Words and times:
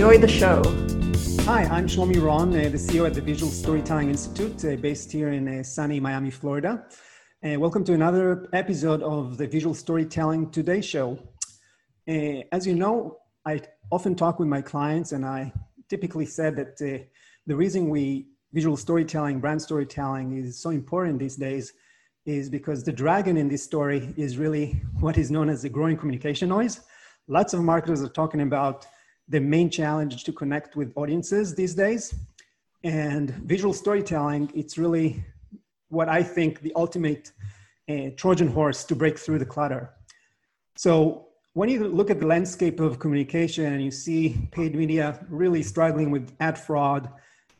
Enjoy 0.00 0.16
the 0.16 0.28
show. 0.28 0.62
Hi, 1.44 1.64
I'm 1.64 1.86
Shlomi 1.86 2.24
Ron, 2.24 2.48
uh, 2.56 2.70
the 2.70 2.78
CEO 2.78 3.06
at 3.06 3.12
the 3.12 3.20
Visual 3.20 3.52
Storytelling 3.52 4.08
Institute, 4.08 4.64
uh, 4.64 4.76
based 4.76 5.12
here 5.12 5.28
in 5.28 5.46
uh, 5.46 5.62
sunny 5.62 6.00
Miami, 6.00 6.30
Florida. 6.30 6.86
Uh, 7.44 7.60
welcome 7.60 7.84
to 7.84 7.92
another 7.92 8.48
episode 8.54 9.02
of 9.02 9.36
the 9.36 9.46
Visual 9.46 9.74
Storytelling 9.74 10.50
Today 10.52 10.80
show. 10.80 11.18
Uh, 12.08 12.40
as 12.50 12.66
you 12.66 12.74
know, 12.74 13.18
I 13.44 13.60
often 13.92 14.14
talk 14.14 14.38
with 14.38 14.48
my 14.48 14.62
clients, 14.62 15.12
and 15.12 15.22
I 15.22 15.52
typically 15.90 16.24
said 16.24 16.56
that 16.56 16.80
uh, 16.80 17.04
the 17.46 17.54
reason 17.54 17.90
we 17.90 18.28
visual 18.54 18.78
storytelling, 18.78 19.38
brand 19.38 19.60
storytelling 19.60 20.34
is 20.34 20.62
so 20.62 20.70
important 20.70 21.18
these 21.18 21.36
days 21.36 21.74
is 22.24 22.48
because 22.48 22.84
the 22.84 22.92
dragon 22.92 23.36
in 23.36 23.48
this 23.48 23.62
story 23.62 24.14
is 24.16 24.38
really 24.38 24.80
what 25.00 25.18
is 25.18 25.30
known 25.30 25.50
as 25.50 25.60
the 25.60 25.68
growing 25.68 25.98
communication 25.98 26.48
noise. 26.48 26.80
Lots 27.28 27.52
of 27.52 27.60
marketers 27.62 28.00
are 28.02 28.08
talking 28.08 28.40
about 28.40 28.86
the 29.30 29.40
main 29.40 29.70
challenge 29.70 30.24
to 30.24 30.32
connect 30.32 30.76
with 30.76 30.92
audiences 30.96 31.54
these 31.54 31.74
days. 31.74 32.14
And 32.82 33.30
visual 33.30 33.72
storytelling, 33.72 34.50
it's 34.54 34.76
really 34.76 35.24
what 35.88 36.08
I 36.08 36.22
think 36.22 36.60
the 36.60 36.72
ultimate 36.76 37.32
uh, 37.88 38.10
Trojan 38.16 38.48
horse 38.48 38.84
to 38.84 38.94
break 38.94 39.18
through 39.18 39.38
the 39.38 39.46
clutter. 39.46 39.90
So 40.76 41.28
when 41.54 41.68
you 41.68 41.86
look 41.88 42.10
at 42.10 42.20
the 42.20 42.26
landscape 42.26 42.80
of 42.80 42.98
communication 42.98 43.72
and 43.72 43.82
you 43.82 43.90
see 43.90 44.48
paid 44.52 44.74
media 44.74 45.24
really 45.28 45.62
struggling 45.62 46.10
with 46.10 46.32
ad 46.40 46.58
fraud, 46.58 47.08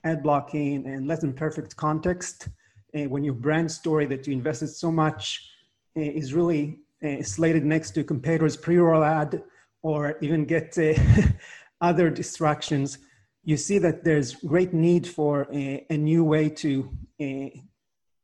ad 0.04 0.22
blocking, 0.22 0.86
and 0.86 1.06
less 1.06 1.20
than 1.20 1.32
perfect 1.32 1.76
context, 1.76 2.48
uh, 2.94 3.02
when 3.04 3.22
your 3.22 3.34
brand 3.34 3.70
story 3.70 4.06
that 4.06 4.26
you 4.26 4.32
invested 4.32 4.68
so 4.68 4.90
much 4.90 5.50
uh, 5.96 6.00
is 6.00 6.34
really 6.34 6.78
uh, 7.04 7.22
slated 7.22 7.64
next 7.64 7.92
to 7.92 8.04
competitors' 8.04 8.56
pre-roll 8.56 9.04
ad 9.04 9.42
or 9.82 10.16
even 10.20 10.44
get 10.44 10.76
uh, 10.78 10.94
other 11.80 12.10
distractions, 12.10 12.98
you 13.44 13.56
see 13.56 13.78
that 13.78 14.04
there's 14.04 14.34
great 14.34 14.72
need 14.74 15.06
for 15.06 15.48
a, 15.52 15.86
a 15.90 15.96
new 15.96 16.24
way 16.24 16.48
to 16.48 16.90
uh, 17.20 17.48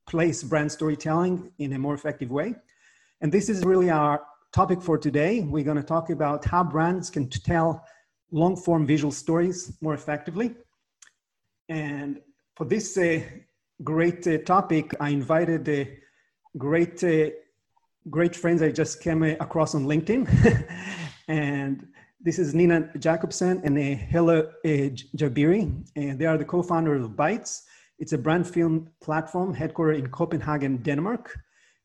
place 0.08 0.42
brand 0.42 0.70
storytelling 0.70 1.50
in 1.58 1.72
a 1.72 1.78
more 1.78 1.94
effective 1.94 2.30
way. 2.30 2.54
And 3.20 3.32
this 3.32 3.48
is 3.48 3.64
really 3.64 3.90
our 3.90 4.22
topic 4.52 4.82
for 4.82 4.98
today. 4.98 5.40
We're 5.40 5.64
going 5.64 5.78
to 5.78 5.82
talk 5.82 6.10
about 6.10 6.44
how 6.44 6.62
brands 6.64 7.10
can 7.10 7.28
tell 7.28 7.84
long 8.30 8.56
form 8.56 8.86
visual 8.86 9.12
stories 9.12 9.76
more 9.80 9.94
effectively. 9.94 10.54
And 11.68 12.20
for 12.54 12.64
this 12.64 12.96
uh, 12.96 13.20
great 13.82 14.26
uh, 14.26 14.38
topic, 14.38 14.94
I 15.00 15.10
invited 15.10 15.68
a 15.68 15.98
great, 16.56 17.02
uh, 17.02 17.30
great 18.10 18.36
friends 18.36 18.62
I 18.62 18.70
just 18.70 19.00
came 19.00 19.22
across 19.22 19.74
on 19.74 19.86
LinkedIn. 19.86 20.22
and 21.28 21.86
this 22.20 22.38
is 22.38 22.54
Nina 22.54 22.90
Jacobsen 22.98 23.60
and 23.64 23.78
uh, 23.78 24.16
uh, 24.18 24.90
Jabiri, 25.16 25.70
and 25.96 26.18
they 26.18 26.26
are 26.26 26.38
the 26.38 26.44
co-founders 26.44 27.04
of 27.04 27.10
Bytes. 27.12 27.62
It's 27.98 28.12
a 28.12 28.18
brand 28.18 28.46
film 28.46 28.88
platform 29.02 29.54
headquartered 29.54 29.98
in 29.98 30.08
Copenhagen, 30.08 30.78
Denmark. 30.78 31.38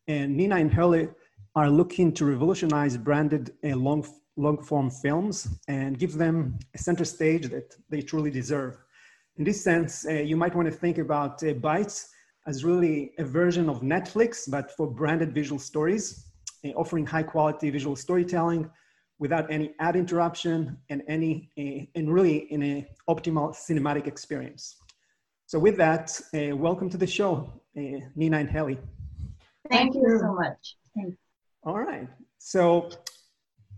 And 0.07 0.35
Nina 0.35 0.55
and 0.55 0.73
Helle 0.73 1.07
are 1.55 1.69
looking 1.69 2.13
to 2.13 2.25
revolutionize 2.25 2.97
branded 2.97 3.51
uh, 3.63 3.75
long, 3.75 4.05
long 4.37 4.61
form 4.63 4.89
films 4.89 5.47
and 5.67 5.99
give 5.99 6.13
them 6.13 6.57
a 6.73 6.77
center 6.77 7.05
stage 7.05 7.49
that 7.49 7.75
they 7.89 8.01
truly 8.01 8.31
deserve. 8.31 8.77
In 9.37 9.43
this 9.43 9.63
sense, 9.63 10.05
uh, 10.05 10.13
you 10.13 10.37
might 10.37 10.55
want 10.55 10.67
to 10.67 10.73
think 10.73 10.97
about 10.97 11.43
uh, 11.43 11.53
Bytes 11.53 12.07
as 12.47 12.63
really 12.65 13.11
a 13.19 13.23
version 13.25 13.69
of 13.69 13.81
Netflix, 13.81 14.49
but 14.49 14.71
for 14.71 14.87
branded 14.87 15.33
visual 15.33 15.59
stories, 15.59 16.25
uh, 16.65 16.69
offering 16.69 17.05
high 17.05 17.23
quality 17.23 17.69
visual 17.69 17.95
storytelling 17.95 18.69
without 19.21 19.49
any 19.51 19.71
ad 19.79 19.95
interruption 19.95 20.75
and 20.89 21.03
any 21.07 21.47
uh, 21.57 21.85
and 21.97 22.11
really 22.11 22.37
in 22.51 22.61
an 22.63 22.87
optimal 23.07 23.55
cinematic 23.55 24.07
experience. 24.07 24.75
So 25.45 25.59
with 25.59 25.77
that, 25.77 26.19
uh, 26.33 26.55
welcome 26.57 26.89
to 26.89 26.97
the 26.97 27.05
show, 27.07 27.53
uh, 27.77 27.99
Nina 28.15 28.37
and 28.39 28.49
Helle. 28.49 28.77
Thank 29.69 29.93
you 29.93 30.17
so 30.19 30.33
much. 30.33 30.75
Thanks. 30.95 31.17
All 31.63 31.79
right. 31.79 32.07
So 32.39 32.89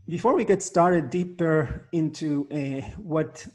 before 0.07 0.33
we 0.33 0.45
get 0.45 0.63
started 0.63 1.09
deeper 1.09 1.89
into 1.91 2.47
uh, 2.49 2.87
what 2.97 3.45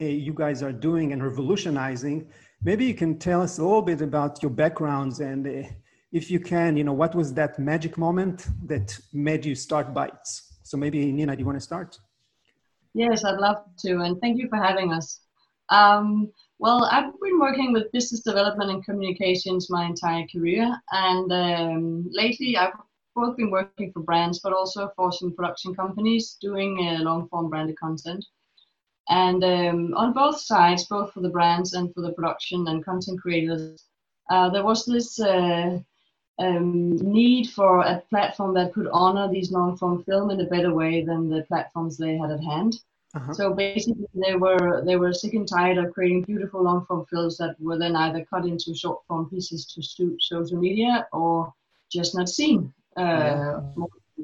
uh, 0.00 0.06
you 0.06 0.32
guys 0.32 0.62
are 0.62 0.72
doing 0.72 1.12
and 1.12 1.22
revolutionizing, 1.22 2.28
maybe 2.62 2.86
you 2.86 2.94
can 2.94 3.18
tell 3.18 3.42
us 3.42 3.58
a 3.58 3.62
little 3.62 3.82
bit 3.82 4.00
about 4.00 4.42
your 4.42 4.50
backgrounds 4.50 5.20
and 5.20 5.46
uh, 5.46 5.68
if 6.12 6.30
you 6.30 6.40
can, 6.40 6.78
you 6.78 6.84
know, 6.84 6.94
what 6.94 7.14
was 7.14 7.34
that 7.34 7.58
magic 7.58 7.98
moment 7.98 8.46
that 8.64 8.98
made 9.12 9.44
you 9.44 9.54
start 9.54 9.92
Bytes? 9.92 10.55
So 10.66 10.76
maybe 10.76 11.12
Nina, 11.12 11.36
do 11.36 11.40
you 11.40 11.46
want 11.46 11.56
to 11.56 11.64
start? 11.64 11.96
Yes, 12.92 13.24
I'd 13.24 13.38
love 13.38 13.58
to, 13.82 14.00
and 14.00 14.20
thank 14.20 14.36
you 14.36 14.48
for 14.48 14.56
having 14.56 14.92
us. 14.92 15.20
Um, 15.68 16.32
well, 16.58 16.88
I've 16.90 17.12
been 17.20 17.38
working 17.38 17.72
with 17.72 17.92
business 17.92 18.22
development 18.22 18.70
and 18.70 18.84
communications 18.84 19.70
my 19.70 19.84
entire 19.84 20.26
career, 20.26 20.76
and 20.90 21.32
um, 21.32 22.08
lately 22.10 22.56
I've 22.56 22.72
both 23.14 23.36
been 23.36 23.50
working 23.50 23.92
for 23.92 24.00
brands, 24.00 24.40
but 24.40 24.52
also 24.52 24.90
for 24.96 25.12
some 25.12 25.36
production 25.36 25.72
companies 25.72 26.36
doing 26.40 26.84
uh, 26.84 27.02
long-form 27.02 27.48
branded 27.48 27.78
content. 27.78 28.24
And 29.08 29.44
um, 29.44 29.94
on 29.94 30.14
both 30.14 30.40
sides, 30.40 30.86
both 30.86 31.12
for 31.12 31.20
the 31.20 31.28
brands 31.28 31.74
and 31.74 31.94
for 31.94 32.00
the 32.00 32.12
production 32.12 32.66
and 32.66 32.84
content 32.84 33.20
creators, 33.22 33.84
uh, 34.30 34.50
there 34.50 34.64
was 34.64 34.84
this 34.84 35.20
uh, 35.20 35.78
um, 36.38 36.96
need 36.96 37.50
for 37.50 37.80
a 37.80 38.02
platform 38.10 38.54
that 38.54 38.72
could 38.74 38.88
honor 38.92 39.28
these 39.28 39.52
long 39.52 39.76
form 39.76 40.04
film 40.04 40.30
in 40.30 40.40
a 40.40 40.46
better 40.46 40.74
way 40.74 41.04
than 41.04 41.28
the 41.28 41.42
platforms 41.42 41.96
they 41.96 42.16
had 42.16 42.30
at 42.30 42.42
hand. 42.42 42.80
Uh-huh. 43.14 43.32
So 43.32 43.54
basically, 43.54 44.06
they 44.14 44.34
were 44.34 44.82
they 44.84 44.96
were 44.96 45.12
sick 45.12 45.34
and 45.34 45.48
tired 45.48 45.78
of 45.78 45.92
creating 45.94 46.22
beautiful 46.22 46.62
long 46.62 46.84
form 46.84 47.06
films 47.06 47.38
that 47.38 47.56
were 47.58 47.78
then 47.78 47.96
either 47.96 48.26
cut 48.28 48.44
into 48.44 48.74
short 48.74 49.00
form 49.08 49.30
pieces 49.30 49.64
to 49.66 49.82
suit 49.82 50.22
social 50.22 50.58
media 50.58 51.06
or 51.12 51.52
just 51.90 52.14
not 52.14 52.28
seen 52.28 52.72
uh, 52.98 53.02
yeah. 53.02 53.60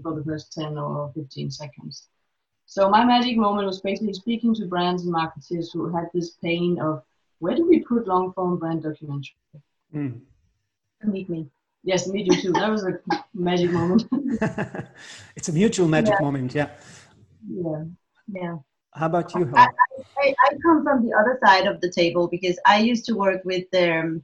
for 0.03 0.15
the 0.15 0.25
first 0.25 0.53
ten 0.53 0.77
or 0.77 1.11
fifteen 1.15 1.51
seconds. 1.51 2.09
So 2.67 2.91
my 2.91 3.05
magic 3.05 3.37
moment 3.37 3.67
was 3.67 3.81
basically 3.81 4.15
speaking 4.15 4.55
to 4.57 4.67
brands 4.67 5.05
and 5.05 5.13
marketers 5.13 5.73
who 5.73 5.95
had 5.95 6.09
this 6.13 6.33
pain 6.43 6.79
of 6.81 7.03
where 7.39 7.57
do 7.57 7.67
we 7.67 7.81
put 7.81 8.07
long 8.07 8.33
form 8.33 8.59
brand 8.59 8.83
documentary? 8.83 9.37
Mm. 9.95 10.21
Meet 11.05 11.29
me. 11.31 11.47
Yes, 11.85 12.07
me 12.07 12.29
too. 12.29 12.53
That 12.53 12.71
was 12.71 12.85
a 12.85 12.99
magic 13.35 13.71
moment. 13.71 14.05
it's 15.37 15.49
a 15.49 15.53
mutual 15.53 15.89
magic 15.89 16.15
yeah. 16.15 16.25
moment, 16.25 16.55
yeah. 16.55 16.71
Yeah, 17.49 17.85
yeah. 18.33 18.57
How 18.95 19.07
about 19.07 19.35
you? 19.35 19.51
I, 19.57 19.67
I, 20.19 20.35
I, 20.47 20.55
come 20.63 20.85
from 20.85 21.05
the 21.05 21.13
other 21.15 21.39
side 21.45 21.67
of 21.67 21.81
the 21.81 21.91
table 21.91 22.29
because 22.29 22.59
I 22.67 22.79
used 22.79 23.05
to 23.07 23.15
work 23.15 23.43
with 23.45 23.65
um, 23.75 24.23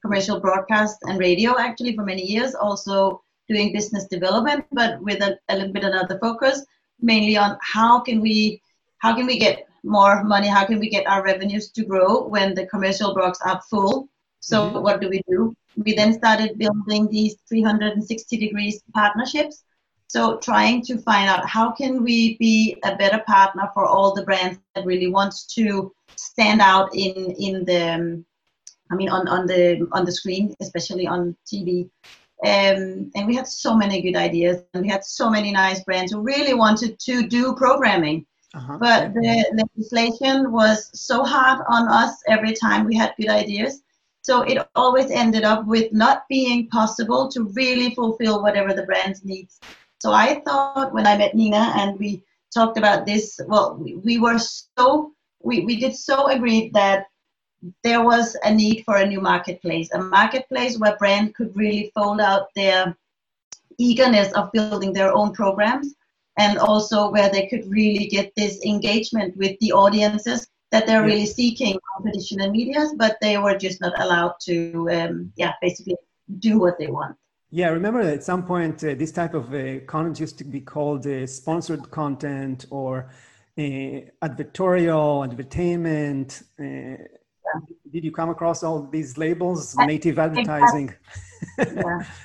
commercial 0.00 0.40
broadcast 0.40 0.98
and 1.02 1.18
radio 1.18 1.58
actually 1.58 1.96
for 1.96 2.04
many 2.04 2.22
years, 2.22 2.54
also 2.54 3.22
doing 3.48 3.72
business 3.72 4.06
development, 4.06 4.64
but 4.72 5.02
with 5.02 5.20
a, 5.20 5.38
a 5.48 5.56
little 5.56 5.72
bit 5.72 5.84
another 5.84 6.18
focus, 6.20 6.64
mainly 7.00 7.36
on 7.36 7.58
how 7.60 8.00
can 8.00 8.20
we 8.20 8.62
how 8.98 9.14
can 9.14 9.26
we 9.26 9.38
get 9.38 9.66
more 9.82 10.24
money, 10.24 10.48
how 10.48 10.64
can 10.64 10.78
we 10.78 10.88
get 10.88 11.06
our 11.06 11.22
revenues 11.22 11.70
to 11.70 11.84
grow 11.84 12.26
when 12.26 12.54
the 12.54 12.66
commercial 12.66 13.14
blocks 13.14 13.40
are 13.44 13.60
full. 13.68 14.08
So 14.44 14.56
mm-hmm. 14.60 14.82
what 14.82 15.00
do 15.00 15.08
we 15.08 15.22
do? 15.28 15.54
we 15.76 15.94
then 15.94 16.12
started 16.12 16.58
building 16.58 17.08
these 17.08 17.36
360 17.48 18.36
degrees 18.36 18.82
partnerships 18.92 19.64
so 20.06 20.38
trying 20.38 20.82
to 20.82 20.98
find 20.98 21.28
out 21.28 21.48
how 21.48 21.72
can 21.72 22.02
we 22.02 22.36
be 22.38 22.76
a 22.84 22.94
better 22.96 23.22
partner 23.26 23.70
for 23.74 23.86
all 23.86 24.14
the 24.14 24.24
brands 24.24 24.58
that 24.74 24.84
really 24.84 25.08
wants 25.08 25.46
to 25.46 25.92
stand 26.16 26.60
out 26.60 26.88
in 26.94 27.34
in 27.38 27.64
the 27.64 28.24
i 28.90 28.94
mean 28.94 29.08
on 29.08 29.26
on 29.28 29.46
the 29.46 29.86
on 29.92 30.04
the 30.04 30.12
screen 30.12 30.54
especially 30.60 31.06
on 31.06 31.36
tv 31.46 31.88
um, 32.44 33.10
and 33.14 33.26
we 33.26 33.34
had 33.34 33.46
so 33.46 33.74
many 33.74 34.02
good 34.02 34.16
ideas 34.16 34.62
and 34.74 34.82
we 34.82 34.88
had 34.88 35.04
so 35.04 35.30
many 35.30 35.50
nice 35.50 35.82
brands 35.84 36.12
who 36.12 36.20
really 36.20 36.52
wanted 36.52 36.98
to 36.98 37.26
do 37.26 37.54
programming 37.54 38.26
uh-huh. 38.54 38.76
but 38.78 39.14
the 39.14 39.66
legislation 39.76 40.52
was 40.52 40.90
so 40.94 41.24
hard 41.24 41.64
on 41.68 41.88
us 41.88 42.22
every 42.28 42.52
time 42.52 42.84
we 42.84 42.94
had 42.94 43.14
good 43.16 43.30
ideas 43.30 43.83
so 44.24 44.40
it 44.40 44.66
always 44.74 45.10
ended 45.10 45.44
up 45.44 45.66
with 45.66 45.92
not 45.92 46.24
being 46.30 46.66
possible 46.68 47.28
to 47.28 47.44
really 47.54 47.94
fulfill 47.94 48.42
whatever 48.42 48.72
the 48.72 48.84
brand 48.84 49.22
needs. 49.22 49.60
So 50.00 50.12
I 50.12 50.40
thought 50.46 50.94
when 50.94 51.06
I 51.06 51.18
met 51.18 51.34
Nina 51.34 51.74
and 51.76 51.98
we 51.98 52.24
talked 52.52 52.78
about 52.78 53.04
this, 53.04 53.38
well, 53.46 53.76
we, 53.78 53.96
we 53.96 54.18
were 54.18 54.38
so 54.38 55.12
we, 55.42 55.60
we 55.66 55.78
did 55.78 55.94
so 55.94 56.28
agree 56.28 56.70
that 56.72 57.06
there 57.82 58.02
was 58.02 58.34
a 58.44 58.50
need 58.50 58.82
for 58.84 58.96
a 58.96 59.06
new 59.06 59.20
marketplace, 59.20 59.90
a 59.92 60.00
marketplace 60.00 60.78
where 60.78 60.96
brand 60.96 61.34
could 61.34 61.54
really 61.54 61.92
fold 61.94 62.18
out 62.18 62.48
their 62.56 62.96
eagerness 63.76 64.32
of 64.32 64.50
building 64.52 64.94
their 64.94 65.12
own 65.12 65.32
programs 65.34 65.94
and 66.38 66.56
also 66.58 67.10
where 67.10 67.28
they 67.28 67.46
could 67.46 67.70
really 67.70 68.06
get 68.06 68.32
this 68.36 68.64
engagement 68.64 69.36
with 69.36 69.58
the 69.60 69.72
audiences 69.72 70.48
that 70.74 70.88
they're 70.88 71.04
really 71.04 71.26
seeking 71.40 71.78
on 71.92 72.02
traditional 72.02 72.50
medias, 72.50 72.90
but 72.96 73.16
they 73.20 73.38
were 73.38 73.56
just 73.56 73.80
not 73.80 73.94
allowed 74.04 74.34
to, 74.40 74.56
um, 74.90 75.32
yeah, 75.36 75.52
basically 75.62 75.96
do 76.40 76.58
what 76.58 76.74
they 76.80 76.88
want. 76.88 77.14
Yeah, 77.50 77.68
I 77.68 77.70
remember 77.70 78.00
at 78.00 78.24
some 78.24 78.42
point 78.44 78.82
uh, 78.82 78.94
this 79.02 79.12
type 79.12 79.34
of 79.34 79.54
uh, 79.54 79.78
content 79.86 80.18
used 80.18 80.36
to 80.38 80.44
be 80.44 80.60
called 80.60 81.06
uh, 81.06 81.28
sponsored 81.28 81.88
content 81.92 82.66
or 82.70 83.08
uh, 83.56 83.62
advertorial, 84.28 85.24
advertainment. 85.28 86.42
Uh, 86.58 86.96
did 87.92 88.02
you 88.02 88.10
come 88.10 88.30
across 88.30 88.64
all 88.64 88.82
these 88.96 89.16
labels, 89.16 89.76
native 89.76 90.18
advertising? 90.18 90.92
yeah. 91.58 92.00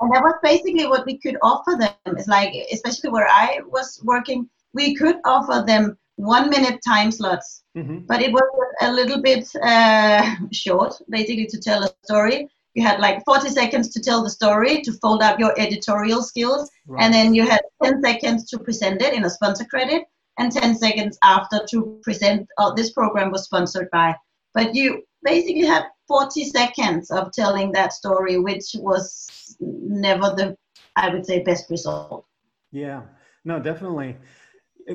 And 0.00 0.12
that 0.12 0.24
was 0.24 0.34
basically 0.42 0.88
what 0.88 1.06
we 1.06 1.16
could 1.16 1.36
offer 1.42 1.76
them. 1.78 1.94
It's 2.06 2.26
like, 2.26 2.52
especially 2.72 3.10
where 3.10 3.28
I 3.28 3.60
was 3.68 4.00
working, 4.02 4.50
we 4.74 4.96
could 4.96 5.18
offer 5.24 5.62
them 5.64 5.96
one 6.16 6.50
minute 6.50 6.80
time 6.86 7.10
slots, 7.10 7.64
mm-hmm. 7.76 8.00
but 8.06 8.20
it 8.20 8.32
was 8.32 8.42
a 8.82 8.92
little 8.92 9.20
bit 9.22 9.48
uh, 9.62 10.34
short, 10.52 10.94
basically, 11.08 11.46
to 11.46 11.60
tell 11.60 11.84
a 11.84 11.90
story. 12.04 12.48
You 12.74 12.82
had 12.82 13.00
like 13.00 13.24
40 13.24 13.48
seconds 13.48 13.90
to 13.90 14.00
tell 14.00 14.22
the 14.22 14.30
story, 14.30 14.80
to 14.82 14.92
fold 14.94 15.22
up 15.22 15.38
your 15.38 15.58
editorial 15.58 16.22
skills, 16.22 16.70
right. 16.86 17.02
and 17.02 17.12
then 17.12 17.34
you 17.34 17.46
had 17.46 17.60
10 17.82 18.02
seconds 18.02 18.48
to 18.50 18.58
present 18.58 19.02
it 19.02 19.12
in 19.12 19.24
a 19.24 19.30
sponsor 19.30 19.64
credit, 19.64 20.04
and 20.38 20.50
10 20.50 20.76
seconds 20.76 21.18
after 21.22 21.60
to 21.70 22.00
present, 22.02 22.48
oh, 22.58 22.74
this 22.74 22.92
program 22.92 23.30
was 23.30 23.44
sponsored 23.44 23.88
by. 23.90 24.14
But 24.54 24.74
you 24.74 25.02
basically 25.22 25.66
had 25.66 25.84
40 26.08 26.44
seconds 26.44 27.10
of 27.10 27.32
telling 27.32 27.72
that 27.72 27.92
story, 27.92 28.38
which 28.38 28.74
was 28.74 29.56
never 29.60 30.34
the, 30.34 30.56
I 30.96 31.10
would 31.10 31.26
say, 31.26 31.42
best 31.42 31.70
result. 31.70 32.26
Yeah, 32.70 33.02
no, 33.44 33.58
definitely. 33.58 34.16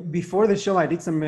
Before 0.00 0.46
the 0.46 0.56
show, 0.56 0.76
I 0.76 0.86
did 0.86 1.02
some 1.02 1.22
uh, 1.22 1.26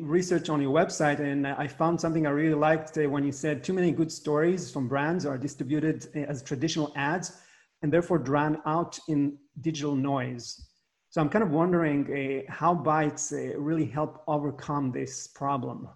research 0.00 0.48
on 0.48 0.60
your 0.60 0.72
website, 0.72 1.18
and 1.20 1.46
I 1.46 1.66
found 1.66 2.00
something 2.00 2.26
I 2.26 2.30
really 2.30 2.54
liked 2.54 2.98
uh, 2.98 3.08
when 3.08 3.24
you 3.24 3.32
said 3.32 3.64
too 3.64 3.72
many 3.72 3.90
good 3.90 4.12
stories 4.12 4.70
from 4.70 4.86
brands 4.86 5.24
are 5.24 5.38
distributed 5.38 6.06
uh, 6.14 6.20
as 6.20 6.42
traditional 6.42 6.92
ads 6.94 7.40
and 7.82 7.92
therefore 7.92 8.18
drown 8.18 8.60
out 8.66 8.98
in 9.08 9.38
digital 9.60 9.94
noise. 9.94 10.68
So 11.08 11.20
I'm 11.20 11.28
kind 11.28 11.42
of 11.42 11.50
wondering 11.50 12.04
uh, 12.48 12.52
how 12.52 12.74
Bytes 12.74 13.32
uh, 13.32 13.58
really 13.58 13.86
help 13.86 14.22
overcome 14.28 14.92
this 14.92 15.26
problem. 15.26 15.88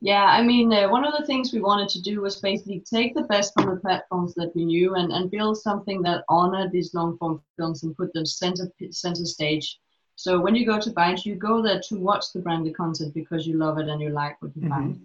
Yeah, 0.00 0.24
I 0.24 0.42
mean, 0.42 0.70
uh, 0.72 0.90
one 0.90 1.04
of 1.04 1.14
the 1.18 1.24
things 1.24 1.52
we 1.52 1.60
wanted 1.60 1.88
to 1.90 2.02
do 2.02 2.20
was 2.20 2.36
basically 2.36 2.80
take 2.80 3.14
the 3.14 3.22
best 3.22 3.54
from 3.54 3.70
the 3.70 3.80
platforms 3.80 4.34
that 4.34 4.54
we 4.54 4.66
knew 4.66 4.96
and, 4.96 5.12
and 5.12 5.30
build 5.30 5.56
something 5.56 6.02
that 6.02 6.24
honored 6.28 6.72
these 6.72 6.92
long 6.92 7.16
form 7.16 7.40
films 7.56 7.84
and 7.84 7.96
put 7.96 8.12
them 8.12 8.26
center 8.26 8.70
center 8.90 9.24
stage. 9.24 9.78
So 10.16 10.40
when 10.40 10.54
you 10.54 10.64
go 10.64 10.80
to 10.80 10.90
Bytes, 10.90 11.24
you 11.24 11.34
go 11.34 11.62
there 11.62 11.80
to 11.88 11.98
watch 11.98 12.32
the 12.32 12.40
branded 12.40 12.76
content 12.76 13.14
because 13.14 13.46
you 13.46 13.56
love 13.56 13.78
it 13.78 13.88
and 13.88 14.00
you 14.00 14.10
like 14.10 14.40
what 14.40 14.52
you 14.54 14.62
mm-hmm. 14.62 14.70
find. 14.70 15.00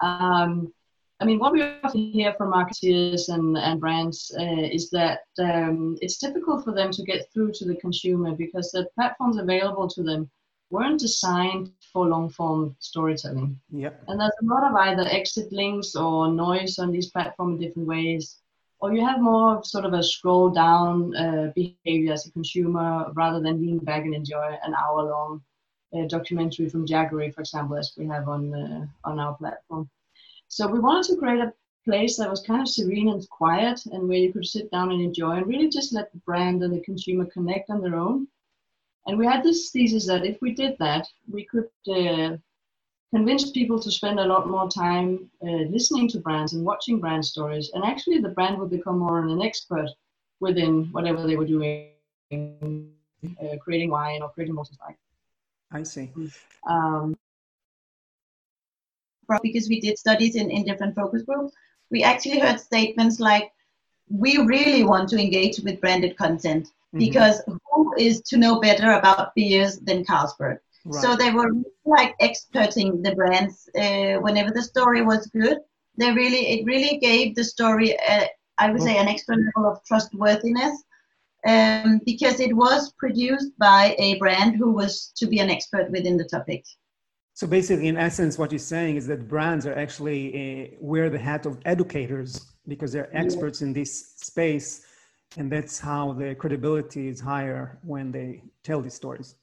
Um, 0.00 0.72
I 1.20 1.24
mean, 1.24 1.38
what 1.38 1.52
we 1.52 1.62
often 1.62 2.12
hear 2.12 2.34
from 2.34 2.50
marketers 2.50 3.28
and, 3.28 3.56
and 3.56 3.80
brands 3.80 4.34
uh, 4.36 4.42
is 4.42 4.90
that 4.90 5.20
um, 5.38 5.96
it's 6.00 6.18
difficult 6.18 6.64
for 6.64 6.74
them 6.74 6.90
to 6.90 7.04
get 7.04 7.32
through 7.32 7.52
to 7.52 7.64
the 7.64 7.76
consumer 7.76 8.32
because 8.32 8.72
the 8.72 8.88
platforms 8.96 9.38
available 9.38 9.86
to 9.88 10.02
them 10.02 10.28
weren't 10.70 10.98
designed 10.98 11.70
for 11.92 12.08
long 12.08 12.28
form 12.30 12.74
storytelling. 12.80 13.60
Yep. 13.70 14.02
And 14.08 14.20
there's 14.20 14.32
a 14.42 14.46
lot 14.46 14.68
of 14.68 14.74
either 14.74 15.06
exit 15.08 15.52
links 15.52 15.94
or 15.94 16.32
noise 16.32 16.80
on 16.80 16.90
these 16.90 17.10
platforms 17.10 17.60
in 17.60 17.68
different 17.68 17.86
ways. 17.86 18.41
Or 18.82 18.92
you 18.92 19.06
have 19.06 19.20
more 19.20 19.56
of 19.56 19.66
sort 19.66 19.84
of 19.84 19.94
a 19.94 20.02
scroll 20.02 20.50
down 20.50 21.16
uh, 21.16 21.52
behavior 21.54 22.12
as 22.12 22.26
a 22.26 22.32
consumer 22.32 23.10
rather 23.14 23.40
than 23.40 23.62
lean 23.62 23.78
back 23.78 24.04
and 24.04 24.14
enjoy 24.14 24.58
an 24.62 24.74
hour 24.74 25.02
long 25.04 25.42
uh, 25.96 26.06
documentary 26.08 26.68
from 26.68 26.84
Jaguar, 26.86 27.30
for 27.30 27.40
example, 27.40 27.78
as 27.78 27.94
we 27.96 28.06
have 28.08 28.28
on, 28.28 28.52
uh, 28.52 29.08
on 29.08 29.18
our 29.18 29.34
platform. 29.36 29.88
So 30.48 30.66
we 30.66 30.80
wanted 30.80 31.08
to 31.12 31.16
create 31.16 31.40
a 31.40 31.54
place 31.86 32.16
that 32.16 32.28
was 32.28 32.42
kind 32.42 32.60
of 32.60 32.68
serene 32.68 33.08
and 33.08 33.26
quiet 33.30 33.80
and 33.86 34.08
where 34.08 34.18
you 34.18 34.32
could 34.32 34.46
sit 34.46 34.70
down 34.70 34.92
and 34.92 35.00
enjoy 35.00 35.36
and 35.36 35.46
really 35.46 35.68
just 35.68 35.94
let 35.94 36.12
the 36.12 36.18
brand 36.26 36.62
and 36.62 36.74
the 36.74 36.80
consumer 36.80 37.24
connect 37.24 37.70
on 37.70 37.80
their 37.80 37.96
own 37.96 38.28
and 39.06 39.18
we 39.18 39.26
had 39.26 39.42
this 39.42 39.70
thesis 39.70 40.06
that 40.06 40.24
if 40.24 40.40
we 40.40 40.54
did 40.54 40.76
that, 40.78 41.08
we 41.30 41.44
could 41.44 41.68
uh, 41.88 42.36
convince 43.14 43.50
people 43.50 43.78
to 43.78 43.90
spend 43.90 44.18
a 44.18 44.24
lot 44.24 44.48
more 44.48 44.68
time 44.68 45.30
uh, 45.42 45.64
listening 45.70 46.08
to 46.08 46.18
brands 46.18 46.54
and 46.54 46.64
watching 46.64 46.98
brand 46.98 47.24
stories. 47.24 47.70
And 47.74 47.84
actually, 47.84 48.18
the 48.18 48.30
brand 48.30 48.58
would 48.58 48.70
become 48.70 48.98
more 48.98 49.18
of 49.22 49.30
an 49.30 49.42
expert 49.42 49.88
within 50.40 50.88
whatever 50.92 51.26
they 51.26 51.36
were 51.36 51.46
doing, 51.46 51.90
uh, 52.32 53.56
creating 53.62 53.90
wine 53.90 54.22
or 54.22 54.30
creating 54.30 54.54
motorcycle. 54.54 54.96
I 55.70 55.82
see. 55.82 56.10
Um, 56.68 57.16
because 59.42 59.68
we 59.68 59.80
did 59.80 59.98
studies 59.98 60.36
in, 60.36 60.50
in 60.50 60.64
different 60.64 60.94
focus 60.94 61.22
groups, 61.22 61.54
we 61.90 62.02
actually 62.02 62.38
heard 62.38 62.60
statements 62.60 63.18
like, 63.18 63.50
we 64.10 64.36
really 64.36 64.84
want 64.84 65.08
to 65.08 65.18
engage 65.18 65.58
with 65.60 65.80
branded 65.80 66.18
content 66.18 66.66
mm-hmm. 66.66 66.98
because 66.98 67.40
who 67.70 67.94
is 67.96 68.20
to 68.22 68.36
know 68.36 68.60
better 68.60 68.92
about 68.92 69.34
beers 69.34 69.78
than 69.78 70.04
Carlsberg? 70.04 70.58
Right. 70.84 71.02
So 71.02 71.16
they 71.16 71.30
were 71.30 71.50
like 71.84 72.14
experting 72.20 73.02
the 73.02 73.14
brands 73.14 73.68
uh, 73.78 74.20
whenever 74.20 74.50
the 74.50 74.62
story 74.62 75.02
was 75.02 75.26
good. 75.28 75.58
They 75.96 76.10
really, 76.12 76.48
it 76.54 76.64
really 76.64 76.98
gave 76.98 77.34
the 77.34 77.44
story, 77.44 77.96
uh, 77.98 78.24
I 78.58 78.70
would 78.70 78.82
say, 78.82 78.96
an 78.96 79.08
extra 79.08 79.36
level 79.36 79.70
of 79.70 79.84
trustworthiness 79.84 80.82
um, 81.46 82.00
because 82.04 82.40
it 82.40 82.56
was 82.56 82.92
produced 82.98 83.52
by 83.58 83.94
a 83.98 84.18
brand 84.18 84.56
who 84.56 84.72
was 84.72 85.12
to 85.16 85.26
be 85.26 85.38
an 85.38 85.50
expert 85.50 85.90
within 85.90 86.16
the 86.16 86.24
topic. 86.24 86.64
So 87.34 87.46
basically, 87.46 87.88
in 87.88 87.96
essence, 87.96 88.38
what 88.38 88.52
you're 88.52 88.58
saying 88.58 88.96
is 88.96 89.06
that 89.06 89.28
brands 89.28 89.66
are 89.66 89.74
actually 89.74 90.22
uh, 90.34 90.76
wear 90.80 91.10
the 91.10 91.18
hat 91.18 91.46
of 91.46 91.58
educators 91.64 92.52
because 92.68 92.92
they're 92.92 93.14
experts 93.16 93.60
yeah. 93.60 93.68
in 93.68 93.72
this 93.72 94.14
space 94.16 94.86
and 95.36 95.50
that's 95.50 95.80
how 95.80 96.12
the 96.12 96.34
credibility 96.34 97.08
is 97.08 97.20
higher 97.20 97.78
when 97.82 98.12
they 98.12 98.42
tell 98.62 98.80
these 98.80 98.94
stories 98.94 99.36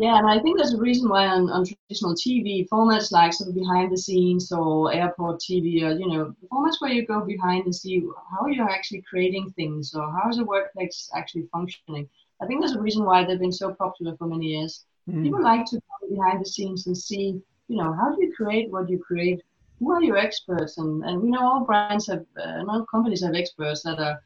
yeah 0.00 0.16
and 0.18 0.28
i 0.28 0.38
think 0.38 0.56
there's 0.56 0.72
a 0.72 0.78
reason 0.78 1.08
why 1.08 1.26
on, 1.26 1.50
on 1.50 1.64
traditional 1.64 2.14
tv 2.14 2.66
formats 2.68 3.12
like 3.12 3.32
sort 3.34 3.50
of 3.50 3.54
behind 3.54 3.92
the 3.92 3.98
scenes 3.98 4.50
or 4.50 4.92
airport 4.92 5.38
tv 5.40 5.82
or 5.82 5.92
you 5.92 6.08
know 6.08 6.34
formats 6.50 6.80
where 6.80 6.90
you 6.90 7.06
go 7.06 7.20
behind 7.20 7.64
and 7.66 7.74
see 7.74 8.02
how 8.32 8.46
you're 8.46 8.68
actually 8.76 9.02
creating 9.02 9.52
things 9.56 9.94
or 9.94 10.10
how 10.16 10.28
is 10.30 10.38
the 10.38 10.44
workplace 10.44 11.10
actually 11.14 11.46
functioning? 11.52 12.08
I 12.42 12.46
think 12.46 12.60
there's 12.60 12.78
a 12.78 12.80
reason 12.80 13.04
why 13.04 13.24
they've 13.24 13.38
been 13.46 13.52
so 13.52 13.74
popular 13.74 14.16
for 14.16 14.26
many 14.26 14.46
years. 14.46 14.84
Mm. 15.08 15.22
people 15.22 15.42
like 15.42 15.64
to 15.66 15.76
go 15.76 16.14
behind 16.14 16.40
the 16.40 16.50
scenes 16.54 16.86
and 16.86 16.96
see 16.96 17.26
you 17.68 17.76
know 17.76 17.92
how 17.92 18.14
do 18.14 18.22
you 18.24 18.32
create 18.34 18.70
what 18.70 18.88
you 18.88 18.98
create? 18.98 19.40
Who 19.78 19.92
are 19.92 20.02
your 20.02 20.18
experts? 20.18 20.78
And 20.78 21.04
and 21.04 21.22
we 21.22 21.30
know 21.30 21.44
all 21.50 21.64
brands 21.68 22.06
have 22.06 22.24
uh, 22.42 22.64
all 22.68 22.84
companies 22.94 23.22
have 23.24 23.34
experts 23.34 23.82
that 23.82 23.98
are 23.98 24.16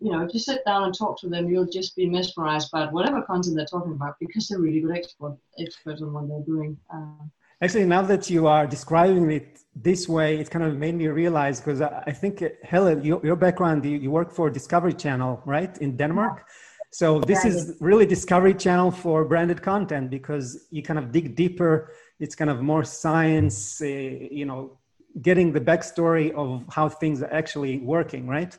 you 0.00 0.10
know, 0.12 0.20
if 0.22 0.32
you 0.32 0.40
sit 0.40 0.64
down 0.64 0.84
and 0.84 0.94
talk 0.94 1.20
to 1.20 1.28
them, 1.28 1.48
you'll 1.48 1.66
just 1.66 1.94
be 1.94 2.06
mesmerized 2.08 2.70
by 2.70 2.86
whatever 2.86 3.22
content 3.22 3.56
they're 3.56 3.66
talking 3.66 3.92
about 3.92 4.14
because 4.18 4.48
they're 4.48 4.58
really 4.58 4.80
good 4.80 4.96
expert, 4.96 5.36
experts 5.58 6.00
on 6.02 6.12
what 6.12 6.28
they're 6.28 6.46
doing. 6.54 6.76
Uh, 6.92 7.24
Actually, 7.62 7.84
now 7.84 8.00
that 8.00 8.30
you 8.30 8.46
are 8.46 8.66
describing 8.66 9.30
it 9.30 9.58
this 9.76 10.08
way, 10.08 10.38
it 10.40 10.50
kind 10.50 10.64
of 10.64 10.78
made 10.78 10.94
me 10.94 11.08
realize 11.08 11.60
because 11.60 11.82
I 11.82 12.12
think, 12.12 12.42
Helen, 12.62 13.04
your, 13.04 13.20
your 13.22 13.36
background, 13.36 13.84
you, 13.84 13.98
you 13.98 14.10
work 14.10 14.32
for 14.32 14.48
Discovery 14.48 14.94
Channel, 14.94 15.42
right, 15.44 15.76
in 15.78 15.94
Denmark. 15.94 16.46
So 16.90 17.20
this 17.20 17.44
is 17.44 17.76
really 17.78 18.06
Discovery 18.06 18.54
Channel 18.54 18.90
for 18.90 19.26
branded 19.26 19.62
content 19.62 20.08
because 20.10 20.66
you 20.70 20.82
kind 20.82 20.98
of 20.98 21.12
dig 21.12 21.36
deeper. 21.36 21.92
It's 22.18 22.34
kind 22.34 22.50
of 22.50 22.62
more 22.62 22.82
science, 22.82 23.80
uh, 23.82 23.86
you 23.86 24.46
know, 24.46 24.78
getting 25.20 25.52
the 25.52 25.60
backstory 25.60 26.32
of 26.32 26.64
how 26.70 26.88
things 26.88 27.22
are 27.22 27.32
actually 27.32 27.78
working, 27.78 28.26
right? 28.26 28.58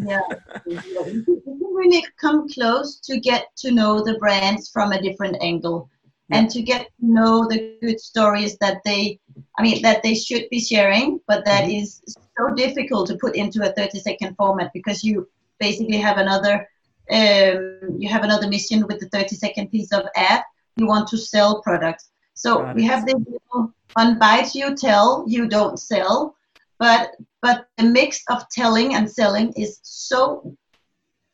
Yeah, 0.00 0.20
you 0.66 1.40
can 1.44 1.60
really 1.74 2.04
come 2.20 2.48
close 2.48 2.98
to 3.00 3.18
get 3.18 3.46
to 3.56 3.70
know 3.70 4.02
the 4.02 4.18
brands 4.18 4.68
from 4.68 4.92
a 4.92 5.00
different 5.00 5.36
angle 5.40 5.88
yeah. 6.28 6.38
and 6.38 6.50
to 6.50 6.62
get 6.62 6.82
to 7.00 7.06
know 7.06 7.46
the 7.48 7.76
good 7.80 8.00
stories 8.00 8.56
that 8.58 8.78
they 8.84 9.18
i 9.58 9.62
mean 9.62 9.80
that 9.82 10.02
they 10.02 10.14
should 10.14 10.48
be 10.50 10.60
sharing 10.60 11.20
but 11.26 11.44
that 11.44 11.64
mm-hmm. 11.64 11.82
is 11.82 12.02
so 12.36 12.54
difficult 12.54 13.06
to 13.06 13.16
put 13.16 13.34
into 13.36 13.62
a 13.62 13.72
30 13.72 13.98
second 14.00 14.34
format 14.36 14.70
because 14.74 15.02
you 15.02 15.28
basically 15.58 15.98
have 15.98 16.18
another 16.18 16.68
um, 17.10 17.96
you 17.98 18.08
have 18.08 18.24
another 18.24 18.48
mission 18.48 18.86
with 18.86 19.00
the 19.00 19.08
30 19.08 19.36
second 19.36 19.70
piece 19.70 19.92
of 19.92 20.04
ad 20.14 20.42
you 20.78 20.86
want 20.86 21.08
to 21.08 21.18
sell 21.18 21.60
products. 21.62 22.10
So 22.34 22.72
we 22.72 22.84
have 22.84 23.04
this 23.04 23.16
on 23.96 24.18
Bytes 24.20 24.54
you 24.54 24.76
tell 24.76 25.24
you 25.26 25.48
don't 25.48 25.78
sell 25.78 26.36
but 26.78 27.16
but 27.42 27.66
the 27.76 27.84
mix 27.84 28.22
of 28.28 28.48
telling 28.50 28.94
and 28.94 29.10
selling 29.10 29.52
is 29.52 29.78
so 29.82 30.56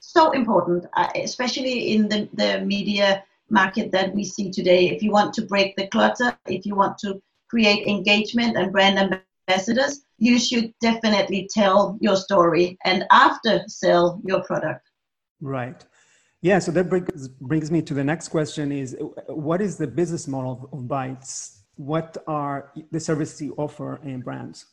so 0.01 0.31
important 0.33 0.87
uh, 0.97 1.09
especially 1.17 1.93
in 1.95 2.09
the, 2.09 2.29
the 2.35 2.61
media 2.61 3.23
market 3.51 3.93
that 3.93 4.15
we 4.15 4.25
see 4.25 4.51
today. 4.51 4.91
If 4.91 5.03
you 5.03 5.11
want 5.11 5.35
to 5.35 5.43
break 5.43 5.77
the 5.77 5.87
clutter, 5.89 6.37
if 6.47 6.67
you 6.67 6.75
want 6.75 6.99
to 6.99 7.23
create 7.49 7.87
engagement 7.87 8.57
and 8.57 8.73
brand 8.73 8.99
ambassadors, 9.49 10.05
you 10.19 10.39
should 10.39 10.73
definitely 10.81 11.49
tell 11.53 11.99
your 12.01 12.17
story 12.17 12.79
and 12.85 13.05
after 13.11 13.63
sell 13.67 14.21
your 14.25 14.43
product. 14.45 14.89
Right. 15.41 15.85
Yeah, 16.41 16.59
so 16.59 16.73
that 16.73 16.91
brings, 16.91 17.29
brings 17.29 17.71
me 17.71 17.81
to 17.83 17.95
the 17.95 18.05
next 18.05 18.29
question 18.29 18.71
is 18.71 18.97
what 19.29 19.61
is 19.63 19.77
the 19.77 19.87
business 19.87 20.29
model 20.29 20.69
of 20.73 20.81
Bytes? 20.81 21.61
What 21.77 22.17
are 22.27 22.71
the 22.91 23.01
services 23.01 23.41
you 23.41 23.55
offer 23.57 24.01
in 24.05 24.21
brands? 24.21 24.67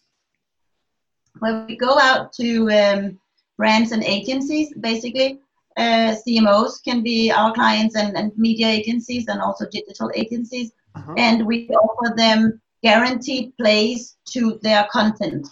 Well, 1.39 1.65
we 1.67 1.75
go 1.77 1.97
out 1.99 2.33
to 2.33 2.69
um, 2.71 3.19
brands 3.57 3.91
and 3.91 4.03
agencies, 4.03 4.73
basically. 4.73 5.39
Uh, 5.77 6.15
CMOs 6.27 6.83
can 6.83 7.01
be 7.01 7.31
our 7.31 7.53
clients 7.53 7.95
and, 7.95 8.17
and 8.17 8.37
media 8.37 8.67
agencies 8.67 9.27
and 9.27 9.41
also 9.41 9.65
digital 9.71 10.11
agencies. 10.15 10.71
Uh-huh. 10.95 11.13
And 11.17 11.45
we 11.45 11.69
offer 11.69 12.13
them 12.15 12.61
guaranteed 12.83 13.55
plays 13.57 14.17
to 14.33 14.59
their 14.61 14.87
content. 14.91 15.45
Mm-hmm. 15.45 15.51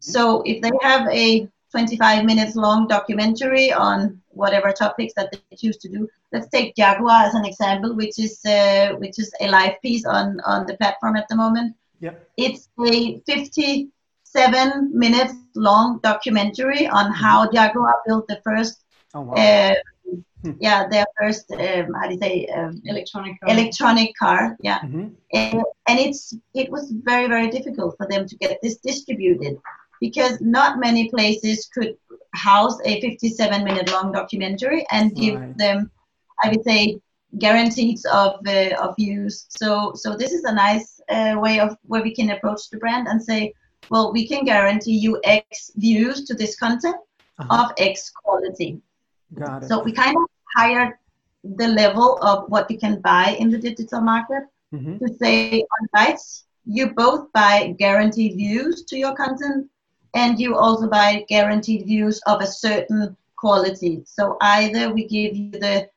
So 0.00 0.42
if 0.46 0.62
they 0.62 0.70
have 0.80 1.06
a 1.08 1.48
25 1.72 2.24
minutes 2.24 2.54
long 2.54 2.86
documentary 2.86 3.72
on 3.72 4.20
whatever 4.28 4.72
topics 4.72 5.14
that 5.16 5.32
they 5.32 5.56
choose 5.56 5.78
to 5.78 5.88
do. 5.88 6.08
Let's 6.30 6.48
take 6.48 6.76
Jaguar 6.76 7.22
as 7.22 7.34
an 7.34 7.46
example, 7.46 7.96
which 7.96 8.18
is 8.18 8.44
uh, 8.44 8.94
which 8.98 9.18
is 9.18 9.32
a 9.40 9.48
live 9.48 9.80
piece 9.80 10.04
on 10.04 10.40
on 10.40 10.66
the 10.66 10.76
platform 10.76 11.16
at 11.16 11.28
the 11.28 11.36
moment. 11.36 11.74
Yep. 12.00 12.28
It's 12.36 12.68
a 12.78 13.88
57 14.32 14.90
minutes 14.98 15.34
long 15.54 16.00
documentary 16.02 16.86
on 16.86 17.06
mm-hmm. 17.06 17.14
how 17.14 17.50
Jaguar 17.50 18.02
built 18.06 18.26
the 18.28 18.40
first. 18.44 18.84
Oh, 19.14 19.22
wow. 19.22 19.34
uh, 19.34 19.74
hmm. 20.42 20.52
yeah, 20.58 20.88
their 20.88 21.06
first 21.20 21.50
um, 21.52 21.92
how 21.92 22.08
do 22.08 22.14
you 22.14 22.18
say 22.18 22.46
um, 22.46 22.80
electronic 22.86 23.38
car. 23.40 23.50
electronic 23.50 24.12
car. 24.18 24.56
Yeah, 24.60 24.80
mm-hmm. 24.80 25.08
and, 25.32 25.62
and 25.88 25.98
it's 25.98 26.34
it 26.54 26.70
was 26.70 26.90
very 26.90 27.28
very 27.28 27.50
difficult 27.50 27.96
for 27.98 28.06
them 28.08 28.26
to 28.26 28.36
get 28.36 28.58
this 28.62 28.78
distributed 28.78 29.58
because 30.00 30.40
not 30.40 30.80
many 30.80 31.10
places 31.10 31.68
could 31.72 31.96
house 32.34 32.78
a 32.84 33.00
57 33.02 33.64
minute 33.64 33.92
long 33.92 34.10
documentary 34.10 34.86
and 34.90 35.14
give 35.14 35.38
right. 35.38 35.58
them, 35.58 35.90
I 36.42 36.48
would 36.48 36.64
say, 36.64 36.98
guarantees 37.38 38.04
of 38.06 38.40
uh, 38.46 38.74
of 38.80 38.96
views. 38.96 39.46
So 39.48 39.92
so 39.94 40.16
this 40.16 40.32
is 40.32 40.44
a 40.44 40.54
nice 40.54 41.00
uh, 41.10 41.36
way 41.38 41.60
of 41.60 41.76
where 41.82 42.02
we 42.02 42.14
can 42.14 42.30
approach 42.30 42.70
the 42.70 42.78
brand 42.78 43.08
and 43.08 43.22
say, 43.22 43.52
well, 43.90 44.12
we 44.12 44.26
can 44.26 44.44
guarantee 44.44 44.96
you 44.96 45.20
X 45.24 45.72
views 45.76 46.24
to 46.24 46.34
this 46.34 46.58
content 46.58 46.96
uh-huh. 47.38 47.64
of 47.64 47.72
X 47.78 48.10
quality. 48.10 48.80
Got 49.34 49.64
it. 49.64 49.68
So 49.68 49.82
we 49.82 49.92
kind 49.92 50.16
of 50.16 50.24
higher 50.56 50.98
the 51.44 51.68
level 51.68 52.18
of 52.22 52.48
what 52.48 52.70
you 52.70 52.78
can 52.78 53.00
buy 53.00 53.36
in 53.38 53.50
the 53.50 53.58
digital 53.58 54.00
market 54.00 54.44
mm-hmm. 54.72 54.98
to 54.98 55.14
say 55.14 55.60
on 55.60 55.88
Bytes, 55.94 56.44
you 56.64 56.94
both 56.94 57.32
buy 57.32 57.74
guaranteed 57.78 58.36
views 58.36 58.84
to 58.84 58.96
your 58.96 59.14
content 59.14 59.68
and 60.14 60.38
you 60.38 60.56
also 60.56 60.88
buy 60.88 61.24
guaranteed 61.28 61.86
views 61.86 62.20
of 62.26 62.40
a 62.40 62.46
certain 62.46 63.16
quality. 63.36 64.02
So 64.04 64.36
either 64.40 64.92
we 64.92 65.06
give 65.06 65.36
you 65.36 65.50
the 65.50 65.88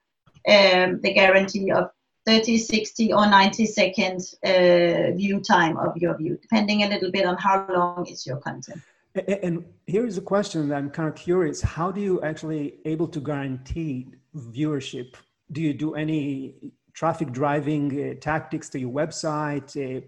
um, 0.47 1.01
the 1.01 1.11
guarantee 1.11 1.71
of 1.71 1.89
30, 2.25 2.58
60, 2.58 3.13
or 3.13 3.27
90 3.27 3.65
seconds 3.65 4.36
uh, 4.44 5.12
view 5.15 5.39
time 5.39 5.77
of 5.77 5.96
your 5.98 6.17
view, 6.17 6.38
depending 6.41 6.84
a 6.84 6.89
little 6.89 7.12
bit 7.12 7.25
on 7.25 7.38
how 7.38 7.65
long 7.70 8.05
is 8.08 8.25
your 8.25 8.38
content. 8.38 8.82
And 9.27 9.63
here 9.88 10.05
is 10.05 10.17
a 10.17 10.22
question 10.22 10.67
that 10.70 10.75
I'm 10.75 10.89
kind 10.89 11.08
of 11.08 11.15
curious: 11.15 11.62
How 11.62 11.89
do 11.89 12.01
you 12.01 12.22
actually 12.22 12.79
able 12.84 13.08
to 13.10 13.22
guarantee 13.22 14.08
viewership? 14.36 15.15
Do 15.51 15.62
you 15.62 15.74
do 15.74 15.96
any 15.96 16.74
traffic 16.94 17.32
driving 17.32 17.86
uh, 17.91 18.20
tactics 18.20 18.67
to 18.70 18.79
your 18.79 18.91
website, 18.91 19.70
uh, 19.77 20.01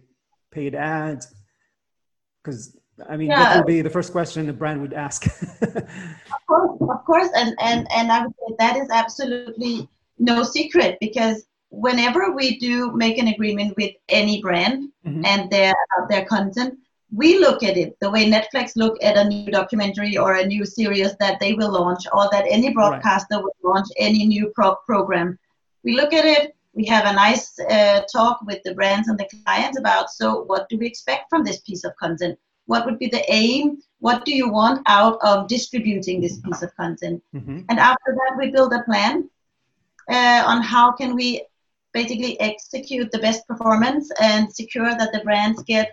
paid 0.51 0.75
ads? 0.75 1.33
Because 2.43 2.77
I 3.07 3.15
mean, 3.15 3.29
yeah. 3.29 3.43
that 3.43 3.57
would 3.57 3.67
be 3.67 3.81
the 3.81 3.89
first 3.89 4.11
question 4.11 4.49
a 4.49 4.53
brand 4.53 4.81
would 4.81 4.93
ask. 4.93 5.25
of 5.61 6.45
course, 6.47 6.81
of 6.81 7.05
course, 7.05 7.29
and 7.33 7.55
and 7.61 7.87
and 7.95 8.11
I 8.11 8.23
would 8.23 8.33
say 8.33 8.55
that 8.59 8.75
is 8.75 8.89
absolutely 8.89 9.87
no 10.19 10.43
secret 10.43 10.97
because 10.99 11.46
whenever 11.69 12.31
we 12.31 12.57
do 12.59 12.91
make 12.93 13.17
an 13.17 13.27
agreement 13.27 13.75
with 13.77 13.91
any 14.09 14.41
brand 14.41 14.89
mm-hmm. 15.05 15.25
and 15.25 15.49
their 15.49 15.75
their 16.09 16.25
content, 16.25 16.77
we 17.13 17.39
look 17.39 17.63
at 17.63 17.77
it 17.77 17.97
the 18.01 18.09
way 18.09 18.29
Netflix 18.29 18.73
look 18.75 18.97
at 19.01 19.17
a 19.17 19.27
new 19.27 19.51
documentary 19.51 20.17
or 20.17 20.35
a 20.35 20.45
new 20.45 20.65
series 20.65 21.15
that 21.17 21.39
they 21.39 21.53
will 21.53 21.71
launch, 21.71 22.03
or 22.13 22.27
that 22.31 22.45
any 22.49 22.73
broadcaster 22.73 23.35
right. 23.35 23.43
will 23.43 23.73
launch 23.73 23.87
any 23.97 24.25
new 24.25 24.51
pro- 24.55 24.75
program. 24.85 25.37
We 25.83 25.95
look 25.95 26.13
at 26.13 26.25
it. 26.25 26.55
We 26.73 26.85
have 26.85 27.05
a 27.05 27.13
nice 27.13 27.57
uh, 27.59 28.01
talk 28.11 28.39
with 28.45 28.61
the 28.63 28.75
brands 28.75 29.07
and 29.07 29.17
the 29.17 29.27
clients 29.43 29.79
about 29.79 30.11
so 30.11 30.43
what 30.43 30.69
do 30.69 30.77
we 30.77 30.85
expect 30.85 31.27
from 31.27 31.43
this 31.43 31.59
piece 31.61 31.83
of 31.83 31.95
content 31.95 32.37
what 32.67 32.85
would 32.85 32.99
be 32.99 33.07
the 33.07 33.23
aim? 33.33 33.81
What 33.99 34.23
do 34.25 34.35
you 34.35 34.49
want 34.49 34.83
out 34.85 35.17
of 35.23 35.47
distributing 35.47 36.21
this 36.21 36.39
piece 36.39 36.61
of 36.61 36.75
content? 36.75 37.23
Mm-hmm. 37.33 37.61
And 37.69 37.79
after 37.79 38.13
that, 38.13 38.37
we 38.37 38.51
build 38.51 38.73
a 38.73 38.83
plan 38.83 39.29
uh, 40.09 40.43
on 40.45 40.61
how 40.61 40.91
can 40.91 41.15
we 41.15 41.43
basically 41.99 42.33
execute 42.39 43.09
the 43.11 43.23
best 43.27 43.41
performance 43.51 44.05
and 44.21 44.43
secure 44.61 44.91
that 44.99 45.11
the 45.13 45.21
brands 45.27 45.61
get 45.73 45.87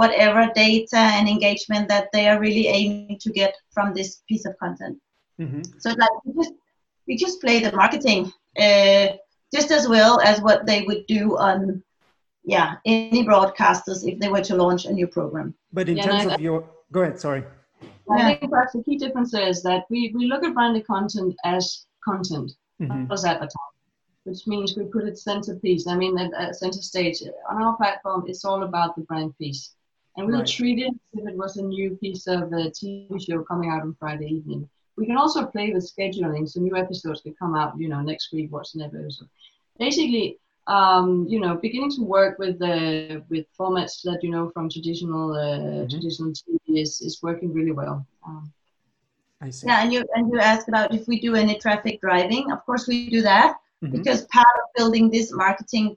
whatever 0.00 0.42
data 0.54 1.02
and 1.16 1.28
engagement 1.28 1.84
that 1.88 2.06
they 2.12 2.24
are 2.30 2.40
really 2.46 2.66
aiming 2.78 3.18
to 3.24 3.30
get 3.40 3.52
from 3.74 3.86
this 3.92 4.10
piece 4.28 4.44
of 4.46 4.54
content. 4.64 4.96
Mm-hmm. 5.40 5.62
So 5.82 5.88
like 6.02 6.16
we 6.24 6.32
just 6.40 6.54
we 7.06 7.16
just 7.24 7.40
play 7.44 7.56
the 7.60 7.72
marketing 7.82 8.22
uh, 8.64 9.06
just 9.56 9.70
as 9.78 9.84
well 9.94 10.20
as 10.30 10.40
what 10.46 10.66
they 10.66 10.80
would 10.88 11.04
do 11.06 11.22
on 11.48 11.82
yeah, 12.48 12.76
any 12.86 13.24
broadcasters 13.26 14.06
if 14.10 14.18
they 14.18 14.28
were 14.28 14.40
to 14.40 14.56
launch 14.56 14.86
a 14.86 14.92
new 14.92 15.06
program. 15.06 15.54
But 15.70 15.88
in 15.90 15.98
yeah, 15.98 16.06
terms 16.06 16.32
of 16.32 16.40
your, 16.40 16.64
go 16.90 17.02
ahead, 17.02 17.20
sorry. 17.20 17.44
I 18.10 18.36
think 18.36 18.50
perhaps 18.50 18.72
the 18.72 18.82
key 18.82 18.96
difference 18.96 19.34
is 19.34 19.62
that 19.64 19.84
we, 19.90 20.12
we 20.14 20.26
look 20.26 20.42
at 20.42 20.54
branded 20.54 20.86
content 20.86 21.34
as 21.44 21.84
content, 22.02 22.50
mm-hmm. 22.80 23.02
not 23.02 23.12
as 23.12 23.24
advertising, 23.26 23.77
which 24.28 24.46
means 24.46 24.76
we 24.76 24.84
put 24.84 25.04
it 25.04 25.18
centerpiece. 25.18 25.86
I 25.86 25.96
mean, 25.96 26.18
at, 26.18 26.32
at 26.34 26.56
center 26.56 26.82
stage 26.82 27.22
on 27.50 27.62
our 27.62 27.76
platform, 27.76 28.24
it's 28.26 28.44
all 28.44 28.62
about 28.62 28.94
the 28.94 29.02
brand 29.02 29.36
piece. 29.38 29.74
And 30.16 30.26
we'll 30.26 30.38
right. 30.38 30.46
treat 30.46 30.80
it 30.80 30.88
as 30.88 31.20
if 31.22 31.28
it 31.28 31.36
was 31.36 31.56
a 31.56 31.62
new 31.62 31.96
piece 31.96 32.26
of 32.26 32.52
a 32.52 32.70
TV 32.70 33.24
show 33.24 33.42
coming 33.42 33.70
out 33.70 33.82
on 33.82 33.96
Friday 33.98 34.26
evening. 34.26 34.68
We 34.96 35.06
can 35.06 35.16
also 35.16 35.46
play 35.46 35.72
with 35.72 35.90
scheduling, 35.90 36.48
so 36.48 36.60
new 36.60 36.76
episodes 36.76 37.20
can 37.20 37.34
come 37.34 37.54
out, 37.54 37.78
you 37.78 37.88
know, 37.88 38.00
next 38.00 38.32
week, 38.32 38.50
what's 38.50 38.74
an 38.74 38.82
episode. 38.82 39.28
Basically, 39.78 40.38
um, 40.66 41.24
you 41.28 41.38
know, 41.38 41.54
beginning 41.54 41.92
to 41.92 42.02
work 42.02 42.38
with 42.38 42.58
the 42.58 43.22
with 43.30 43.46
formats 43.58 44.02
that 44.02 44.18
you 44.22 44.30
know 44.30 44.50
from 44.50 44.68
traditional 44.68 45.32
uh, 45.32 45.38
mm-hmm. 45.38 45.88
traditional 45.88 46.32
TV 46.32 46.82
is, 46.82 47.00
is 47.00 47.22
working 47.22 47.54
really 47.54 47.70
well. 47.70 48.04
Um, 48.26 48.52
I 49.40 49.50
see. 49.50 49.68
Yeah, 49.68 49.82
and 49.82 49.92
you 49.92 50.04
and 50.14 50.32
you 50.32 50.40
asked 50.40 50.68
about 50.68 50.92
if 50.92 51.06
we 51.06 51.20
do 51.20 51.36
any 51.36 51.56
traffic 51.58 52.00
driving. 52.00 52.50
Of 52.50 52.66
course, 52.66 52.88
we 52.88 53.08
do 53.08 53.22
that 53.22 53.58
mm-hmm. 53.82 53.96
because 53.96 54.24
part 54.26 54.46
of 54.62 54.70
building 54.76 55.10
this 55.10 55.32
marketing 55.32 55.96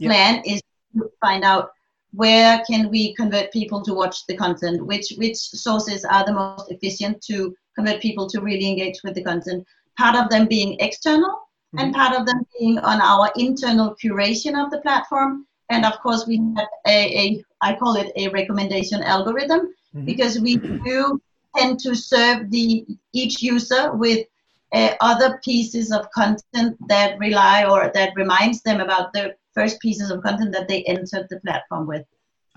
plan 0.00 0.42
is 0.44 0.60
to 0.94 1.10
find 1.20 1.44
out 1.44 1.70
where 2.12 2.62
can 2.66 2.90
we 2.90 3.14
convert 3.14 3.52
people 3.52 3.82
to 3.82 3.92
watch 3.92 4.26
the 4.26 4.36
content, 4.36 4.84
which 4.84 5.12
which 5.18 5.36
sources 5.36 6.04
are 6.04 6.24
the 6.24 6.32
most 6.32 6.70
efficient 6.70 7.22
to 7.22 7.54
convert 7.74 8.00
people 8.00 8.26
to 8.28 8.40
really 8.40 8.66
engage 8.66 9.02
with 9.04 9.14
the 9.14 9.22
content. 9.22 9.66
Part 9.98 10.16
of 10.16 10.30
them 10.30 10.46
being 10.46 10.78
external, 10.80 11.30
mm-hmm. 11.30 11.78
and 11.78 11.94
part 11.94 12.18
of 12.18 12.26
them 12.26 12.46
being 12.58 12.78
on 12.78 13.00
our 13.00 13.30
internal 13.36 13.94
curation 14.02 14.62
of 14.62 14.70
the 14.70 14.80
platform. 14.80 15.46
And 15.68 15.84
of 15.84 15.98
course, 16.00 16.26
we 16.26 16.36
have 16.56 16.68
a, 16.86 16.98
a 17.18 17.44
I 17.60 17.74
call 17.74 17.96
it 17.96 18.12
a 18.16 18.28
recommendation 18.28 19.02
algorithm 19.02 19.60
mm-hmm. 19.94 20.04
because 20.04 20.40
we 20.40 20.56
do 20.56 21.20
tend 21.56 21.80
to 21.80 21.94
serve 21.94 22.50
the 22.50 22.86
each 23.12 23.42
user 23.42 23.94
with 23.94 24.26
uh, 24.72 24.94
other 25.00 25.40
pieces 25.44 25.92
of 25.92 26.10
content 26.10 26.76
that 26.88 27.18
rely 27.18 27.64
or 27.64 27.90
that 27.94 28.12
reminds 28.16 28.62
them 28.62 28.80
about 28.80 29.12
the 29.12 29.34
first 29.54 29.80
pieces 29.80 30.10
of 30.10 30.22
content 30.22 30.52
that 30.52 30.68
they 30.68 30.82
entered 30.84 31.26
the 31.30 31.40
platform 31.40 31.86
with. 31.86 32.04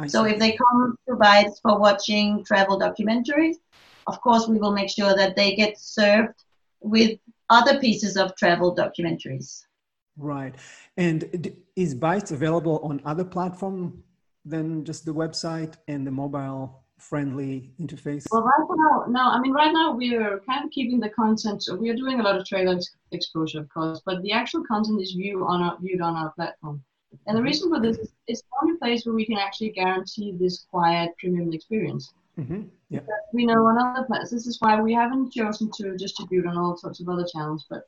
So 0.08 0.26
if 0.26 0.40
they 0.40 0.54
come 0.54 0.96
to 1.08 1.16
Bytes 1.16 1.62
for 1.62 1.78
watching 1.78 2.44
travel 2.46 2.80
documentaries, 2.80 3.56
of 4.08 4.22
course 4.22 4.48
we 4.48 4.58
will 4.58 4.72
make 4.72 4.90
sure 4.90 5.14
that 5.16 5.36
they 5.36 5.56
get 5.56 5.78
served 5.78 6.36
with 6.80 7.20
other 7.50 7.80
pieces 7.80 8.16
of 8.16 8.36
travel 8.38 8.74
documentaries. 8.74 9.66
Right. 10.18 10.56
And 10.96 11.54
is 11.76 11.96
Bytes 11.96 12.32
available 12.32 12.80
on 12.84 13.02
other 13.06 13.26
platform 13.26 14.04
than 14.46 14.86
just 14.86 15.06
the 15.06 15.14
website 15.14 15.76
and 15.88 16.08
the 16.08 16.12
mobile 16.12 16.79
friendly 17.00 17.72
interface? 17.80 18.26
Well, 18.32 18.44
right 18.44 18.68
now, 18.70 19.06
no. 19.08 19.22
I 19.32 19.40
mean, 19.40 19.54
right 19.54 19.72
now 19.72 19.92
we 19.92 20.16
are 20.16 20.40
kind 20.48 20.66
of 20.66 20.72
keeping 20.72 21.00
the 21.00 21.10
content. 21.10 21.64
We 21.80 21.90
are 21.90 21.96
doing 21.96 22.20
a 22.20 22.24
lot 22.24 22.38
of 22.38 22.46
trailer 22.46 22.78
exposure, 23.12 23.62
of 23.62 23.70
course, 23.70 24.02
but 24.06 24.22
the 24.22 24.32
actual 24.32 24.64
content 24.66 25.02
is 25.02 25.14
viewed 25.14 25.42
on 25.42 25.62
our, 25.62 25.78
viewed 25.80 26.02
on 26.02 26.16
our 26.16 26.32
platform. 26.32 26.84
And 27.26 27.38
the 27.38 27.42
reason 27.42 27.70
for 27.70 27.80
this 27.80 27.98
is 27.98 28.12
it's 28.28 28.42
the 28.42 28.48
only 28.62 28.78
place 28.78 29.06
where 29.06 29.16
we 29.16 29.26
can 29.26 29.38
actually 29.38 29.72
guarantee 29.72 30.36
this 30.40 30.66
quiet 30.70 31.12
premium 31.18 31.52
experience. 31.54 32.14
Mm-hmm. 32.38 32.64
Yeah. 32.90 33.02
We 33.34 33.46
know 33.46 33.66
on 33.66 33.78
other 33.78 34.06
platforms. 34.06 34.32
This 34.32 34.48
is 34.48 34.58
why 34.60 34.80
we 34.80 34.94
haven't 34.94 35.32
chosen 35.32 35.72
to 35.78 35.98
distribute 35.98 36.46
on 36.46 36.58
all 36.58 36.78
sorts 36.78 37.00
of 37.00 37.10
other 37.10 37.26
channels, 37.32 37.66
but 37.70 37.84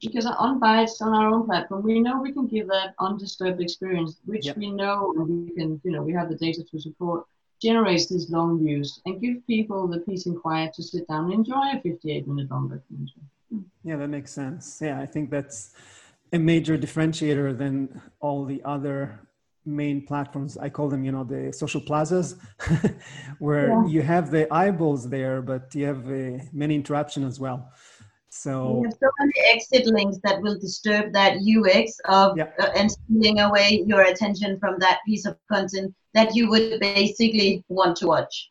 because 0.00 0.26
on 0.26 0.60
Bytes 0.60 1.00
on 1.00 1.12
our 1.12 1.28
own 1.28 1.44
platform, 1.44 1.82
we 1.82 2.00
know 2.00 2.20
we 2.20 2.32
can 2.32 2.46
give 2.46 2.68
that 2.68 2.94
undisturbed 3.00 3.60
experience, 3.60 4.20
which 4.26 4.46
yep. 4.46 4.56
we 4.56 4.70
know 4.70 5.12
we 5.16 5.50
can, 5.50 5.80
you 5.82 5.90
know, 5.90 6.02
we 6.02 6.12
have 6.12 6.28
the 6.28 6.36
data 6.36 6.62
to 6.70 6.80
support, 6.80 7.24
generates 7.60 8.06
these 8.08 8.30
long 8.30 8.58
views 8.64 9.00
and 9.06 9.20
give 9.20 9.46
people 9.46 9.88
the 9.88 10.00
peace 10.00 10.26
and 10.26 10.40
quiet 10.40 10.72
to 10.74 10.82
sit 10.82 11.06
down 11.08 11.24
and 11.24 11.34
enjoy 11.34 11.72
a 11.72 11.80
58 11.80 12.26
minute 12.28 12.50
long 12.50 12.68
documentary. 12.68 13.22
Yeah, 13.82 13.96
that 13.96 14.08
makes 14.08 14.32
sense. 14.32 14.78
Yeah, 14.82 15.00
I 15.00 15.06
think 15.06 15.30
that's 15.30 15.74
a 16.32 16.38
major 16.38 16.76
differentiator 16.76 17.56
than 17.56 18.00
all 18.20 18.44
the 18.44 18.62
other 18.64 19.20
main 19.64 20.04
platforms 20.06 20.56
i 20.56 20.68
call 20.68 20.88
them 20.88 21.04
you 21.04 21.12
know 21.12 21.24
the 21.24 21.52
social 21.52 21.80
plazas 21.80 22.36
where 23.38 23.68
yeah. 23.68 23.86
you 23.86 24.00
have 24.00 24.30
the 24.30 24.52
eyeballs 24.52 25.08
there 25.10 25.42
but 25.42 25.74
you 25.74 25.84
have 25.84 26.08
uh, 26.10 26.42
many 26.52 26.74
interruption 26.74 27.22
as 27.22 27.38
well 27.38 27.70
so 28.42 28.78
you 28.78 28.84
have 28.84 28.98
so 29.00 29.10
many 29.18 29.32
exit 29.52 29.86
links 29.86 30.18
that 30.24 30.40
will 30.40 30.58
disturb 30.58 31.12
that 31.12 31.38
ux 31.56 31.98
of 32.06 32.36
yeah. 32.36 32.48
uh, 32.58 32.70
and 32.76 32.90
stealing 32.90 33.40
away 33.40 33.84
your 33.86 34.02
attention 34.02 34.58
from 34.58 34.78
that 34.78 34.98
piece 35.06 35.24
of 35.26 35.36
content 35.50 35.94
that 36.14 36.34
you 36.34 36.48
would 36.48 36.80
basically 36.80 37.64
want 37.68 37.96
to 37.96 38.06
watch 38.06 38.50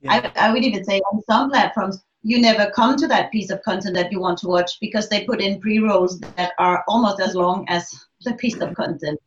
yeah. 0.00 0.30
I, 0.36 0.48
I 0.48 0.52
would 0.52 0.64
even 0.64 0.84
say 0.84 1.00
on 1.12 1.22
some 1.22 1.50
platforms 1.50 2.04
you 2.22 2.40
never 2.40 2.70
come 2.70 2.96
to 2.96 3.06
that 3.08 3.30
piece 3.30 3.50
of 3.50 3.62
content 3.62 3.94
that 3.94 4.10
you 4.12 4.20
want 4.20 4.38
to 4.38 4.48
watch 4.48 4.78
because 4.80 5.08
they 5.08 5.24
put 5.24 5.40
in 5.40 5.60
pre-rolls 5.60 6.20
that 6.20 6.52
are 6.58 6.84
almost 6.88 7.20
as 7.20 7.34
long 7.34 7.64
as 7.68 7.88
the 8.24 8.34
piece 8.34 8.60
of 8.60 8.74
content 8.74 9.18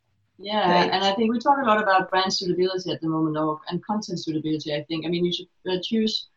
yeah, 0.42 0.72
right. 0.72 0.90
and 0.90 1.04
I 1.04 1.14
think 1.14 1.30
we 1.30 1.38
talk 1.38 1.58
a 1.62 1.66
lot 1.66 1.80
about 1.80 2.10
brand 2.10 2.32
suitability 2.32 2.90
at 2.90 3.00
the 3.00 3.08
moment, 3.08 3.36
or, 3.36 3.60
and 3.68 3.84
content 3.84 4.18
suitability. 4.18 4.74
I 4.74 4.82
think. 4.88 5.06
I 5.06 5.08
mean, 5.08 5.24
you 5.24 5.32
should 5.32 5.46
uh, 5.70 5.78
choose, 5.82 6.28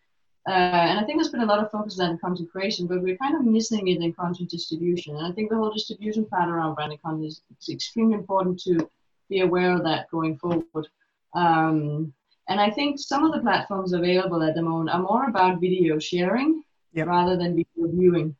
uh, 0.47 0.51
and 0.51 0.99
I 0.99 1.03
think 1.03 1.17
there's 1.17 1.31
been 1.31 1.41
a 1.41 1.45
lot 1.45 1.63
of 1.63 1.71
focus 1.71 1.99
on 1.99 2.17
content 2.19 2.51
creation, 2.51 2.85
but 2.85 3.01
we're 3.01 3.17
kind 3.17 3.35
of 3.35 3.45
missing 3.45 3.87
it 3.87 4.01
in 4.01 4.13
content 4.13 4.49
distribution. 4.49 5.15
And 5.15 5.25
I 5.25 5.31
think 5.31 5.49
the 5.49 5.55
whole 5.55 5.71
distribution 5.71 6.25
part 6.25 6.49
around 6.49 6.75
branded 6.75 7.01
content 7.01 7.25
is, 7.25 7.41
is 7.59 7.69
extremely 7.69 8.13
important 8.13 8.59
to 8.61 8.89
be 9.27 9.39
aware 9.39 9.73
of 9.73 9.83
that 9.83 10.09
going 10.11 10.37
forward. 10.37 10.87
Um, 11.33 12.13
and 12.47 12.61
I 12.61 12.69
think 12.69 12.99
some 12.99 13.23
of 13.23 13.33
the 13.33 13.39
platforms 13.39 13.93
available 13.93 14.43
at 14.43 14.53
the 14.53 14.61
moment 14.61 14.91
are 14.91 15.01
more 15.01 15.27
about 15.27 15.59
video 15.59 15.97
sharing 15.97 16.63
yep. 16.93 17.07
rather 17.07 17.35
than 17.35 17.55
video 17.55 17.87
viewing. 17.91 18.35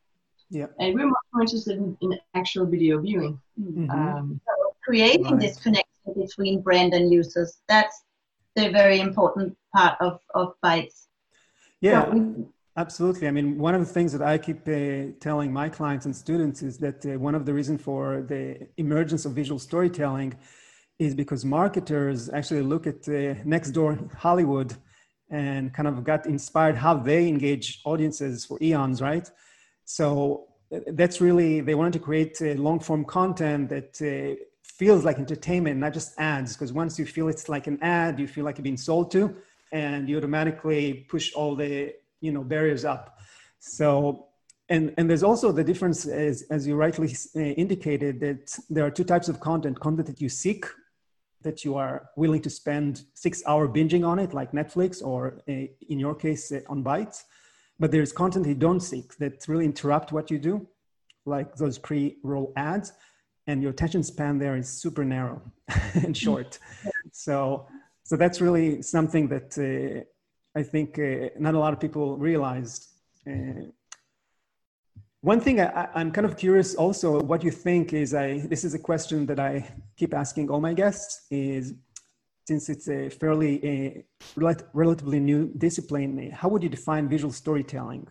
Yeah. 0.51 0.67
And 0.79 0.93
we're 0.93 1.07
more 1.07 1.41
interested 1.41 1.77
in, 1.77 1.97
in 2.01 2.19
actual 2.35 2.67
video 2.67 2.99
viewing. 3.01 3.39
Mm-hmm. 3.59 3.89
Um, 3.89 4.39
creating 4.83 5.23
right. 5.23 5.39
this 5.39 5.57
connection 5.57 6.13
between 6.15 6.61
brand 6.61 6.93
and 6.93 7.11
users. 7.11 7.57
That's 7.67 8.03
the 8.55 8.69
very 8.69 8.99
important 8.99 9.57
part 9.75 9.99
of, 9.99 10.19
of 10.35 10.53
Bytes. 10.63 11.04
Yeah, 11.81 12.05
so, 12.05 12.51
absolutely. 12.77 13.27
I 13.27 13.31
mean, 13.31 13.57
one 13.57 13.75
of 13.75 13.81
the 13.85 13.93
things 13.93 14.11
that 14.13 14.21
I 14.21 14.37
keep 14.37 14.67
uh, 14.67 15.13
telling 15.19 15.51
my 15.51 15.69
clients 15.69 16.05
and 16.05 16.15
students 16.15 16.61
is 16.63 16.77
that 16.79 17.05
uh, 17.05 17.19
one 17.19 17.35
of 17.35 17.45
the 17.45 17.53
reasons 17.53 17.81
for 17.81 18.21
the 18.27 18.67
emergence 18.77 19.25
of 19.25 19.33
visual 19.33 19.59
storytelling 19.59 20.35
is 20.97 21.13
because 21.13 21.43
marketers 21.43 22.29
actually 22.29 22.61
look 22.61 22.87
at 22.87 23.07
uh, 23.09 23.35
next 23.43 23.71
door 23.71 23.99
Hollywood 24.17 24.73
and 25.29 25.73
kind 25.73 25.87
of 25.87 26.03
got 26.03 26.25
inspired 26.25 26.75
how 26.75 26.95
they 26.95 27.27
engage 27.27 27.81
audiences 27.85 28.45
for 28.45 28.57
eons, 28.61 29.01
right? 29.01 29.29
So 29.83 30.47
uh, 30.73 30.79
that's 30.93 31.19
really 31.19 31.61
they 31.61 31.75
wanted 31.75 31.93
to 31.93 31.99
create 31.99 32.41
uh, 32.41 32.53
long 32.67 32.79
form 32.79 33.03
content 33.05 33.69
that 33.69 34.01
uh, 34.01 34.35
feels 34.63 35.03
like 35.03 35.17
entertainment, 35.19 35.79
not 35.79 35.93
just 35.93 36.17
ads. 36.19 36.53
Because 36.53 36.71
once 36.71 36.97
you 36.97 37.05
feel 37.05 37.27
it's 37.27 37.49
like 37.49 37.67
an 37.67 37.77
ad, 37.81 38.19
you 38.19 38.27
feel 38.27 38.45
like 38.45 38.57
you're 38.57 38.63
being 38.63 38.77
sold 38.77 39.11
to, 39.11 39.35
and 39.71 40.07
you 40.09 40.17
automatically 40.17 41.05
push 41.09 41.33
all 41.33 41.55
the 41.55 41.93
you 42.21 42.31
know 42.31 42.43
barriers 42.43 42.85
up. 42.85 43.19
So 43.59 44.27
and 44.69 44.93
and 44.97 45.09
there's 45.09 45.23
also 45.23 45.51
the 45.51 45.63
difference 45.63 46.05
as 46.05 46.43
as 46.49 46.67
you 46.67 46.75
rightly 46.75 47.15
uh, 47.35 47.39
indicated 47.39 48.19
that 48.21 48.57
there 48.69 48.85
are 48.85 48.91
two 48.91 49.03
types 49.03 49.29
of 49.29 49.39
content: 49.39 49.79
content 49.79 50.07
that 50.07 50.21
you 50.21 50.29
seek, 50.29 50.65
that 51.41 51.63
you 51.63 51.75
are 51.75 52.09
willing 52.15 52.41
to 52.41 52.49
spend 52.49 53.03
six 53.13 53.43
hour 53.47 53.67
binging 53.67 54.07
on 54.07 54.19
it, 54.19 54.33
like 54.33 54.51
Netflix, 54.51 55.03
or 55.03 55.41
uh, 55.49 55.67
in 55.89 55.99
your 55.99 56.15
case 56.15 56.51
uh, 56.51 56.61
on 56.67 56.83
Bytes. 56.83 57.23
But 57.79 57.91
there's 57.91 58.13
content 58.13 58.47
you 58.47 58.55
don't 58.55 58.79
seek 58.79 59.17
that 59.17 59.45
really 59.47 59.65
interrupt 59.65 60.13
what 60.13 60.31
you 60.31 60.39
do, 60.39 60.65
like 61.25 61.55
those 61.55 61.77
pre-roll 61.77 62.53
ads 62.55 62.93
and 63.47 63.61
your 63.61 63.71
attention 63.71 64.03
span 64.03 64.37
there 64.37 64.55
is 64.55 64.67
super 64.67 65.03
narrow 65.03 65.41
and 65.95 66.15
short. 66.15 66.59
So, 67.11 67.67
so 68.05 68.15
that's 68.15 68.39
really 68.39 68.83
something 68.83 69.27
that 69.29 69.57
uh, 69.57 70.59
I 70.59 70.63
think 70.63 70.99
uh, 70.99 71.29
not 71.39 71.55
a 71.55 71.59
lot 71.59 71.73
of 71.73 71.79
people 71.79 72.17
realized. 72.17 72.87
Uh, 73.27 73.65
one 75.21 75.41
thing 75.41 75.59
I, 75.59 75.89
am 75.95 76.11
kind 76.11 76.27
of 76.27 76.37
curious 76.37 76.75
also 76.75 77.19
what 77.19 77.43
you 77.43 77.49
think 77.49 77.93
is 77.93 78.13
I 78.13 78.45
this 78.47 78.63
is 78.63 78.75
a 78.75 78.79
question 78.79 79.25
that 79.25 79.39
I 79.39 79.67
keep 79.97 80.13
asking 80.13 80.51
all 80.51 80.61
my 80.61 80.73
guests 80.73 81.25
is 81.31 81.73
since 82.47 82.69
it's 82.69 82.87
a 82.87 83.09
fairly 83.09 83.53
a 83.65 84.05
relatively 84.35 85.19
new 85.19 85.51
discipline, 85.57 86.29
how 86.29 86.47
would 86.49 86.61
you 86.61 86.69
define 86.69 87.09
visual 87.09 87.33
storytelling? 87.33 88.07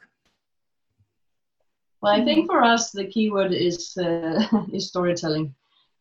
Well, 2.02 2.12
I 2.12 2.24
think 2.24 2.50
for 2.50 2.64
us 2.64 2.90
the 2.90 3.04
keyword 3.04 3.52
is 3.52 3.96
uh, 3.96 4.64
is 4.72 4.88
storytelling. 4.88 5.54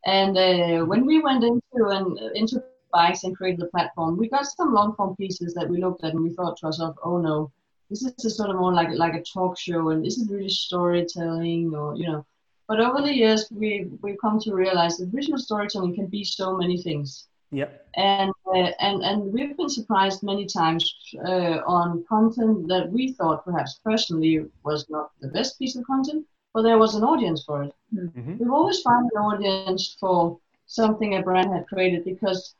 And 0.05 0.35
uh, 0.35 0.85
when 0.85 1.05
we 1.05 1.21
went 1.21 1.43
into 1.43 1.89
and 1.89 2.17
into 2.33 2.63
Bytes 2.93 3.23
and 3.23 3.35
created 3.35 3.59
the 3.59 3.67
platform, 3.67 4.17
we 4.17 4.29
got 4.29 4.45
some 4.45 4.73
long 4.73 4.95
form 4.95 5.15
pieces 5.15 5.53
that 5.53 5.69
we 5.69 5.81
looked 5.81 6.03
at 6.03 6.13
and 6.13 6.23
we 6.23 6.29
thought 6.31 6.57
to 6.57 6.67
ourselves, 6.67 6.97
oh 7.03 7.17
no, 7.17 7.51
this 7.89 8.03
is 8.03 8.25
a 8.25 8.29
sort 8.29 8.49
of 8.49 8.57
more 8.57 8.73
like 8.73 8.89
like 8.91 9.13
a 9.13 9.23
talk 9.23 9.57
show 9.57 9.89
and 9.89 10.03
this 10.03 10.17
is 10.17 10.29
really 10.29 10.49
storytelling 10.49 11.73
or 11.75 11.95
you 11.95 12.07
know. 12.07 12.25
But 12.67 12.79
over 12.79 13.01
the 13.01 13.13
years, 13.13 13.47
we 13.51 13.89
we've 14.01 14.17
come 14.19 14.39
to 14.39 14.53
realize 14.53 14.97
that 14.97 15.09
visual 15.09 15.37
storytelling 15.37 15.95
can 15.95 16.07
be 16.07 16.23
so 16.23 16.57
many 16.57 16.81
things. 16.81 17.27
Yep. 17.51 17.87
And 17.95 18.31
uh, 18.47 18.71
and 18.79 19.03
and 19.03 19.31
we've 19.31 19.55
been 19.55 19.69
surprised 19.69 20.23
many 20.23 20.45
times 20.45 20.83
uh, 21.23 21.59
on 21.67 22.03
content 22.09 22.67
that 22.69 22.91
we 22.91 23.11
thought 23.13 23.45
perhaps 23.45 23.79
personally 23.83 24.45
was 24.63 24.89
not 24.89 25.11
the 25.21 25.27
best 25.27 25.59
piece 25.59 25.75
of 25.75 25.85
content, 25.85 26.25
but 26.53 26.63
there 26.63 26.79
was 26.79 26.95
an 26.95 27.03
audience 27.03 27.43
for 27.43 27.63
it. 27.63 27.73
Mm-hmm. 27.93 28.37
We've 28.39 28.51
always 28.51 28.81
found 28.81 29.11
an 29.13 29.21
audience 29.21 29.95
for 29.99 30.39
something 30.65 31.15
a 31.15 31.21
brand 31.21 31.53
had 31.53 31.67
created 31.67 32.05
because 32.05 32.55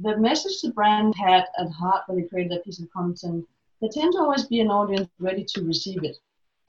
the 0.00 0.16
message 0.16 0.60
the 0.62 0.70
brand 0.70 1.14
had 1.16 1.44
at 1.58 1.70
heart 1.70 2.02
when 2.06 2.20
they 2.20 2.28
created 2.28 2.52
that 2.52 2.64
piece 2.64 2.80
of 2.80 2.90
content, 2.90 3.46
there 3.80 3.90
tend 3.92 4.12
to 4.12 4.18
always 4.18 4.46
be 4.46 4.60
an 4.60 4.68
audience 4.68 5.08
ready 5.18 5.44
to 5.54 5.64
receive 5.64 6.04
it. 6.04 6.16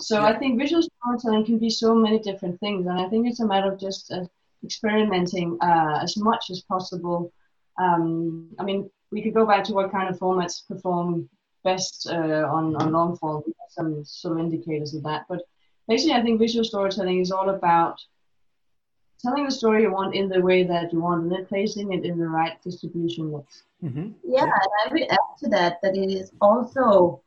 So 0.01 0.21
yeah. 0.21 0.27
I 0.27 0.39
think 0.39 0.60
visual 0.60 0.82
storytelling 0.82 1.45
can 1.45 1.60
be 1.60 1.69
so 1.69 1.93
many 1.93 2.19
different 2.19 2.60
things, 2.60 2.88
and 2.88 2.99
I 2.99 3.10
think 3.10 3.27
it's 3.27 3.41
a 3.41 3.47
matter 3.47 3.71
of 3.71 3.79
just 3.79 4.12
uh, 4.12 4.25
experimenting 4.63 5.58
uh, 5.62 5.99
as 6.01 6.17
much 6.17 6.49
as 6.49 6.62
possible 6.62 7.32
um, 7.79 8.49
I 8.60 8.63
mean, 8.63 8.89
we 9.12 9.21
could 9.21 9.34
go 9.34 9.45
back 9.45 9.63
to 9.65 9.73
what 9.73 9.91
kind 9.91 10.10
of 10.10 10.19
formats 10.19 10.67
perform 10.67 11.29
best 11.63 12.08
uh, 12.10 12.47
on, 12.51 12.75
on 12.75 12.91
long 12.91 13.15
form, 13.17 13.43
some 13.69 14.03
sort 14.05 14.38
of 14.38 14.45
indicators 14.45 14.93
of 14.93 15.03
that. 15.03 15.25
But 15.29 15.41
basically, 15.88 16.13
I 16.13 16.21
think 16.21 16.39
visual 16.39 16.65
storytelling 16.65 17.19
is 17.19 17.32
all 17.32 17.49
about 17.49 17.99
telling 19.21 19.45
the 19.45 19.51
story 19.51 19.84
you 19.84 19.91
want 19.91 20.15
in 20.15 20.29
the 20.29 20.41
way 20.41 20.63
that 20.63 20.93
you 20.93 21.01
want 21.01 21.23
and 21.23 21.32
then 21.32 21.45
placing 21.45 21.91
it 21.93 22.05
in 22.05 22.17
the 22.17 22.27
right 22.27 22.62
distribution 22.63 23.32
mix. 23.32 23.63
Mm-hmm. 23.84 24.12
Yeah, 24.23 24.43
and 24.43 24.51
I 24.86 24.91
would 24.91 25.12
add 25.12 25.38
to 25.39 25.49
that 25.49 25.79
that 25.82 25.95
it 25.95 26.12
is 26.12 26.32
also 26.41 27.21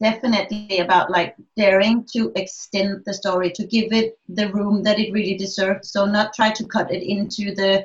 definitely 0.00 0.78
about 0.78 1.10
like 1.10 1.34
daring 1.56 2.04
to 2.12 2.32
extend 2.36 3.02
the 3.04 3.14
story 3.14 3.50
to 3.50 3.66
give 3.66 3.92
it 3.92 4.18
the 4.28 4.50
room 4.52 4.82
that 4.84 4.98
it 4.98 5.12
really 5.12 5.36
deserves 5.36 5.90
so 5.90 6.06
not 6.06 6.32
try 6.32 6.50
to 6.52 6.64
cut 6.64 6.92
it 6.92 7.02
into 7.02 7.52
the 7.54 7.84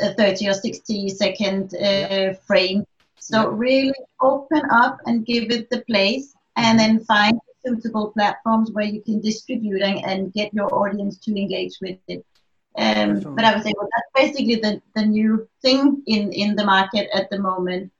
30 0.00 0.48
or 0.48 0.54
60 0.54 1.08
second 1.10 1.74
uh, 1.76 2.34
frame. 2.46 2.84
So 3.18 3.42
yeah. 3.42 3.48
really 3.52 3.94
open 4.20 4.62
up 4.70 4.98
and 5.06 5.26
give 5.26 5.50
it 5.50 5.70
the 5.70 5.82
place 5.82 6.34
and 6.56 6.78
then 6.78 7.04
find 7.04 7.38
suitable 7.64 8.10
platforms 8.10 8.70
where 8.72 8.84
you 8.84 9.00
can 9.02 9.20
distribute 9.20 9.82
and, 9.82 10.04
and 10.04 10.32
get 10.32 10.54
your 10.54 10.72
audience 10.74 11.18
to 11.18 11.38
engage 11.38 11.74
with 11.80 11.98
it. 12.08 12.24
Um, 12.78 13.34
but 13.34 13.44
I 13.44 13.54
would 13.54 13.64
say 13.64 13.72
well, 13.76 13.88
that's 13.92 14.30
basically 14.30 14.56
the, 14.56 14.80
the 14.94 15.04
new 15.04 15.48
thing 15.62 16.02
in, 16.06 16.32
in 16.32 16.54
the 16.54 16.64
market 16.64 17.08
at 17.12 17.28
the 17.30 17.38
moment. 17.38 17.90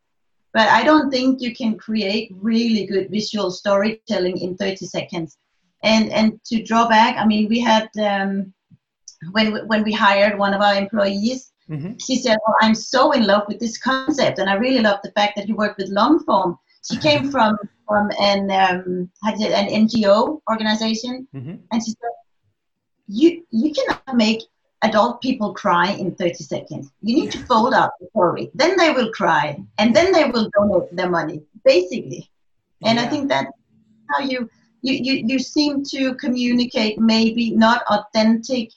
But 0.53 0.69
I 0.69 0.83
don't 0.85 1.11
think 1.11 1.41
you 1.41 1.55
can 1.55 1.77
create 1.77 2.33
really 2.35 2.87
good 2.87 3.11
visual 3.11 3.51
storytelling 3.51 4.39
in 4.39 4.57
30 4.57 4.87
seconds. 4.87 5.37
And 5.83 6.11
and 6.11 6.41
to 6.47 6.63
draw 6.63 6.89
back, 6.89 7.17
I 7.17 7.27
mean, 7.27 7.49
we 7.49 7.61
had 7.61 7.89
um, 8.01 8.53
when 9.33 9.67
when 9.69 9.85
we 9.85 9.93
hired 9.93 10.39
one 10.39 10.55
of 10.55 10.61
our 10.61 10.75
employees, 10.75 11.53
Mm-hmm. 11.71 11.99
She 11.99 12.17
said, 12.17 12.39
"Well, 12.47 12.57
I'm 12.61 12.75
so 12.75 13.13
in 13.13 13.27
love 13.27 13.45
with 13.47 13.61
this 13.61 13.77
concept, 13.77 14.39
and 14.39 14.49
I 14.49 14.55
really 14.55 14.81
love 14.81 15.01
the 15.03 15.13
fact 15.13 15.37
that 15.37 15.49
you 15.49 15.55
work 15.55 15.77
with 15.77 15.91
long 15.91 16.25
form." 16.25 16.59
She 16.89 16.97
came 16.97 17.31
from 17.35 17.59
from 17.87 18.11
an 18.19 18.51
um, 18.51 19.11
an 19.25 19.69
NGO 19.69 20.41
organization, 20.51 21.29
mm-hmm. 21.35 21.57
and 21.71 21.85
she 21.85 21.91
said, 21.91 22.15
"You 23.07 23.45
you 23.51 23.73
cannot 23.73 24.17
make 24.17 24.43
adult 24.83 25.21
people 25.21 25.53
cry 25.55 25.93
in 25.93 26.15
30 26.15 26.35
seconds. 26.45 26.91
You 27.03 27.17
need 27.17 27.33
to 27.33 27.45
fold 27.45 27.75
up 27.75 27.95
the 28.01 28.07
story. 28.11 28.51
Then 28.55 28.77
they 28.77 28.93
will 28.93 29.11
cry, 29.13 29.61
and 29.79 29.95
then 29.95 30.13
they 30.13 30.25
will 30.25 30.51
donate 30.57 30.95
their 30.95 31.11
money, 31.11 31.43
basically. 31.65 32.31
And 32.85 32.99
yeah. 32.99 33.05
I 33.05 33.09
think 33.09 33.29
that's 33.29 33.51
how 34.11 34.21
you 34.21 34.49
you, 34.83 34.95
you, 34.95 35.25
you 35.27 35.39
seem 35.39 35.83
to 35.85 36.15
communicate 36.15 36.99
maybe 36.99 37.51
not 37.51 37.83
authentic 37.91 38.71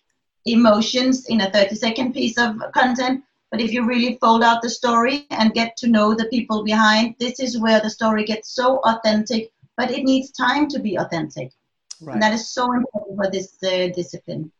emotions 0.46 1.28
in 1.28 1.42
a 1.42 1.52
30 1.52 1.76
second 1.76 2.14
piece 2.14 2.38
of 2.38 2.56
content 2.74 3.24
but 3.52 3.62
if 3.62 3.72
you 3.72 3.86
really 3.86 4.18
fold 4.20 4.42
out 4.42 4.62
the 4.62 4.70
story 4.70 5.28
and 5.30 5.54
get 5.54 5.78
to 5.78 5.88
know 5.88 6.16
the 6.16 6.26
people 6.26 6.64
behind 6.64 7.14
this 7.20 7.40
is 7.40 7.60
where 7.60 7.80
the 7.80 7.90
story 7.90 8.24
gets 8.24 8.56
so 8.56 8.80
authentic 8.86 9.52
but 9.78 9.92
it 9.92 10.04
needs 10.04 10.32
time 10.32 10.68
to 10.68 10.80
be 10.80 10.96
authentic 10.96 11.52
right. 12.02 12.14
and 12.14 12.24
that 12.24 12.34
is 12.34 12.50
so 12.50 12.74
important 12.74 13.16
for 13.16 13.30
this 13.30 13.56
uh, 13.64 13.94
discipline 13.96 14.52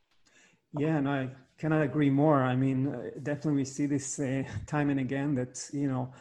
yeah 0.78 0.98
and 0.98 1.10
i 1.10 1.30
cannot 1.62 1.84
agree 1.84 2.10
more? 2.10 2.42
I 2.42 2.56
mean 2.56 2.80
uh, 2.88 3.12
definitely 3.22 3.58
we 3.62 3.66
see 3.66 3.86
this 3.86 4.20
uh, 4.20 4.44
time 4.66 4.90
and 4.90 5.00
again 5.00 5.36
that 5.36 5.56
you 5.72 5.88
know 5.88 6.12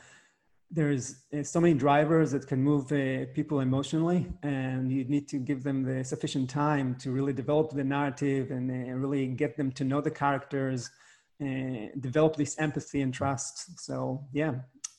there's 0.70 1.04
uh, 1.36 1.42
so 1.42 1.58
many 1.60 1.74
drivers 1.74 2.30
that 2.32 2.46
can 2.46 2.62
move 2.62 2.84
uh, 2.92 3.24
people 3.38 3.60
emotionally 3.60 4.20
and 4.42 4.92
you 4.92 5.04
need 5.04 5.26
to 5.28 5.38
give 5.38 5.62
them 5.62 5.82
the 5.82 6.04
sufficient 6.04 6.48
time 6.50 6.94
to 6.96 7.10
really 7.10 7.32
develop 7.32 7.70
the 7.70 7.82
narrative 7.82 8.50
and 8.50 8.70
uh, 8.70 8.92
really 9.04 9.26
get 9.28 9.56
them 9.56 9.72
to 9.72 9.82
know 9.82 10.00
the 10.02 10.10
characters 10.10 10.90
and 11.40 11.90
develop 12.02 12.36
this 12.36 12.58
empathy 12.58 13.00
and 13.00 13.14
trust. 13.14 13.80
So 13.80 14.22
yeah 14.40 14.52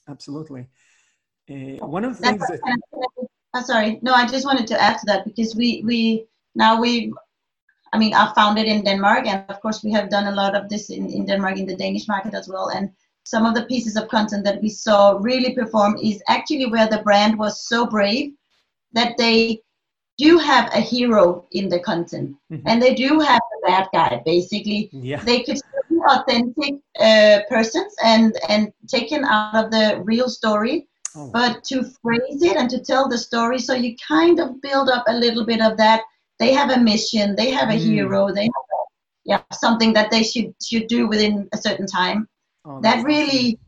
absolutely. 0.09 0.63
Uh, 1.51 1.85
one 1.97 2.03
of 2.03 2.17
the 2.17 2.23
things 2.23 2.41
that 2.47 2.59
oh, 3.53 3.61
sorry. 3.61 3.99
No 4.01 4.11
i 4.13 4.25
just 4.27 4.45
wanted 4.49 4.65
to 4.71 4.81
add 4.81 4.97
to 5.01 5.05
that 5.05 5.23
because 5.25 5.55
we 5.55 5.83
we 5.85 6.25
now 6.55 6.81
we 6.81 7.13
i 7.93 7.97
mean 7.97 8.13
i 8.13 8.31
found 8.33 8.57
it 8.57 8.67
in 8.67 8.83
denmark 8.83 9.25
and 9.27 9.45
of 9.49 9.59
course 9.61 9.83
we 9.83 9.91
have 9.91 10.09
done 10.09 10.27
a 10.27 10.35
lot 10.35 10.55
of 10.55 10.69
this 10.69 10.89
in, 10.89 11.09
in 11.09 11.25
denmark 11.25 11.57
in 11.57 11.65
the 11.65 11.75
danish 11.75 12.07
market 12.07 12.33
as 12.33 12.47
well 12.47 12.69
and 12.69 12.89
some 13.23 13.45
of 13.45 13.53
the 13.53 13.65
pieces 13.65 13.95
of 13.95 14.07
content 14.07 14.43
that 14.43 14.61
we 14.61 14.69
saw 14.69 15.17
really 15.19 15.53
perform 15.53 15.95
is 15.97 16.21
actually 16.27 16.65
where 16.65 16.87
the 16.87 17.03
brand 17.03 17.37
was 17.37 17.67
so 17.67 17.85
brave 17.85 18.31
that 18.93 19.15
they 19.17 19.61
do 20.17 20.37
have 20.37 20.69
a 20.73 20.79
hero 20.79 21.47
in 21.51 21.69
the 21.69 21.79
content 21.79 22.35
mm-hmm. 22.51 22.67
and 22.67 22.81
they 22.81 22.93
do 22.93 23.19
have 23.19 23.41
a 23.57 23.67
bad 23.67 23.87
guy 23.93 24.21
basically 24.25 24.89
yeah. 24.91 25.23
they 25.23 25.41
could 25.43 25.59
be 25.89 25.97
authentic 26.09 26.75
uh, 26.99 27.39
persons 27.49 27.93
and 28.03 28.35
and 28.49 28.71
taken 28.87 29.23
out 29.23 29.65
of 29.65 29.71
the 29.71 30.01
real 30.03 30.29
story 30.29 30.87
oh. 31.15 31.29
but 31.31 31.63
to 31.63 31.83
phrase 32.01 32.41
it 32.43 32.57
and 32.57 32.69
to 32.69 32.79
tell 32.79 33.07
the 33.07 33.17
story 33.17 33.59
so 33.59 33.73
you 33.73 33.95
kind 34.07 34.39
of 34.39 34.61
build 34.61 34.89
up 34.89 35.03
a 35.07 35.13
little 35.13 35.45
bit 35.45 35.61
of 35.61 35.77
that 35.77 36.01
they 36.41 36.51
have 36.59 36.69
a 36.71 36.79
mission 36.91 37.35
they 37.35 37.49
have 37.51 37.69
a 37.69 37.79
mm. 37.79 37.85
hero 37.89 38.21
they 38.33 38.47
have 38.55 38.67
a, 38.77 38.81
yeah 39.31 39.41
something 39.65 39.93
that 39.93 40.11
they 40.11 40.23
should 40.23 40.53
should 40.69 40.87
do 40.87 41.07
within 41.07 41.47
a 41.53 41.57
certain 41.57 41.87
time 41.87 42.27
Oh, 42.63 42.79
that 42.81 43.03
really, 43.03 43.59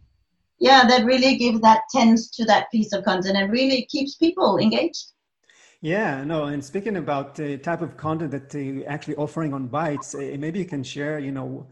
yeah, 0.60 0.86
that 0.88 1.06
really 1.06 1.38
gives 1.38 1.62
that 1.62 1.82
tense 1.92 2.30
to 2.32 2.46
that 2.46 2.70
piece 2.72 2.94
of 2.94 3.04
content 3.04 3.38
and 3.38 3.52
really 3.52 3.88
keeps 3.90 4.16
people 4.16 4.58
engaged. 4.58 5.06
Yeah, 5.82 6.24
no, 6.24 6.46
and 6.46 6.64
speaking 6.64 6.98
about 6.98 7.36
the 7.36 7.58
type 7.58 7.82
of 7.82 7.98
content 7.98 8.32
that 8.32 8.54
you're 8.54 8.88
actually 8.88 9.16
offering 9.16 9.54
on 9.54 9.68
Bytes, 9.68 10.16
uh, 10.16 10.38
maybe 10.38 10.60
you 10.60 10.66
can 10.66 10.84
share, 10.84 11.20
you 11.20 11.32
know, 11.32 11.68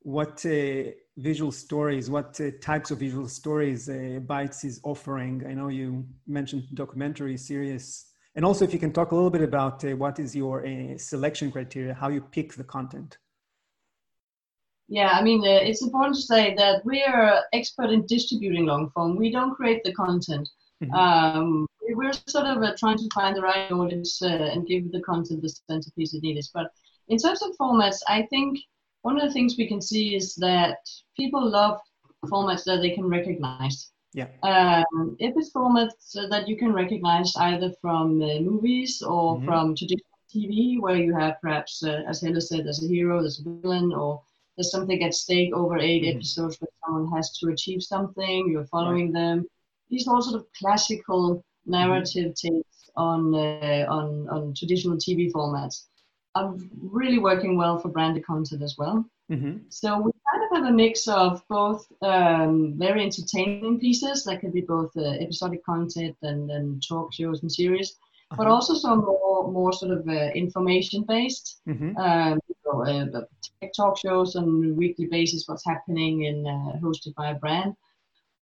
what 0.00 0.44
uh, 0.46 0.90
visual 1.16 1.52
stories, 1.52 2.10
what 2.10 2.40
uh, 2.40 2.50
types 2.60 2.90
of 2.90 2.98
visual 2.98 3.28
stories 3.28 3.88
uh, 3.88 4.18
Bytes 4.26 4.64
is 4.64 4.80
offering. 4.82 5.44
I 5.46 5.54
know 5.54 5.68
you 5.68 6.04
mentioned 6.26 6.64
documentary 6.74 7.36
series, 7.36 8.06
and 8.34 8.44
also 8.44 8.64
if 8.64 8.72
you 8.72 8.78
can 8.78 8.92
talk 8.92 9.12
a 9.12 9.14
little 9.14 9.30
bit 9.30 9.42
about 9.42 9.84
uh, 9.84 9.96
what 9.96 10.18
is 10.18 10.34
your 10.34 10.66
uh, 10.66 10.96
selection 10.96 11.52
criteria, 11.52 11.94
how 11.94 12.08
you 12.08 12.20
pick 12.20 12.54
the 12.54 12.64
content. 12.64 13.18
Yeah, 14.88 15.10
I 15.12 15.22
mean, 15.22 15.40
uh, 15.40 15.60
it's 15.62 15.82
important 15.82 16.16
to 16.16 16.22
say 16.22 16.54
that 16.56 16.84
we 16.84 17.02
are 17.02 17.44
expert 17.52 17.90
in 17.90 18.04
distributing 18.06 18.66
long 18.66 18.90
form. 18.90 19.16
We 19.16 19.30
don't 19.30 19.54
create 19.54 19.82
the 19.84 19.94
content. 19.94 20.48
Mm-hmm. 20.82 20.94
Um, 20.94 21.66
we're 21.94 22.12
sort 22.26 22.46
of 22.46 22.62
uh, 22.62 22.74
trying 22.78 22.98
to 22.98 23.08
find 23.14 23.36
the 23.36 23.42
right 23.42 23.70
audience 23.70 24.20
uh, 24.22 24.50
and 24.52 24.66
give 24.66 24.90
the 24.92 25.00
content 25.00 25.42
the 25.42 25.54
centerpiece 25.70 26.14
it 26.14 26.22
needs. 26.22 26.50
But 26.52 26.72
in 27.08 27.18
terms 27.18 27.42
of 27.42 27.56
formats, 27.60 27.98
I 28.08 28.26
think 28.30 28.58
one 29.02 29.20
of 29.20 29.26
the 29.26 29.32
things 29.32 29.56
we 29.56 29.68
can 29.68 29.80
see 29.80 30.14
is 30.14 30.34
that 30.36 30.78
people 31.16 31.48
love 31.48 31.80
formats 32.26 32.64
that 32.64 32.80
they 32.80 32.90
can 32.90 33.06
recognize. 33.06 33.90
Yeah. 34.14 34.28
Um, 34.42 35.16
if 35.18 35.34
it's 35.36 35.52
formats 35.52 36.12
that 36.30 36.46
you 36.46 36.56
can 36.56 36.72
recognize 36.72 37.34
either 37.36 37.72
from 37.80 38.20
uh, 38.22 38.40
movies 38.40 39.02
or 39.02 39.36
mm-hmm. 39.36 39.46
from 39.46 39.74
traditional 39.74 40.18
TV, 40.34 40.80
where 40.80 40.96
you 40.96 41.14
have 41.14 41.40
perhaps, 41.40 41.82
uh, 41.82 42.02
as 42.06 42.20
Helle 42.20 42.40
said, 42.40 42.66
there's 42.66 42.84
a 42.84 42.88
hero, 42.88 43.20
there's 43.20 43.40
a 43.40 43.50
villain, 43.50 43.92
or 43.92 44.22
there's 44.56 44.70
something 44.70 45.02
at 45.02 45.14
stake 45.14 45.54
over 45.54 45.78
8 45.78 46.02
mm-hmm. 46.02 46.16
episodes 46.16 46.58
where 46.60 46.68
someone 46.84 47.10
has 47.16 47.30
to 47.38 47.48
achieve 47.48 47.82
something, 47.82 48.50
you're 48.50 48.66
following 48.66 49.12
right. 49.12 49.20
them. 49.20 49.46
These 49.88 50.06
are 50.06 50.14
all 50.14 50.22
sort 50.22 50.40
of 50.40 50.46
classical 50.58 51.44
narrative 51.64 52.32
mm-hmm. 52.32 52.56
takes 52.56 52.90
on, 52.96 53.34
uh, 53.34 53.86
on, 53.88 54.28
on 54.28 54.54
traditional 54.54 54.96
TV 54.96 55.32
formats. 55.32 55.86
Are 56.34 56.54
really 56.80 57.18
working 57.18 57.58
well 57.58 57.78
for 57.78 57.90
branded 57.90 58.24
content 58.24 58.62
as 58.62 58.76
well. 58.78 59.04
Mm-hmm. 59.32 59.58
So 59.70 59.98
we 59.98 60.12
kind 60.30 60.44
of 60.44 60.56
have 60.56 60.66
a 60.66 60.76
mix 60.76 61.08
of 61.08 61.42
both 61.48 61.90
um, 62.02 62.74
very 62.76 63.02
entertaining 63.02 63.80
pieces 63.80 64.24
that 64.24 64.40
can 64.40 64.50
be 64.50 64.60
both 64.60 64.90
uh, 64.96 65.02
episodic 65.24 65.64
content 65.64 66.16
and, 66.22 66.50
and 66.50 66.82
talk 66.86 67.14
shows 67.14 67.40
and 67.40 67.50
series, 67.50 67.96
uh-huh. 68.30 68.36
but 68.36 68.46
also 68.46 68.74
some 68.74 68.98
more 69.00 69.50
more 69.50 69.72
sort 69.72 69.92
of 69.92 70.06
uh, 70.08 70.30
information 70.34 71.04
based. 71.08 71.60
Mm-hmm. 71.66 71.96
Um, 71.96 72.38
know, 72.72 72.84
uh, 72.84 73.68
talk 73.76 73.98
shows 73.98 74.36
on 74.36 74.44
a 74.44 74.74
weekly 74.74 75.06
basis, 75.06 75.44
what's 75.46 75.64
happening 75.64 76.24
in 76.24 76.46
uh, 76.46 76.78
hosted 76.80 77.14
by 77.14 77.30
a 77.30 77.34
brand, 77.34 77.74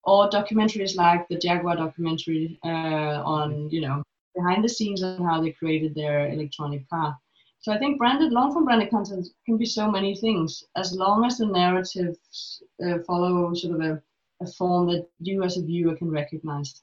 or 0.05 0.29
documentaries 0.31 0.97
like 0.97 1.29
the 1.29 1.39
Jaguar 1.39 1.77
documentary 1.77 2.59
uh, 2.65 3.23
on 3.25 3.71
you 3.71 3.81
know 3.81 4.03
behind 4.35 4.65
the 4.65 4.69
scenes 4.69 5.03
and 5.03 5.25
how 5.25 5.41
they 5.41 5.51
created 5.53 5.95
their 5.95 6.29
electronic 6.29 6.89
car. 6.89 7.17
So 7.61 7.73
I 7.73 7.79
think 7.79 7.99
branded 7.99 8.33
long 8.33 8.53
form 8.53 8.65
branded 8.65 8.91
content 8.91 9.27
can 9.45 9.59
be 9.59 9.67
so 9.67 9.91
many 9.91 10.15
things 10.17 10.65
as 10.77 10.95
long 10.95 11.25
as 11.25 11.39
the 11.39 11.47
narratives 11.47 12.63
uh, 12.85 12.99
follow 13.07 13.53
sort 13.55 13.75
of 13.75 13.81
a, 13.81 14.03
a 14.43 14.47
form 14.47 14.87
that 14.89 15.07
you 15.19 15.43
as 15.43 15.59
a 15.59 15.63
viewer 15.63 15.95
can 15.97 16.11
recognize. 16.11 16.83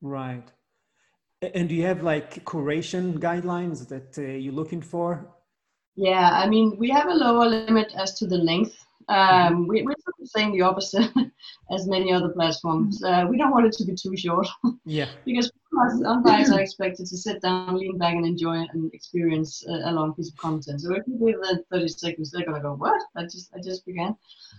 Right. 0.00 0.44
And 1.54 1.68
do 1.68 1.74
you 1.74 1.84
have 1.84 2.02
like 2.02 2.44
curation 2.44 3.18
guidelines 3.18 3.86
that 3.88 4.18
uh, 4.18 4.22
you're 4.22 4.54
looking 4.54 4.82
for 4.82 5.28
yeah, 5.98 6.30
I 6.30 6.48
mean, 6.48 6.76
we 6.78 6.90
have 6.90 7.08
a 7.08 7.12
lower 7.12 7.44
limit 7.46 7.92
as 7.96 8.14
to 8.20 8.26
the 8.28 8.38
length. 8.38 8.76
Um, 9.08 9.66
we, 9.66 9.82
we're 9.82 9.96
sort 9.98 10.14
of 10.20 10.28
saying 10.28 10.52
the 10.52 10.62
opposite 10.62 11.10
as 11.74 11.88
many 11.88 12.12
other 12.12 12.28
platforms. 12.28 13.02
Uh, 13.02 13.26
we 13.28 13.36
don't 13.36 13.50
want 13.50 13.66
it 13.66 13.72
to 13.72 13.84
be 13.84 13.96
too 13.96 14.16
short. 14.16 14.46
Yeah. 14.84 15.08
because 15.24 15.50
umpires 16.06 16.50
are 16.50 16.60
expected 16.60 17.06
to 17.06 17.16
sit 17.16 17.42
down, 17.42 17.76
lean 17.76 17.98
back, 17.98 18.14
and 18.14 18.26
enjoy 18.26 18.56
and 18.72 18.92
experience 18.94 19.64
a, 19.66 19.90
a 19.90 19.92
long 19.92 20.14
piece 20.14 20.30
of 20.30 20.36
content. 20.36 20.80
So 20.80 20.94
if 20.94 21.02
you 21.06 21.18
give 21.18 21.42
them 21.42 21.62
30 21.70 21.88
seconds, 21.88 22.30
they're 22.30 22.44
gonna 22.44 22.60
go, 22.60 22.74
"What? 22.74 23.00
I 23.16 23.22
just 23.24 23.50
I 23.54 23.60
just 23.60 23.84
began." 23.86 24.16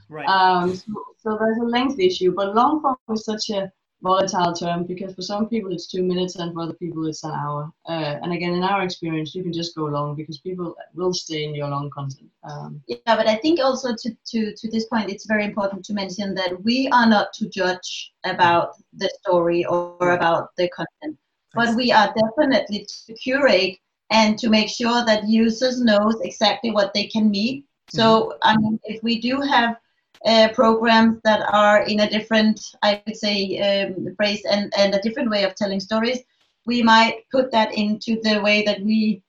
Right. 0.10 0.28
Um, 0.28 0.76
so, 0.76 0.94
so 1.18 1.38
there's 1.40 1.58
a 1.58 1.66
length 1.66 2.00
issue, 2.00 2.34
but 2.34 2.56
long 2.56 2.82
form 2.82 2.98
is 3.12 3.26
such 3.26 3.50
a 3.50 3.72
volatile 4.02 4.54
term 4.54 4.86
because 4.86 5.14
for 5.14 5.22
some 5.22 5.50
people 5.50 5.72
it's 5.72 5.88
two 5.88 6.04
minutes 6.04 6.38
and 6.38 6.54
for 6.54 6.62
other 6.62 6.74
people 6.74 7.06
it's 7.08 7.24
an 7.24 7.32
hour. 7.32 7.72
Uh, 7.88 8.16
and 8.22 8.32
again, 8.32 8.54
in 8.54 8.64
our 8.64 8.84
experience, 8.84 9.36
you 9.36 9.44
can 9.44 9.54
just 9.54 9.76
go 9.76 9.86
long 9.86 10.16
because 10.16 10.40
people 10.40 10.76
will 10.94 11.14
stay 11.14 11.44
in 11.44 11.54
your 11.54 11.68
long 11.68 11.90
content. 11.90 12.30
Um, 12.50 12.82
yeah, 12.88 12.98
but 13.06 13.28
I 13.28 13.36
think 13.36 13.60
also 13.60 13.90
to, 13.94 14.18
to, 14.28 14.56
to 14.56 14.72
this 14.72 14.86
point, 14.86 15.10
it's 15.10 15.26
very 15.26 15.44
important 15.44 15.84
to 15.86 15.94
mention 15.94 16.34
that 16.36 16.64
we 16.64 16.90
are 16.94 17.08
not 17.08 17.34
to 17.34 17.50
judge 17.50 18.14
about 18.24 18.76
the 18.94 19.10
story 19.22 19.66
or, 19.66 19.98
about 20.00 20.50
the 20.58 20.70
content, 20.70 21.18
but 21.54 21.76
we 21.76 21.92
are 21.92 22.14
definitely 22.14 22.88
to 23.06 23.14
curate 23.14 23.78
and 24.12 24.40
to 24.40 24.50
make 24.50 24.70
sure 24.70 25.06
that 25.06 25.28
users 25.28 25.82
knows 25.82 26.20
exactly 26.22 26.72
what 26.72 26.94
they 26.94 27.06
can 27.06 27.30
meet. 27.30 27.66
So, 27.90 28.04
mm-hmm. 28.04 28.38
I 28.44 28.58
mean, 28.58 28.80
if 28.86 29.04
we 29.04 29.20
do 29.20 29.42
have 29.42 29.76
uh, 30.26 30.50
programs 30.54 31.20
that 31.24 31.42
are 31.52 31.84
in 31.84 32.02
a 32.02 32.10
different, 32.10 32.60
I 32.84 33.02
would 33.06 33.16
say, 33.16 33.60
um, 33.60 34.16
phrase 34.16 34.44
and, 34.46 34.74
and 34.78 34.94
a 34.94 35.02
different 35.02 35.30
way 35.30 35.44
of 35.44 35.56
telling 35.56 35.80
stories, 35.80 36.20
we 36.66 36.84
might 36.84 37.24
put 37.32 37.52
that 37.52 37.74
into 37.74 38.20
the 38.22 38.42
way 38.42 38.64
that 38.64 38.82
we 38.82 39.24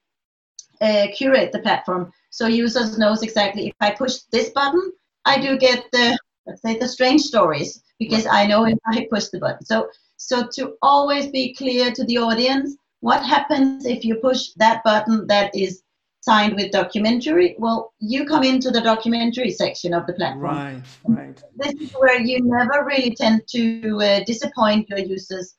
uh, 0.81 1.07
curate 1.13 1.51
the 1.51 1.59
platform. 1.59 2.11
So 2.29 2.47
users 2.47 2.97
knows 2.97 3.23
exactly 3.23 3.67
if 3.67 3.75
I 3.79 3.91
push 3.91 4.19
this 4.31 4.49
button, 4.49 4.91
I 5.25 5.39
do 5.39 5.57
get 5.57 5.85
the 5.91 6.17
let's 6.45 6.61
say 6.61 6.77
the 6.77 6.87
strange 6.87 7.21
stories 7.21 7.83
because. 7.99 8.25
I 8.25 8.47
know 8.47 8.65
if 8.65 8.79
I 8.87 9.07
push 9.11 9.27
the 9.27 9.39
button. 9.39 9.63
So 9.65 9.89
so 10.17 10.47
to 10.55 10.75
always 10.81 11.27
be 11.27 11.53
clear 11.53 11.91
to 11.91 12.03
the 12.05 12.17
audience, 12.17 12.75
what 13.01 13.23
happens 13.23 13.85
if 13.85 14.03
you 14.03 14.15
push 14.15 14.49
that 14.57 14.83
button 14.83 15.27
that 15.27 15.55
is 15.55 15.83
signed 16.31 16.55
with 16.55 16.71
documentary, 16.71 17.55
well, 17.57 17.93
you 17.99 18.25
come 18.25 18.43
into 18.43 18.69
the 18.71 18.83
documentary 18.91 19.51
section 19.51 19.93
of 19.93 20.03
the 20.07 20.13
platform. 20.13 20.55
Right, 20.55 20.81
right. 21.05 21.43
This 21.57 21.73
is 21.83 21.91
where 22.01 22.19
you 22.21 22.37
never 22.57 22.85
really 22.91 23.13
tend 23.13 23.41
to 23.57 23.65
uh, 24.01 24.23
disappoint 24.31 24.89
your 24.89 24.99
users. 24.99 25.55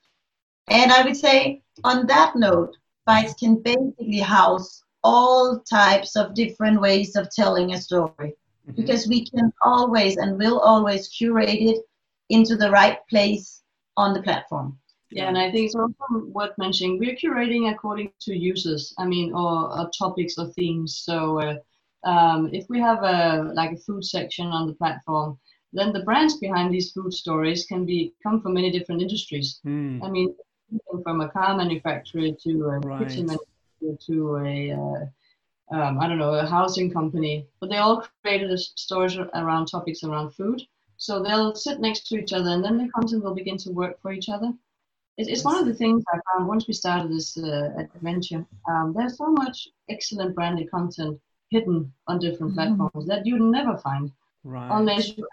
And 0.69 0.91
I 0.91 1.03
would 1.05 1.17
say, 1.25 1.61
on 1.83 2.07
that 2.07 2.35
note, 2.35 2.73
Bytes 3.07 3.37
can 3.37 3.53
basically 3.61 4.19
house 4.37 4.83
all 5.03 5.59
types 5.59 6.15
of 6.15 6.33
different 6.33 6.81
ways 6.81 7.15
of 7.15 7.29
telling 7.29 7.73
a 7.73 7.81
story 7.87 8.29
mm-hmm. 8.31 8.75
because 8.79 9.07
we 9.07 9.19
can 9.29 9.51
always 9.63 10.17
and 10.17 10.39
will 10.39 10.59
always 10.59 11.09
curate 11.09 11.59
it 11.71 11.79
into 12.29 12.55
the 12.55 12.71
right 12.71 12.97
place 13.11 13.61
on 13.95 14.13
the 14.13 14.23
platform. 14.23 14.79
Yeah, 15.15 15.27
and 15.27 15.37
I 15.37 15.51
think 15.51 15.65
it's 15.65 15.75
also 15.75 16.25
worth 16.27 16.57
mentioning 16.57 16.97
we're 16.97 17.15
curating 17.15 17.71
according 17.71 18.11
to 18.21 18.35
users. 18.35 18.93
I 18.97 19.05
mean, 19.05 19.33
or, 19.33 19.77
or 19.77 19.89
topics 19.97 20.37
or 20.37 20.47
themes. 20.53 21.01
So 21.05 21.39
uh, 21.39 21.55
um, 22.09 22.49
if 22.51 22.65
we 22.69 22.79
have 22.79 23.03
a 23.03 23.51
like 23.53 23.71
a 23.71 23.77
food 23.77 24.03
section 24.03 24.47
on 24.47 24.67
the 24.67 24.73
platform, 24.73 25.39
then 25.71 25.93
the 25.93 26.03
brands 26.03 26.37
behind 26.37 26.73
these 26.73 26.91
food 26.91 27.13
stories 27.13 27.65
can 27.65 27.85
be 27.85 28.13
come 28.23 28.41
from 28.41 28.53
many 28.53 28.71
different 28.71 29.01
industries. 29.01 29.59
Mm. 29.65 30.03
I 30.03 30.09
mean, 30.09 30.35
from 31.03 31.21
a 31.21 31.29
car 31.29 31.55
manufacturer 31.55 32.29
to 32.43 32.51
a 32.65 32.79
Right. 32.79 33.07
kitchen 33.07 33.27
manufacturer 33.27 33.97
to 34.07 34.37
a 34.37 34.71
uh, 34.71 35.05
um, 35.71 35.99
I 35.99 36.07
don't 36.07 36.17
know 36.19 36.33
a 36.33 36.45
housing 36.45 36.91
company, 36.91 37.47
but 37.59 37.69
they 37.69 37.77
all 37.77 38.05
created 38.23 38.51
a 38.51 38.57
stories 38.57 39.17
around 39.17 39.67
topics 39.67 40.03
around 40.03 40.31
food. 40.31 40.61
So 40.97 41.21
they'll 41.21 41.55
sit 41.55 41.79
next 41.79 42.07
to 42.07 42.17
each 42.19 42.33
other, 42.33 42.49
and 42.49 42.63
then 42.63 42.77
the 42.77 42.89
content 42.89 43.23
will 43.23 43.35
begin 43.35 43.57
to 43.57 43.71
work 43.71 44.01
for 44.01 44.11
each 44.11 44.29
other. 44.29 44.53
It, 45.17 45.27
it's 45.29 45.45
one 45.45 45.57
of 45.57 45.65
the 45.65 45.73
things 45.73 46.03
I 46.13 46.19
found 46.33 46.47
once 46.47 46.67
we 46.67 46.73
started 46.73 47.11
this 47.11 47.37
uh, 47.37 47.69
adventure. 47.95 48.45
Um, 48.69 48.93
there's 48.95 49.17
so 49.17 49.27
much 49.31 49.67
excellent 49.89 50.35
branded 50.35 50.69
content 50.71 51.19
hidden 51.49 51.91
on 52.07 52.19
different 52.19 52.55
platforms 52.55 53.05
that 53.07 53.25
you 53.25 53.37
never 53.39 53.77
find 53.77 54.11
Right. 54.43 54.69
unless 54.77 55.15
you 55.17 55.25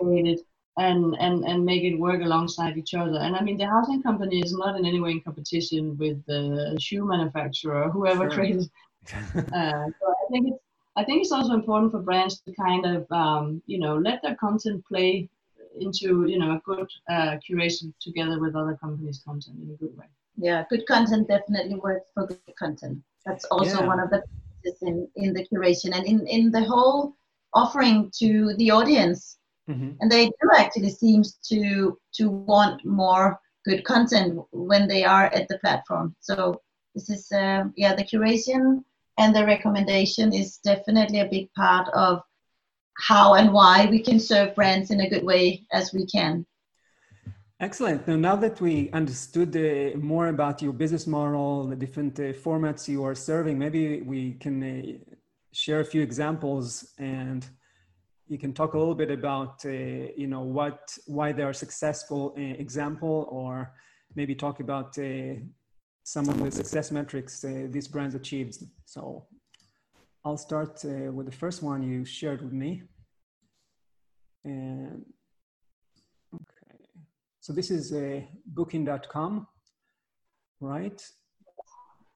aggregate 0.00 0.38
it 0.38 0.40
and, 0.76 1.16
and, 1.18 1.44
and 1.44 1.64
make 1.64 1.82
it 1.84 1.98
work 1.98 2.20
alongside 2.22 2.76
each 2.76 2.94
other. 2.94 3.18
And 3.18 3.34
I 3.36 3.40
mean, 3.42 3.56
the 3.56 3.66
housing 3.66 4.02
company 4.02 4.40
is 4.40 4.52
not 4.52 4.78
in 4.78 4.84
any 4.86 5.00
way 5.00 5.12
in 5.12 5.20
competition 5.20 5.96
with 5.96 6.24
the 6.26 6.76
shoe 6.80 7.04
manufacturer 7.04 7.84
or 7.84 7.90
whoever 7.90 8.24
Sure. 8.24 8.30
created. 8.30 8.70
Uh, 9.52 9.86
so 9.98 10.06
I 10.06 10.24
think 10.30 10.48
it's 10.48 10.58
I 10.96 11.04
think 11.04 11.22
it's 11.22 11.32
also 11.32 11.54
important 11.54 11.92
for 11.92 12.00
brands 12.00 12.40
to 12.40 12.52
kind 12.52 12.84
of 12.84 13.10
um, 13.10 13.62
you 13.66 13.78
know 13.78 13.96
let 13.96 14.20
their 14.22 14.34
content 14.34 14.84
play 14.86 15.28
into 15.80 16.26
you 16.26 16.38
know 16.38 16.52
a 16.52 16.62
good 16.64 16.88
uh, 17.10 17.36
curation 17.48 17.92
together 18.00 18.40
with 18.40 18.54
other 18.56 18.76
companies' 18.80 19.22
content 19.24 19.56
in 19.62 19.70
a 19.70 19.76
good 19.76 19.96
way. 19.96 20.06
Yeah, 20.36 20.64
good 20.70 20.86
content 20.86 21.28
definitely 21.28 21.76
works 21.76 22.10
for 22.14 22.26
good 22.26 22.56
content. 22.58 22.98
That's 23.26 23.44
also 23.46 23.80
Yeah. 23.80 23.86
one 23.86 24.00
of 24.00 24.10
the 24.10 24.22
pieces 24.62 24.82
in, 24.82 25.08
in 25.16 25.34
the 25.34 25.46
curation 25.46 25.94
and 25.96 26.06
in, 26.06 26.26
in 26.26 26.50
the 26.50 26.64
whole 26.64 27.16
offering 27.54 28.10
to 28.20 28.54
the 28.58 28.70
audience. 28.70 29.38
hmm 29.66 29.90
And 30.00 30.10
they 30.10 30.26
do 30.26 30.48
actually 30.56 30.90
seems 30.90 31.38
to 31.50 31.98
to 32.18 32.30
want 32.30 32.84
more 32.84 33.38
good 33.64 33.84
content 33.84 34.40
when 34.52 34.88
they 34.88 35.04
are 35.04 35.26
at 35.38 35.46
the 35.48 35.58
platform. 35.58 36.14
So 36.20 36.60
this 36.94 37.10
is 37.10 37.30
uh, 37.32 37.64
yeah 37.76 37.94
the 37.94 38.04
curation 38.04 38.84
and 39.18 39.34
the 39.34 39.44
recommendation 39.44 40.32
is 40.32 40.58
definitely 40.58 41.20
a 41.20 41.28
big 41.36 41.52
part 41.54 41.88
of 41.94 42.22
how 42.98 43.34
and 43.34 43.52
why 43.52 43.86
we 43.90 44.00
can 44.00 44.18
serve 44.18 44.54
brands 44.54 44.90
in 44.90 45.00
a 45.00 45.08
good 45.08 45.24
way 45.24 45.64
as 45.72 45.92
we 45.92 46.04
can. 46.06 46.44
Excellent. 47.60 48.06
Now, 48.06 48.16
now 48.16 48.36
that 48.36 48.60
we 48.60 48.88
understood 48.92 49.56
uh, 49.56 49.96
more 49.98 50.28
about 50.28 50.62
your 50.62 50.72
business 50.72 51.06
model, 51.06 51.66
the 51.66 51.74
different 51.74 52.18
uh, 52.20 52.32
formats 52.32 52.86
you 52.86 53.02
are 53.04 53.16
serving, 53.16 53.58
maybe 53.58 54.00
we 54.02 54.34
can 54.34 54.62
uh, 54.62 55.14
share 55.52 55.80
a 55.80 55.84
few 55.84 56.02
examples 56.02 56.92
and 56.98 57.44
you 58.28 58.38
can 58.38 58.52
talk 58.52 58.74
a 58.74 58.78
little 58.78 58.94
bit 58.94 59.10
about, 59.10 59.64
uh, 59.64 59.70
you 59.70 60.28
know, 60.28 60.42
what, 60.42 60.96
why 61.06 61.32
they 61.32 61.42
are 61.42 61.52
successful 61.52 62.34
uh, 62.36 62.40
example, 62.40 63.26
or 63.30 63.72
maybe 64.14 64.34
talk 64.34 64.60
about 64.60 64.96
uh, 64.98 65.34
some 66.04 66.28
of 66.28 66.40
the 66.40 66.50
success 66.50 66.90
metrics 66.90 67.44
these 67.70 67.88
brands 67.88 68.14
achieved. 68.14 68.58
So 68.84 69.26
I'll 70.24 70.36
start 70.36 70.84
uh, 70.84 71.12
with 71.12 71.26
the 71.26 71.32
first 71.32 71.62
one 71.62 71.82
you 71.82 72.04
shared 72.04 72.42
with 72.42 72.52
me. 72.52 72.82
And 74.44 75.04
okay. 76.34 76.76
So 77.40 77.52
this 77.52 77.70
is 77.70 77.92
uh, 77.92 78.20
booking.com, 78.46 79.46
right? 80.60 81.02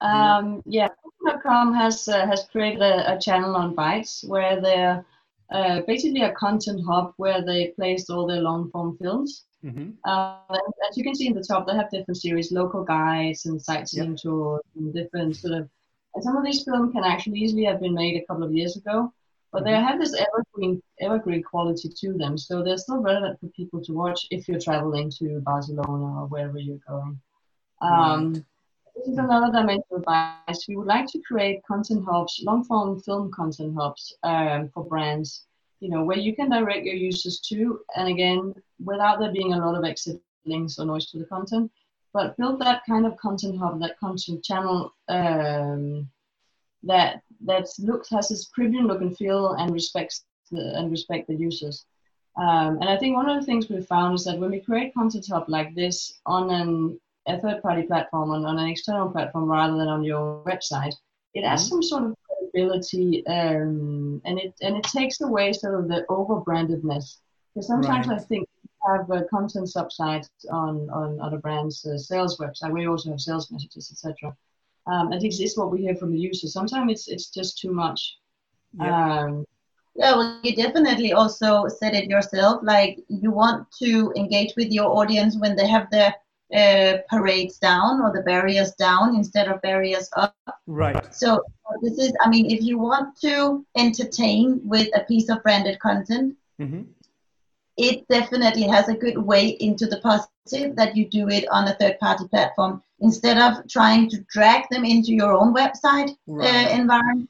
Um, 0.01 0.63
yeah, 0.67 0.89
Booking.com 1.05 1.75
has 1.75 2.09
uh, 2.09 2.27
has 2.27 2.45
created 2.51 2.83
a, 2.83 3.15
a 3.15 3.21
channel 3.21 3.55
on 3.55 3.75
Bytes 3.77 4.27
where 4.29 4.61
they're 4.61 5.05
uh, 5.53 5.83
basically 5.87 6.23
a 6.23 6.33
content 6.33 6.81
hub 6.87 7.13
where 7.19 7.41
they 7.45 7.69
placed 7.69 8.11
all 8.11 8.27
their 8.27 8.41
long 8.41 8.71
form 8.71 8.97
films. 9.01 9.45
hmm 9.63 9.91
Uh, 10.05 10.59
as 10.89 10.97
you 10.97 11.05
can 11.05 11.15
see 11.15 11.29
in 11.29 11.35
the 11.35 11.45
top, 11.45 11.67
they 11.67 11.75
have 11.75 11.91
different 11.91 12.17
series, 12.17 12.51
local 12.51 12.83
guides 12.85 13.47
and 13.47 13.63
sightseeing 13.63 14.17
tours, 14.17 14.63
and 14.77 14.93
different 14.93 15.37
sort 15.37 15.55
of. 15.61 15.69
And 16.15 16.23
some 16.23 16.37
of 16.37 16.45
these 16.45 16.65
films 16.65 16.93
can 16.93 17.05
actually 17.05 17.39
easily 17.41 17.65
have 17.65 17.81
been 17.81 17.95
made 17.95 18.17
a 18.17 18.27
couple 18.27 18.45
of 18.45 18.53
years 18.53 18.77
ago, 18.77 19.13
but 19.53 19.65
they 19.65 19.73
have 19.73 19.99
this 19.99 20.15
evergreen 20.15 20.83
evergreen 21.01 21.43
quality 21.43 21.89
to 21.89 22.13
them, 22.15 22.37
so 22.39 22.63
they're 22.63 22.77
still 22.77 23.01
relevant 23.03 23.39
for 23.41 23.49
people 23.49 23.83
to 23.85 23.93
watch 23.93 24.27
if 24.31 24.49
you're 24.49 24.61
traveling 24.61 25.11
to 25.19 25.41
Barcelona 25.41 26.21
or 26.21 26.27
wherever 26.27 26.59
you're 26.59 26.79
going. 26.89 27.19
Um, 27.81 28.33
Right. 28.35 28.43
This 28.97 29.09
is 29.09 29.19
another 29.19 29.51
dimension 29.51 29.87
of 29.93 30.01
advice. 30.01 30.69
We 30.69 30.77
would 30.77 30.87
like 30.87 31.07
to 31.07 31.21
create 31.27 31.65
content 31.67 32.05
hubs, 32.05 32.43
long 32.45 32.65
form 32.65 33.01
film 33.01 33.31
content 33.33 33.75
hubs 33.75 34.15
um, 34.23 34.69
for 34.69 34.85
brands, 34.85 35.47
you 35.81 35.89
know, 35.89 36.05
where 36.05 36.19
you 36.19 36.35
can 36.37 36.51
direct 36.51 36.85
your 36.85 36.95
users 36.95 37.41
to, 37.49 37.81
and 37.97 38.09
again, 38.09 38.55
without 38.85 39.19
there 39.19 39.33
being 39.33 39.55
a 39.55 39.59
lot 39.59 39.77
of 39.77 39.85
exit 39.85 40.21
links 40.45 40.79
or 40.79 40.85
noise 40.85 41.11
to 41.11 41.19
the 41.19 41.25
content, 41.25 41.71
but 42.13 42.37
build 42.37 42.61
that 42.61 42.83
kind 42.87 43.07
of 43.07 43.17
content 43.17 43.59
hub, 43.59 43.81
that 43.81 43.99
content 43.99 44.45
channel 44.45 44.93
um, 45.09 46.09
that 46.83 47.23
that 47.45 47.67
looks 47.79 48.11
has 48.11 48.29
this 48.29 48.47
premium 48.47 48.87
look 48.87 49.01
and 49.01 49.17
feel 49.17 49.55
and 49.55 49.73
respects 49.73 50.25
the, 50.51 50.79
and 50.79 50.91
respect 50.91 51.27
the 51.29 51.35
users. 51.35 51.85
Um, 52.37 52.79
and 52.81 52.89
I 52.89 52.97
think 52.97 53.15
one 53.15 53.29
of 53.29 53.39
the 53.39 53.47
things 53.47 53.69
we've 53.69 53.87
found 53.87 54.15
is 54.15 54.25
that 54.25 54.39
when 54.39 54.51
we 54.51 54.61
create 54.61 54.95
content 54.95 55.27
hub 55.31 55.45
like 55.49 55.75
this 55.75 56.21
on 56.27 56.51
an 56.51 57.01
a 57.27 57.41
third 57.41 57.63
party 57.63 57.83
platform 57.83 58.31
on, 58.31 58.45
on 58.45 58.59
an 58.59 58.69
external 58.69 59.09
platform 59.09 59.45
rather 59.51 59.77
than 59.77 59.89
on 59.89 60.03
your 60.03 60.43
website, 60.45 60.95
it 61.35 61.45
adds 61.45 61.69
some 61.69 61.83
sort 61.83 62.05
of 62.05 62.17
credibility 62.27 63.25
um, 63.27 64.21
and 64.25 64.39
it 64.39 64.55
and 64.61 64.77
it 64.77 64.85
takes 64.85 65.21
away 65.21 65.53
sort 65.53 65.79
of 65.79 65.89
the 65.89 66.05
over 66.09 66.41
brandedness. 66.41 67.19
Because 67.55 67.67
sometimes 67.67 68.09
Right. 68.09 68.19
I 68.19 68.23
think 68.23 68.49
we 68.49 68.52
have 68.87 69.11
uh, 69.11 69.23
content 69.31 69.69
subsites 69.69 70.29
on, 70.51 70.89
on 70.91 71.21
other 71.21 71.39
brands' 71.39 71.85
uh, 71.87 71.99
sales 71.99 72.39
website. 72.39 72.73
We 72.73 72.89
also 72.89 73.11
have 73.11 73.21
sales 73.21 73.51
messages, 73.51 73.91
etc. 73.93 74.35
Um, 74.87 75.13
and 75.13 75.21
this 75.21 75.41
is 75.41 75.57
what 75.57 75.71
we 75.71 75.83
hear 75.83 75.95
from 75.95 76.13
the 76.13 76.19
users. 76.19 76.53
Sometimes 76.53 76.91
it's 76.91 77.09
it's 77.09 77.31
just 77.31 77.59
too 77.59 77.73
much. 77.73 78.19
Yeah. 78.73 79.25
Um, 79.25 79.45
Yeah, 79.95 80.17
well, 80.17 80.41
you 80.43 80.57
definitely 80.57 81.13
also 81.13 81.69
said 81.69 81.95
it 81.95 82.09
yourself. 82.09 82.63
Like 82.63 82.99
you 83.09 83.31
want 83.31 83.71
to 83.83 84.13
engage 84.17 84.55
with 84.57 84.73
your 84.73 84.89
audience 85.01 85.37
when 85.37 85.55
they 85.55 85.69
have 85.69 85.87
their 85.91 86.15
uh, 86.55 86.99
parades 87.09 87.59
down 87.59 88.01
or 88.01 88.11
the 88.13 88.23
barriers 88.23 88.73
down 88.73 89.15
instead 89.15 89.49
of 89.49 89.61
barriers 89.63 90.09
up. 90.17 90.35
Right. 90.67 91.15
So 91.15 91.43
this 91.83 91.99
is, 91.99 92.13
I 92.25 92.29
mean, 92.29 92.51
if 92.51 92.63
you 92.63 92.79
want 92.79 93.21
to 93.21 93.65
entertain 93.77 94.61
with 94.65 94.89
a 94.95 95.05
piece 95.05 95.29
of 95.29 95.43
branded 95.43 95.79
content, 95.79 96.37
hmm 96.59 96.83
it 97.77 98.07
definitely 98.09 98.63
has 98.69 98.89
a 98.89 98.95
good 98.95 99.17
way 99.19 99.49
into 99.61 99.87
the 99.87 100.01
positive 100.01 100.77
that 100.77 100.97
you 100.97 101.09
do 101.09 101.29
it 101.29 101.45
on 101.51 101.69
a 101.69 101.75
third 101.75 101.99
party 101.99 102.27
platform 102.29 102.83
instead 103.01 103.39
of 103.39 103.53
trying 103.69 104.09
to 104.11 104.19
drag 104.29 104.63
them 104.71 104.85
into 104.85 105.13
your 105.13 105.33
own 105.33 105.55
website 105.55 106.11
Right. 106.27 106.67
uh, 106.67 106.69
environment 106.81 107.29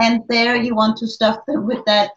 and 0.00 0.22
there 0.28 0.56
you 0.56 0.74
want 0.74 0.96
to 0.98 1.06
stuff 1.06 1.38
them 1.46 1.66
with 1.66 1.84
that 1.86 2.10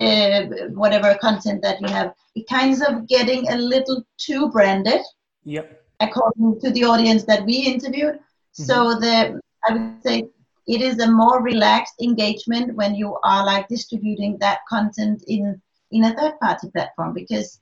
uh, 0.00 0.42
whatever 0.74 1.16
content 1.20 1.62
that 1.62 1.80
you 1.80 1.88
have 1.88 2.12
it 2.34 2.46
kinds 2.48 2.82
of 2.82 3.06
getting 3.08 3.48
a 3.50 3.56
little 3.56 4.04
too 4.18 4.48
branded 4.50 5.00
Yep. 5.44 5.80
according 6.00 6.60
to 6.60 6.70
the 6.70 6.84
audience 6.84 7.24
that 7.24 7.44
we 7.44 7.56
interviewed 7.74 8.18
so 8.52 8.94
the 8.98 9.40
i 9.68 9.72
would 9.72 10.02
say 10.02 10.24
it 10.66 10.80
is 10.80 10.98
a 11.00 11.10
more 11.10 11.42
relaxed 11.42 11.94
engagement 12.02 12.74
when 12.74 12.94
you 12.94 13.16
are 13.22 13.44
like 13.44 13.66
distributing 13.68 14.36
that 14.38 14.58
content 14.68 15.22
in 15.28 15.60
in 15.92 16.04
a 16.04 16.14
third 16.14 16.38
party 16.40 16.70
platform 16.70 17.12
because 17.14 17.60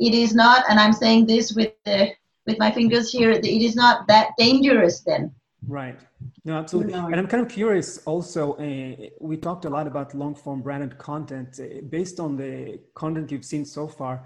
it 0.00 0.14
is 0.14 0.34
not 0.34 0.64
and 0.68 0.78
i'm 0.78 0.92
saying 0.92 1.26
this 1.26 1.52
with 1.54 1.72
the 1.84 2.10
with 2.46 2.58
my 2.58 2.70
fingers 2.70 3.12
here 3.12 3.30
it 3.30 3.46
is 3.46 3.76
not 3.76 4.06
that 4.08 4.30
dangerous 4.36 5.00
then 5.00 5.32
Right. 5.66 5.98
No, 6.44 6.54
absolutely. 6.54 6.92
No, 6.94 7.06
And 7.06 7.16
I'm 7.16 7.26
kind 7.26 7.44
of 7.44 7.50
curious 7.50 7.98
also, 8.04 8.54
uh, 8.54 9.08
we 9.20 9.36
talked 9.36 9.64
a 9.64 9.70
lot 9.70 9.86
about 9.86 10.14
long 10.14 10.34
form 10.34 10.60
branded 10.60 10.98
content. 10.98 11.60
Uh, 11.60 11.82
based 11.88 12.18
on 12.18 12.36
the 12.36 12.80
content 12.94 13.30
you've 13.30 13.44
seen 13.44 13.64
so 13.64 13.86
far, 13.86 14.24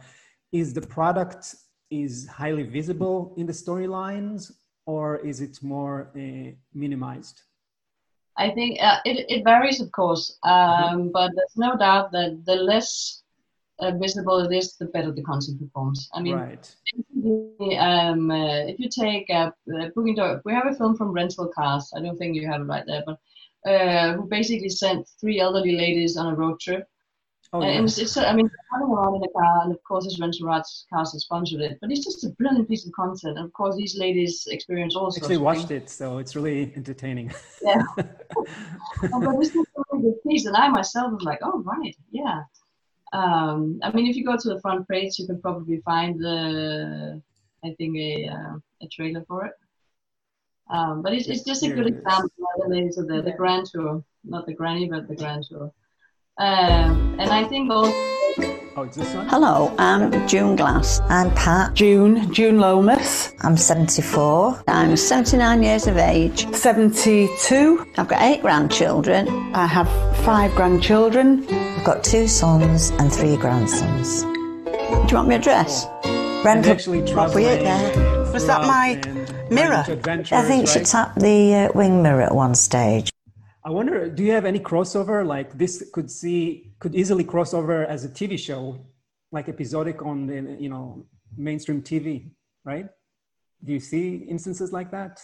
is 0.52 0.72
the 0.72 0.80
product 0.80 1.54
is 1.90 2.26
highly 2.26 2.62
visible 2.62 3.34
in 3.36 3.46
the 3.46 3.52
storylines 3.52 4.50
or 4.86 5.18
is 5.18 5.40
it 5.40 5.62
more 5.62 6.10
uh, 6.16 6.50
minimized? 6.72 7.42
I 8.38 8.50
think 8.50 8.78
uh, 8.82 8.98
it, 9.04 9.26
it 9.28 9.44
varies, 9.44 9.80
of 9.80 9.90
course, 9.92 10.38
um, 10.42 11.10
but 11.12 11.32
there's 11.34 11.56
no 11.56 11.76
doubt 11.76 12.12
that 12.12 12.42
the 12.44 12.56
less 12.56 13.22
uh, 13.78 13.92
visible 13.92 14.38
it 14.38 14.54
is, 14.54 14.76
the 14.76 14.86
better 14.86 15.12
the 15.12 15.22
content 15.22 15.60
performs. 15.60 16.08
I 16.14 16.20
mean, 16.20 16.34
right. 16.34 16.76
um, 17.78 18.30
uh, 18.30 18.66
if 18.66 18.78
you 18.78 18.88
take 18.88 19.28
uh, 19.30 19.50
uh, 19.74 19.88
Booking 19.94 20.16
we 20.44 20.52
have 20.52 20.66
a 20.66 20.74
film 20.74 20.96
from 20.96 21.12
Rental 21.12 21.48
Cars. 21.48 21.92
I 21.96 22.00
don't 22.00 22.16
think 22.16 22.36
you 22.36 22.46
have 22.48 22.62
it 22.62 22.64
right 22.64 22.84
there, 22.86 23.02
but 23.04 23.18
uh, 23.70 24.14
who 24.14 24.28
basically 24.28 24.68
sent 24.68 25.08
three 25.20 25.40
elderly 25.40 25.76
ladies 25.76 26.16
on 26.16 26.32
a 26.32 26.36
road 26.36 26.60
trip. 26.60 26.86
Oh, 27.52 27.62
yeah. 27.62 27.68
And 27.68 27.84
it's, 27.84 27.98
it's, 27.98 28.16
I 28.16 28.34
mean, 28.34 28.50
having 28.72 28.88
around 28.88 29.14
in 29.16 29.20
the 29.20 29.28
car, 29.28 29.62
and 29.62 29.72
of 29.72 29.82
course, 29.84 30.04
his 30.04 30.18
rental 30.18 30.46
cars 30.46 30.86
have 30.92 31.06
sponsored 31.06 31.60
it, 31.60 31.78
but 31.80 31.90
it's 31.92 32.04
just 32.04 32.24
a 32.24 32.30
brilliant 32.30 32.68
piece 32.68 32.86
of 32.86 32.92
content. 32.92 33.38
And 33.38 33.46
of 33.46 33.52
course, 33.52 33.76
these 33.76 33.96
ladies 33.96 34.46
experience 34.50 34.96
also. 34.96 35.20
Actually, 35.20 35.36
watched 35.36 35.70
it, 35.70 35.88
so 35.88 36.18
it's 36.18 36.34
really 36.34 36.72
entertaining. 36.76 37.32
Yeah. 37.62 37.82
but 37.96 39.38
this 39.38 39.50
is 39.50 39.56
a 39.56 39.82
really 39.92 40.02
good 40.02 40.22
piece, 40.28 40.46
and 40.46 40.56
I 40.56 40.68
myself 40.68 41.12
was 41.12 41.22
like, 41.22 41.38
oh, 41.42 41.62
right, 41.62 41.96
yeah. 42.10 42.42
Um, 43.12 43.78
I 43.82 43.92
mean, 43.92 44.06
if 44.06 44.16
you 44.16 44.24
go 44.24 44.36
to 44.36 44.48
the 44.48 44.60
front 44.60 44.88
page, 44.88 45.18
you 45.18 45.26
can 45.26 45.40
probably 45.40 45.80
find 45.84 46.18
the, 46.20 47.22
I 47.64 47.74
think, 47.78 47.96
a, 47.96 48.28
uh, 48.28 48.56
a 48.82 48.88
trailer 48.88 49.24
for 49.26 49.46
it. 49.46 49.52
Um, 50.68 51.02
but 51.02 51.12
it's, 51.12 51.28
it's 51.28 51.44
just 51.44 51.62
a 51.62 51.68
good 51.68 51.86
example 51.86 52.46
of 52.56 52.68
the 52.68 52.74
ladies 52.74 52.98
of 52.98 53.06
the, 53.06 53.22
the 53.22 53.32
Grand 53.32 53.66
Tour, 53.66 54.02
not 54.24 54.46
the 54.46 54.54
Granny, 54.54 54.88
but 54.88 55.06
the 55.06 55.14
Grand 55.14 55.44
Tour. 55.48 55.72
Um, 56.38 57.16
and 57.18 57.30
I 57.30 57.44
think 57.44 57.70
also. 57.70 57.92
Oh, 58.76 58.82
it's 58.82 58.96
this 58.96 59.14
one? 59.14 59.28
Hello, 59.28 59.74
I'm 59.78 60.26
June 60.28 60.56
Glass. 60.56 61.00
I'm 61.08 61.30
Pat. 61.34 61.72
June, 61.74 62.32
June 62.32 62.58
Lomas. 62.58 63.25
I'm 63.42 63.56
74. 63.56 64.64
I'm 64.66 64.96
79 64.96 65.62
years 65.62 65.86
of 65.86 65.98
age. 65.98 66.52
72. 66.54 67.86
I've 67.98 68.08
got 68.08 68.22
eight 68.22 68.40
grandchildren. 68.40 69.28
I 69.54 69.66
have 69.66 69.88
five 70.24 70.54
grandchildren. 70.54 71.46
I've 71.50 71.84
got 71.84 72.02
two 72.02 72.28
sons 72.28 72.90
and 72.98 73.12
three 73.12 73.36
grandsons. 73.36 74.22
Do 74.22 75.10
you 75.10 75.16
want 75.16 75.28
me 75.28 75.34
address? 75.34 75.86
Rental 76.44 76.72
actually 76.72 77.00
appropriate 77.00 77.62
there. 77.62 78.32
Was 78.32 78.46
that 78.46 78.62
my 78.62 79.00
mirror? 79.50 79.84
I 80.32 80.42
think 80.42 80.66
she 80.68 80.80
tapped 80.80 81.20
the 81.20 81.54
uh, 81.54 81.68
wing 81.74 82.02
mirror 82.02 82.22
at 82.22 82.34
one 82.34 82.54
stage. 82.54 83.12
I 83.64 83.70
wonder, 83.70 84.08
do 84.08 84.22
you 84.22 84.32
have 84.32 84.46
any 84.46 84.60
crossover? 84.60 85.26
Like 85.26 85.58
this 85.58 85.84
could 85.92 86.10
see 86.10 86.72
could 86.78 86.94
easily 86.94 87.24
cross 87.24 87.52
over 87.52 87.84
as 87.84 88.04
a 88.04 88.08
TV 88.08 88.38
show, 88.38 88.86
like 89.30 89.48
episodic 89.48 90.02
on 90.02 90.26
the 90.26 90.56
you 90.58 90.68
know 90.68 91.06
mainstream 91.36 91.82
TV, 91.82 92.30
right? 92.64 92.86
Do 93.64 93.72
you 93.72 93.80
see 93.80 94.16
instances 94.28 94.72
like 94.72 94.90
that? 94.90 95.20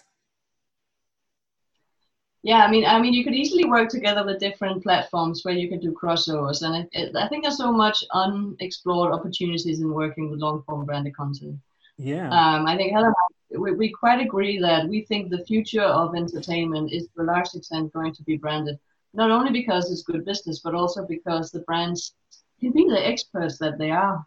Yeah, 2.45 2.65
I 2.65 2.71
mean, 2.71 2.85
I 2.85 3.01
mean, 3.01 3.13
you 3.13 3.23
could 3.23 3.35
easily 3.35 3.67
work 3.67 3.89
together 3.89 4.25
with 4.25 4.41
different 4.41 4.83
platforms 4.83 5.45
where 5.45 5.55
you 5.55 5.69
can 5.69 5.79
do 5.79 5.93
crossovers, 5.93 6.63
and 6.63 6.75
it, 6.75 6.89
it, 6.93 7.17
I 7.17 7.29
think 7.29 7.45
there's 7.45 7.57
so 7.57 7.73
much 7.73 8.03
unexplored 8.13 9.13
opportunities 9.13 9.81
in 9.81 9.93
working 9.93 10.29
with 10.29 10.41
long 10.41 10.65
form 10.65 10.85
branded 10.85 11.17
content. 11.17 11.57
Yeah. 11.99 12.29
Um, 12.31 12.67
I 12.67 12.77
think 12.77 12.93
Helen 12.93 13.15
we, 13.57 13.73
we 13.73 13.91
quite 13.91 14.21
agree 14.21 14.59
that 14.59 14.89
we 14.89 15.03
think 15.03 15.31
the 15.31 15.45
future 15.45 15.83
of 15.83 16.17
entertainment 16.17 16.93
is 16.93 17.09
to 17.09 17.23
a 17.23 17.25
large 17.25 17.55
extent 17.55 17.93
going 17.93 18.15
to 18.15 18.23
be 18.23 18.37
branded, 18.37 18.79
not 19.15 19.31
only 19.31 19.53
because 19.53 19.91
it's 19.91 20.03
good 20.03 20.25
business, 20.25 20.61
but 20.61 20.75
also 20.75 21.07
because 21.07 21.51
the 21.51 21.61
brands 21.61 22.15
can 22.61 22.73
be 22.73 22.87
the 22.89 23.07
experts 23.07 23.59
that 23.59 23.79
they 23.79 23.91
are 23.91 24.25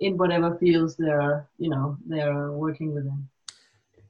in 0.00 0.16
whatever 0.16 0.56
fields 0.58 0.96
they're, 0.96 1.48
you 1.58 1.70
know, 1.70 1.96
they're 2.06 2.52
working 2.52 2.92
within. 2.92 3.26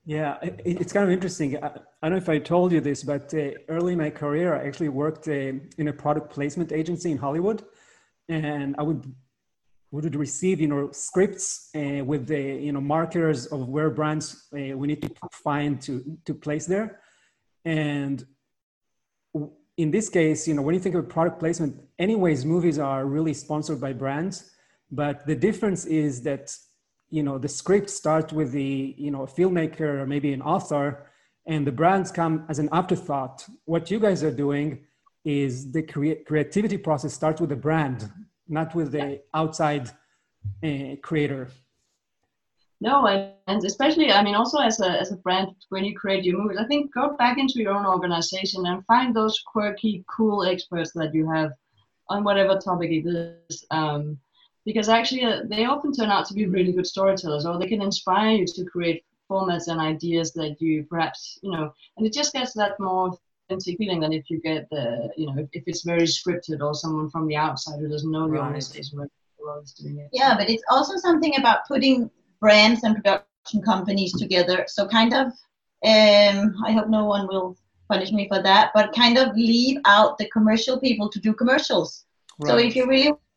Yeah, 0.06 0.38
it, 0.42 0.60
it's 0.64 0.92
kind 0.92 1.04
of 1.06 1.10
interesting. 1.10 1.56
I, 1.62 1.68
I, 1.68 2.08
don't 2.08 2.12
know 2.12 2.16
if 2.16 2.28
I 2.28 2.38
told 2.38 2.72
you 2.72 2.80
this, 2.80 3.02
but 3.02 3.32
uh, 3.32 3.50
early 3.68 3.94
in 3.94 3.98
my 3.98 4.10
career, 4.10 4.54
I 4.54 4.66
actually 4.66 4.90
worked 4.90 5.28
uh, 5.28 5.52
in 5.78 5.88
a 5.88 5.92
product 5.92 6.30
placement 6.30 6.72
agency 6.72 7.10
in 7.10 7.16
Hollywood, 7.16 7.64
and 8.28 8.74
I 8.78 8.82
would 8.82 9.14
would 9.94 10.16
receive 10.16 10.60
you 10.60 10.66
know 10.66 10.90
scripts 10.90 11.70
uh, 11.76 12.04
with 12.04 12.26
the 12.26 12.42
you 12.66 12.72
know 12.72 12.80
marketers 12.80 13.46
of 13.46 13.68
where 13.68 13.90
brands 13.90 14.48
uh, 14.52 14.76
we 14.76 14.88
need 14.88 15.00
to 15.02 15.10
find 15.30 15.80
to 15.80 16.18
to 16.24 16.34
place 16.34 16.66
there 16.66 17.00
and 17.64 18.26
in 19.76 19.90
this 19.92 20.08
case 20.08 20.48
you 20.48 20.54
know 20.54 20.62
when 20.62 20.74
you 20.74 20.80
think 20.80 20.96
of 20.96 21.08
product 21.08 21.38
placement 21.38 21.80
anyways 22.00 22.44
movies 22.44 22.78
are 22.78 23.06
really 23.06 23.32
sponsored 23.32 23.80
by 23.80 23.92
brands 23.92 24.50
but 24.90 25.24
the 25.26 25.36
difference 25.36 25.84
is 25.86 26.22
that 26.22 26.52
you 27.16 27.22
know 27.26 27.36
the 27.38 27.52
script 27.60 27.88
starts 28.00 28.30
with 28.38 28.50
the 28.52 28.94
you 29.04 29.10
know 29.12 29.22
a 29.28 29.30
filmmaker 29.36 29.90
or 30.00 30.06
maybe 30.14 30.30
an 30.32 30.42
author 30.54 30.86
and 31.52 31.66
the 31.66 31.76
brands 31.80 32.10
come 32.20 32.34
as 32.48 32.58
an 32.58 32.68
afterthought 32.80 33.36
what 33.72 33.90
you 33.90 33.98
guys 34.06 34.20
are 34.28 34.36
doing 34.46 34.68
is 35.24 35.52
the 35.76 35.82
crea- 35.82 36.22
creativity 36.28 36.78
process 36.88 37.12
starts 37.20 37.40
with 37.40 37.50
the 37.54 37.62
brand 37.68 37.98
not 38.48 38.74
with 38.74 38.92
the 38.92 39.22
outside 39.32 39.90
uh, 40.62 40.96
creator. 41.02 41.48
No, 42.80 43.06
and 43.06 43.64
especially, 43.64 44.12
I 44.12 44.22
mean, 44.22 44.34
also 44.34 44.58
as 44.58 44.80
a, 44.80 44.90
as 44.90 45.12
a 45.12 45.16
brand, 45.16 45.48
when 45.70 45.84
you 45.84 45.94
create 45.94 46.24
your 46.24 46.38
movies, 46.38 46.58
I 46.60 46.66
think 46.66 46.92
go 46.92 47.16
back 47.16 47.38
into 47.38 47.60
your 47.60 47.72
own 47.72 47.86
organization 47.86 48.66
and 48.66 48.84
find 48.84 49.14
those 49.14 49.40
quirky, 49.46 50.04
cool 50.14 50.44
experts 50.44 50.92
that 50.94 51.14
you 51.14 51.30
have 51.30 51.52
on 52.08 52.24
whatever 52.24 52.58
topic 52.58 52.90
it 52.90 53.06
is. 53.48 53.64
Um, 53.70 54.18
because 54.64 54.88
actually, 54.88 55.24
uh, 55.24 55.42
they 55.48 55.64
often 55.64 55.92
turn 55.92 56.10
out 56.10 56.26
to 56.26 56.34
be 56.34 56.46
really 56.46 56.72
good 56.72 56.86
storytellers, 56.86 57.46
or 57.46 57.58
they 57.58 57.68
can 57.68 57.82
inspire 57.82 58.36
you 58.36 58.46
to 58.46 58.64
create 58.64 59.04
formats 59.30 59.68
and 59.68 59.80
ideas 59.80 60.32
that 60.32 60.60
you 60.60 60.84
perhaps, 60.84 61.38
you 61.42 61.50
know, 61.50 61.72
and 61.96 62.06
it 62.06 62.12
just 62.12 62.32
gets 62.32 62.52
that 62.54 62.78
more 62.78 63.16
authentic 63.48 63.76
feeling 63.78 64.00
than 64.00 64.12
if 64.12 64.28
you 64.30 64.40
get 64.40 64.68
the, 64.70 65.10
you 65.16 65.26
know, 65.26 65.34
if, 65.38 65.48
if 65.52 65.64
it's 65.66 65.82
very 65.82 66.02
scripted 66.02 66.60
or 66.60 66.74
someone 66.74 67.10
from 67.10 67.26
the 67.26 67.36
outside 67.36 67.78
who 67.80 67.88
doesn't 67.88 68.10
know 68.10 68.26
the 68.26 68.32
right. 68.32 68.44
organization 68.44 69.08
doing 69.76 69.98
it. 69.98 70.10
Yeah, 70.12 70.34
but 70.36 70.48
it's 70.48 70.62
also 70.70 70.96
something 70.96 71.36
about 71.36 71.66
putting 71.68 72.10
brands 72.40 72.82
and 72.84 72.96
production 72.96 73.62
companies 73.62 74.12
together. 74.12 74.64
So 74.68 74.86
kind 74.86 75.12
of, 75.12 75.26
um, 75.84 76.54
I 76.64 76.72
hope 76.72 76.88
no 76.88 77.04
one 77.04 77.26
will 77.26 77.56
punish 77.88 78.12
me 78.12 78.26
for 78.28 78.42
that, 78.42 78.70
but 78.74 78.94
kind 78.94 79.18
of 79.18 79.36
leave 79.36 79.78
out 79.84 80.16
the 80.18 80.28
commercial 80.30 80.78
people 80.80 81.10
to 81.10 81.20
do 81.20 81.34
commercials. 81.34 82.06
Right. 82.40 82.48
So 82.48 82.56
if 82.56 82.74
you 82.74 82.86
really 82.86 83.08
want 83.08 83.18
to 83.18 83.33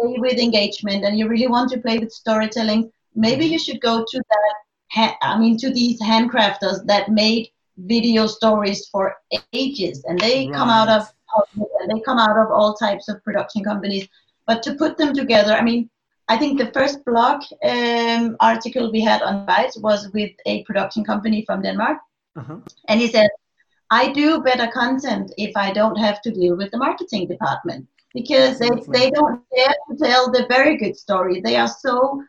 play 0.00 0.16
with 0.18 0.38
engagement 0.38 1.04
and 1.04 1.18
you 1.18 1.28
really 1.28 1.48
want 1.48 1.70
to 1.70 1.80
play 1.80 1.98
with 1.98 2.12
storytelling, 2.12 2.90
maybe 3.14 3.44
you 3.46 3.58
should 3.58 3.80
go 3.80 4.04
to 4.06 4.22
that. 4.30 5.16
I 5.22 5.38
mean, 5.38 5.58
to 5.58 5.70
these 5.70 6.00
handcrafters 6.00 6.86
that 6.86 7.10
made 7.10 7.50
video 7.78 8.26
stories 8.26 8.88
for 8.88 9.16
ages 9.52 10.04
and 10.04 10.18
they 10.18 10.46
right. 10.46 10.54
come 10.54 10.68
out 10.68 10.88
of 10.88 11.08
they 11.88 12.00
come 12.00 12.18
out 12.18 12.36
of 12.36 12.50
all 12.50 12.74
types 12.74 13.08
of 13.08 13.22
production 13.22 13.62
companies 13.62 14.08
but 14.46 14.62
to 14.62 14.74
put 14.74 14.96
them 14.98 15.14
together 15.14 15.52
i 15.52 15.62
mean 15.62 15.88
i 16.28 16.36
think 16.36 16.58
the 16.58 16.72
first 16.72 17.04
blog 17.04 17.42
um, 17.64 18.36
article 18.40 18.90
we 18.90 19.00
had 19.00 19.22
on 19.22 19.46
Bytes 19.46 19.80
was 19.80 20.10
with 20.12 20.32
a 20.46 20.64
production 20.64 21.04
company 21.04 21.44
from 21.46 21.62
denmark 21.62 21.98
uh-huh. 22.36 22.56
and 22.88 23.00
he 23.00 23.06
said 23.06 23.28
i 23.90 24.10
do 24.12 24.40
better 24.40 24.66
content 24.72 25.32
if 25.36 25.56
i 25.56 25.70
don't 25.72 25.96
have 25.96 26.20
to 26.22 26.32
deal 26.32 26.56
with 26.56 26.70
the 26.72 26.78
marketing 26.78 27.28
department 27.28 27.86
because 28.20 28.58
they, 28.58 28.70
they 28.88 29.10
don't 29.10 29.42
dare 29.54 29.74
to 29.88 29.96
tell 29.96 30.30
the 30.30 30.46
very 30.48 30.76
good 30.76 30.96
story 30.96 31.40
they 31.40 31.56
are 31.56 31.68
so 31.68 32.22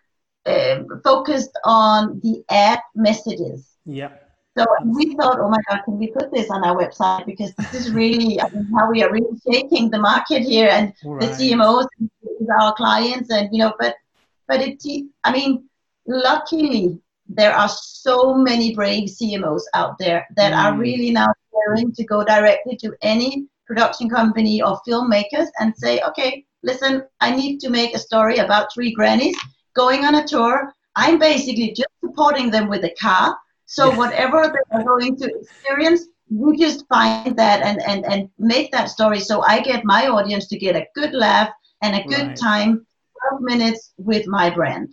uh, 0.46 0.80
focused 1.04 1.58
on 1.66 2.20
the 2.24 2.44
ad 2.50 2.80
messages 2.96 3.76
yeah 3.86 4.12
so 4.58 4.66
we 4.84 5.16
thought, 5.16 5.40
oh 5.40 5.48
my 5.48 5.60
God, 5.70 5.84
can 5.86 5.98
we 5.98 6.08
put 6.08 6.34
this 6.34 6.50
on 6.50 6.66
our 6.66 6.76
website? 6.76 7.26
Because 7.26 7.54
this 7.56 7.74
is 7.74 7.92
really 7.92 8.42
I 8.42 8.50
mean, 8.50 8.68
how 8.76 8.90
we 8.92 9.04
are 9.04 9.12
really 9.12 9.40
shaking 9.50 9.90
the 9.90 10.00
market 10.00 10.42
here 10.42 10.68
and 10.68 10.92
right. 11.06 11.22
the 11.22 11.28
CMOs 11.28 11.88
with 12.00 12.50
our 12.60 12.74
clients 12.74 13.32
and, 13.32 13.48
you 13.54 13.60
know, 13.60 13.74
but, 13.80 13.96
but 14.48 14.60
it, 14.60 14.84
I 15.24 15.32
mean, 15.32 15.70
luckily 16.08 17.00
there 17.30 17.54
are 17.54 17.70
so 17.70 18.34
many 18.34 18.76
brave 18.76 19.08
CMOs 19.08 19.62
out 19.76 19.98
there 19.98 20.28
that 20.36 20.52
mm. 20.52 20.58
are 20.58 20.78
really 20.78 21.12
now 21.12 21.28
willing 21.54 21.94
to 21.94 22.04
go 22.04 22.26
directly 22.26 22.76
to 22.78 22.94
any 23.02 23.46
production 23.70 24.10
company 24.10 24.62
or 24.62 24.82
filmmakers 24.88 25.48
and 25.60 25.74
say, 25.78 26.02
okay, 26.02 26.46
listen, 26.64 27.04
I 27.22 27.30
need 27.42 27.60
to 27.62 27.70
make 27.70 27.96
a 27.96 28.06
story 28.08 28.38
about 28.38 28.74
three 28.74 28.92
grannies 28.92 29.38
going 29.76 30.04
on 30.04 30.16
a 30.16 30.28
tour. 30.28 30.74
I'm 30.96 31.18
basically 31.20 31.70
just 31.70 31.94
supporting 32.04 32.52
them 32.52 32.68
with 32.68 32.84
a 32.84 32.94
car 33.00 33.38
so 33.70 33.92
whatever 33.96 34.52
they're 34.52 34.84
going 34.84 35.16
to 35.18 35.32
experience, 35.42 36.02
you 36.28 36.58
just 36.58 36.88
find 36.88 37.38
that 37.38 37.62
and, 37.62 37.80
and, 37.84 38.04
and 38.04 38.30
make 38.40 38.72
that 38.72 38.90
story. 38.90 39.20
So 39.20 39.44
I 39.44 39.62
get 39.62 39.86
my 39.86 40.08
audience 40.08 40.48
to 40.48 40.58
get 40.58 40.76
a 40.76 40.88
good 40.96 41.14
laugh 41.14 41.52
and 41.84 41.96
a 41.96 42.04
good 42.04 42.30
right. 42.30 42.36
time, 42.36 42.88
12 43.30 43.42
minutes 43.44 43.94
with 43.98 44.26
my 44.26 44.50
brand. 44.50 44.90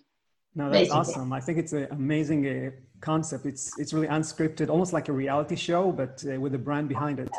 No, 0.54 0.64
that's 0.64 0.90
basically. 0.90 0.98
awesome. 0.98 1.32
I 1.32 1.40
think 1.40 1.56
it's 1.56 1.72
an 1.72 1.88
amazing 1.90 2.46
uh, 2.46 2.70
concept. 3.00 3.46
It's 3.46 3.78
it's 3.78 3.94
really 3.94 4.08
unscripted, 4.08 4.68
almost 4.68 4.92
like 4.92 5.08
a 5.08 5.12
reality 5.12 5.56
show, 5.56 5.90
but 5.90 6.22
uh, 6.30 6.38
with 6.38 6.54
a 6.54 6.58
brand 6.58 6.90
behind 6.90 7.18
it. 7.18 7.30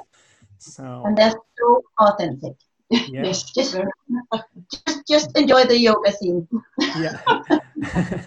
So 0.59 1.03
and 1.05 1.17
that's 1.17 1.35
so 1.59 1.83
authentic. 1.99 2.53
Yeah. 2.89 3.23
just, 3.23 3.53
just, 3.53 3.77
just 5.07 5.37
enjoy 5.37 5.65
the 5.65 5.77
yoga 5.77 6.11
scene. 6.11 6.47
yeah. 6.97 7.19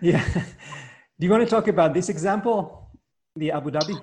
yeah. 0.00 0.24
Do 1.18 1.26
you 1.26 1.30
want 1.30 1.42
to 1.42 1.50
talk 1.50 1.68
about 1.68 1.94
this 1.94 2.08
example, 2.08 2.90
the 3.34 3.50
Abu 3.52 3.70
Dhabi? 3.70 4.00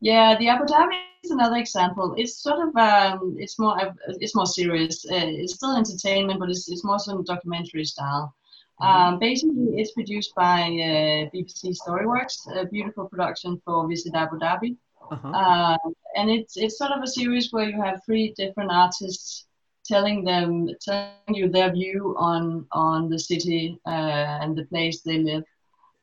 Yeah, 0.00 0.38
the 0.38 0.48
Abu 0.48 0.64
Dhabi 0.64 0.98
is 1.24 1.30
another 1.30 1.56
example. 1.56 2.14
It's 2.16 2.40
sort 2.42 2.60
of 2.68 2.76
um, 2.76 3.36
it's 3.38 3.58
more 3.58 3.76
it's 4.20 4.34
more 4.34 4.46
serious. 4.46 5.04
Uh, 5.04 5.42
it's 5.42 5.54
still 5.54 5.76
entertainment, 5.76 6.40
but 6.40 6.48
it's, 6.48 6.70
it's 6.70 6.84
more 6.84 6.98
some 6.98 7.22
documentary 7.24 7.84
style. 7.84 8.34
Mm-hmm. 8.80 9.14
Um, 9.14 9.18
basically, 9.18 9.74
it's 9.76 9.92
produced 9.92 10.34
by 10.34 10.62
uh, 10.62 11.28
BBC 11.34 11.76
Storyworks, 11.76 12.38
a 12.56 12.64
beautiful 12.64 13.06
production 13.08 13.60
for 13.64 13.86
Visit 13.88 14.14
Abu 14.14 14.38
Dhabi. 14.38 14.76
Uh-huh. 15.10 15.28
Uh, 15.28 15.78
and 16.16 16.30
it's 16.30 16.56
it's 16.56 16.78
sort 16.78 16.92
of 16.92 17.02
a 17.02 17.06
series 17.06 17.52
where 17.52 17.68
you 17.68 17.80
have 17.82 18.00
three 18.04 18.32
different 18.36 18.70
artists 18.70 19.46
telling 19.84 20.24
them, 20.24 20.68
telling 20.80 21.34
you 21.34 21.48
their 21.48 21.72
view 21.72 22.14
on 22.18 22.66
on 22.72 23.08
the 23.10 23.18
city 23.18 23.78
uh, 23.86 24.38
and 24.42 24.56
the 24.56 24.64
place 24.66 25.02
they 25.02 25.18
live. 25.18 25.44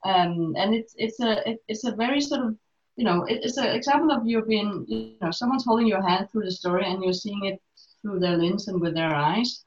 Um, 0.05 0.55
and 0.57 0.73
it's 0.75 0.93
it's 0.97 1.19
a 1.21 1.49
it, 1.49 1.59
it's 1.67 1.85
a 1.85 1.95
very 1.95 2.21
sort 2.21 2.41
of 2.41 2.55
you 2.97 3.05
know 3.05 3.23
it, 3.23 3.39
it's 3.43 3.57
an 3.57 3.67
example 3.67 4.11
of 4.11 4.27
you 4.27 4.43
being 4.43 4.85
you 4.87 5.15
know 5.21 5.31
someone's 5.31 5.65
holding 5.65 5.87
your 5.87 6.01
hand 6.07 6.29
through 6.29 6.45
the 6.45 6.51
story 6.51 6.85
and 6.85 7.03
you're 7.03 7.13
seeing 7.13 7.45
it 7.45 7.61
through 8.01 8.19
their 8.19 8.37
lens 8.37 8.67
and 8.67 8.81
with 8.81 8.93
their 8.93 9.13
eyes 9.13 9.63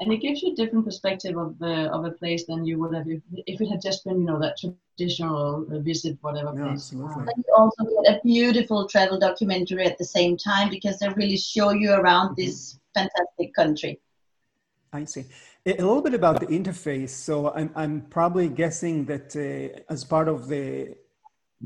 and 0.00 0.12
it 0.12 0.18
gives 0.18 0.42
you 0.42 0.52
a 0.52 0.54
different 0.54 0.84
perspective 0.84 1.36
of 1.36 1.58
the 1.58 1.90
of 1.90 2.04
a 2.04 2.10
place 2.10 2.44
than 2.46 2.64
you 2.64 2.78
would 2.78 2.94
have 2.94 3.08
if, 3.08 3.22
if 3.46 3.60
it 3.60 3.68
had 3.68 3.80
just 3.80 4.04
been 4.04 4.20
you 4.20 4.26
know 4.26 4.38
that 4.38 4.56
traditional 4.58 5.64
visit 5.80 6.18
whatever 6.20 6.52
Yeah, 6.54 6.64
place 6.64 6.92
absolutely. 6.92 7.32
And 7.34 7.44
you 7.46 7.54
also 7.56 7.84
get 8.02 8.16
a 8.16 8.20
beautiful 8.22 8.88
travel 8.88 9.18
documentary 9.18 9.84
at 9.86 9.98
the 9.98 10.04
same 10.04 10.36
time 10.36 10.70
because 10.70 10.98
they 10.98 11.08
really 11.08 11.36
show 11.36 11.70
you 11.70 11.92
around 11.92 12.36
this 12.36 12.78
fantastic 12.94 13.54
country. 13.54 14.00
I 14.92 15.04
see. 15.04 15.24
A 15.66 15.72
a 15.72 15.84
little 15.84 16.02
bit 16.02 16.14
about 16.14 16.40
the 16.40 16.46
interface. 16.46 17.10
So 17.10 17.52
I'm, 17.52 17.70
I'm 17.74 18.00
probably 18.02 18.48
guessing 18.48 19.04
that 19.06 19.34
uh, 19.36 19.92
as 19.92 20.04
part 20.04 20.28
of 20.28 20.48
the, 20.48 20.94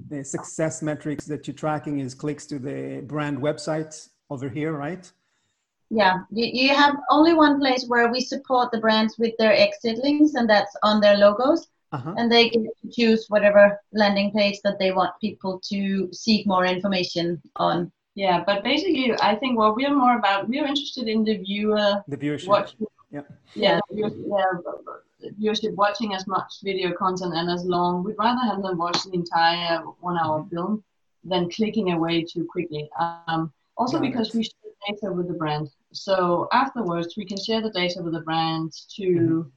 the 0.08 0.24
success 0.24 0.82
metrics 0.82 1.26
that 1.26 1.46
you're 1.46 1.54
tracking 1.54 2.00
is 2.00 2.14
clicks 2.14 2.46
to 2.46 2.58
the 2.58 3.02
brand 3.06 3.38
website 3.38 4.08
over 4.30 4.48
here, 4.48 4.72
right? 4.72 5.10
Yeah, 5.90 6.18
you, 6.30 6.46
you 6.68 6.74
have 6.74 6.94
only 7.10 7.34
one 7.34 7.58
place 7.58 7.84
where 7.88 8.10
we 8.12 8.20
support 8.20 8.70
the 8.70 8.78
brands 8.78 9.18
with 9.18 9.34
their 9.38 9.52
exit 9.52 9.98
links, 10.04 10.34
and 10.34 10.48
that's 10.48 10.74
on 10.82 11.00
their 11.00 11.16
logos. 11.16 11.66
Uh-huh. 11.92 12.14
And 12.16 12.30
they 12.30 12.48
get 12.50 12.62
to 12.82 12.88
choose 12.90 13.26
whatever 13.28 13.80
landing 13.92 14.30
page 14.30 14.60
that 14.62 14.78
they 14.78 14.92
want 14.92 15.10
people 15.20 15.60
to 15.70 16.08
seek 16.12 16.46
more 16.46 16.64
information 16.64 17.42
on. 17.56 17.90
yeah 18.14 18.38
but 18.48 18.58
basically 18.70 19.06
i 19.30 19.32
think 19.40 19.52
what 19.60 19.72
we're 19.78 19.94
more 20.02 20.16
about 20.20 20.48
we're 20.50 20.66
interested 20.72 21.06
in 21.14 21.20
the 21.28 21.36
viewer 21.46 21.88
The 22.14 22.16
viewership. 22.24 22.48
watching 22.54 22.86
Yeah. 23.16 23.26
yeah, 23.64 23.76
the 23.88 23.94
viewer- 23.96 24.20
yeah, 24.34 25.30
viewership 25.40 25.74
watching 25.84 26.10
as 26.18 26.24
much 26.26 26.50
video 26.68 26.88
content 27.02 27.32
and 27.40 27.48
as 27.56 27.64
long 27.74 27.92
we'd 28.04 28.18
rather 28.26 28.44
have 28.50 28.60
them 28.64 28.76
watch 28.84 28.98
the 29.04 29.14
entire 29.22 29.78
one 30.08 30.18
hour 30.22 30.38
film 30.50 30.72
than 31.30 31.42
clicking 31.56 31.88
away 31.96 32.16
too 32.32 32.44
quickly 32.54 32.82
um, 33.04 33.40
also 33.80 33.96
Got 33.98 34.06
because 34.08 34.28
it. 34.30 34.34
we 34.38 34.42
share 34.50 34.72
data 34.88 35.08
with 35.16 35.26
the 35.32 35.38
brand 35.42 35.66
so 35.92 36.48
afterwards 36.52 37.14
we 37.16 37.24
can 37.24 37.38
share 37.38 37.60
the 37.62 37.70
data 37.70 38.00
with 38.02 38.12
the 38.14 38.20
brand 38.20 38.72
to 38.96 39.06
Mhm. 39.06 39.50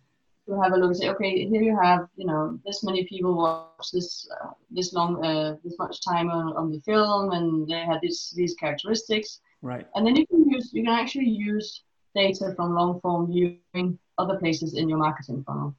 to 0.47 0.61
have 0.61 0.73
a 0.73 0.77
look 0.77 0.91
and 0.91 0.97
say 0.97 1.09
okay 1.09 1.45
here 1.51 1.61
you 1.61 1.77
have 1.81 2.01
you 2.15 2.25
know 2.25 2.59
this 2.65 2.84
many 2.84 3.05
people 3.05 3.34
watch 3.43 3.88
this 3.93 4.27
uh, 4.36 4.49
this 4.77 4.93
long 4.93 5.11
uh, 5.23 5.55
this 5.63 5.75
much 5.79 6.01
time 6.01 6.29
on, 6.29 6.45
on 6.59 6.71
the 6.71 6.81
film 6.81 7.31
and 7.31 7.67
they 7.69 7.81
had 7.91 7.99
this 8.01 8.31
these 8.31 8.53
characteristics 8.55 9.39
Right. 9.61 9.88
and 9.95 10.05
then 10.05 10.15
you 10.19 10.25
can 10.27 10.41
use 10.49 10.65
you 10.73 10.84
can 10.84 10.93
actually 11.03 11.29
use 11.29 11.84
data 12.15 12.53
from 12.55 12.75
long 12.75 12.99
form 13.01 13.27
viewing 13.31 13.97
other 14.17 14.38
places 14.38 14.73
in 14.75 14.88
your 14.89 14.99
marketing 14.99 15.43
funnel. 15.45 15.73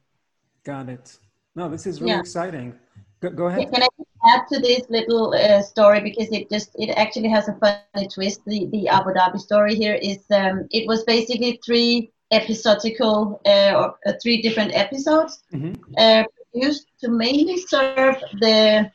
Got 0.63 0.89
it. 0.89 1.19
No, 1.55 1.69
this 1.69 1.85
is 1.87 2.01
really 2.01 2.13
Yeah. 2.13 2.19
exciting. 2.19 2.73
Go, 3.21 3.29
go 3.29 3.43
Yeah, 3.47 3.49
ahead. 3.59 3.73
Can 3.73 3.83
I 3.83 3.87
add 4.27 4.41
to 4.51 4.59
this 4.59 4.83
little 4.89 5.33
uh, 5.33 5.61
story 5.61 6.01
because 6.01 6.29
it 6.31 6.49
just 6.49 6.71
it 6.75 6.89
actually 6.97 7.29
has 7.29 7.47
a 7.49 7.53
funny 7.61 7.85
twist. 7.87 8.19
The 8.25 8.47
the 8.49 8.67
Abu 8.67 8.89
Dhabi 8.89 9.15
story 9.17 9.55
here 9.55 9.75
is 9.81 10.03
um, 10.15 10.51
it 10.53 10.73
was 10.75 10.93
basically 10.93 11.59
three 11.65 12.09
episodical 12.31 13.39
uh, 13.45 13.71
or 13.79 13.95
uh, 14.05 14.13
three 14.21 14.41
different 14.41 14.71
episodes 14.75 15.43
Mhm. 15.51 15.75
uh, 15.97 16.23
produced 16.51 16.87
to 17.01 17.09
mainly 17.09 17.57
serve 17.57 18.07
the 18.39 18.89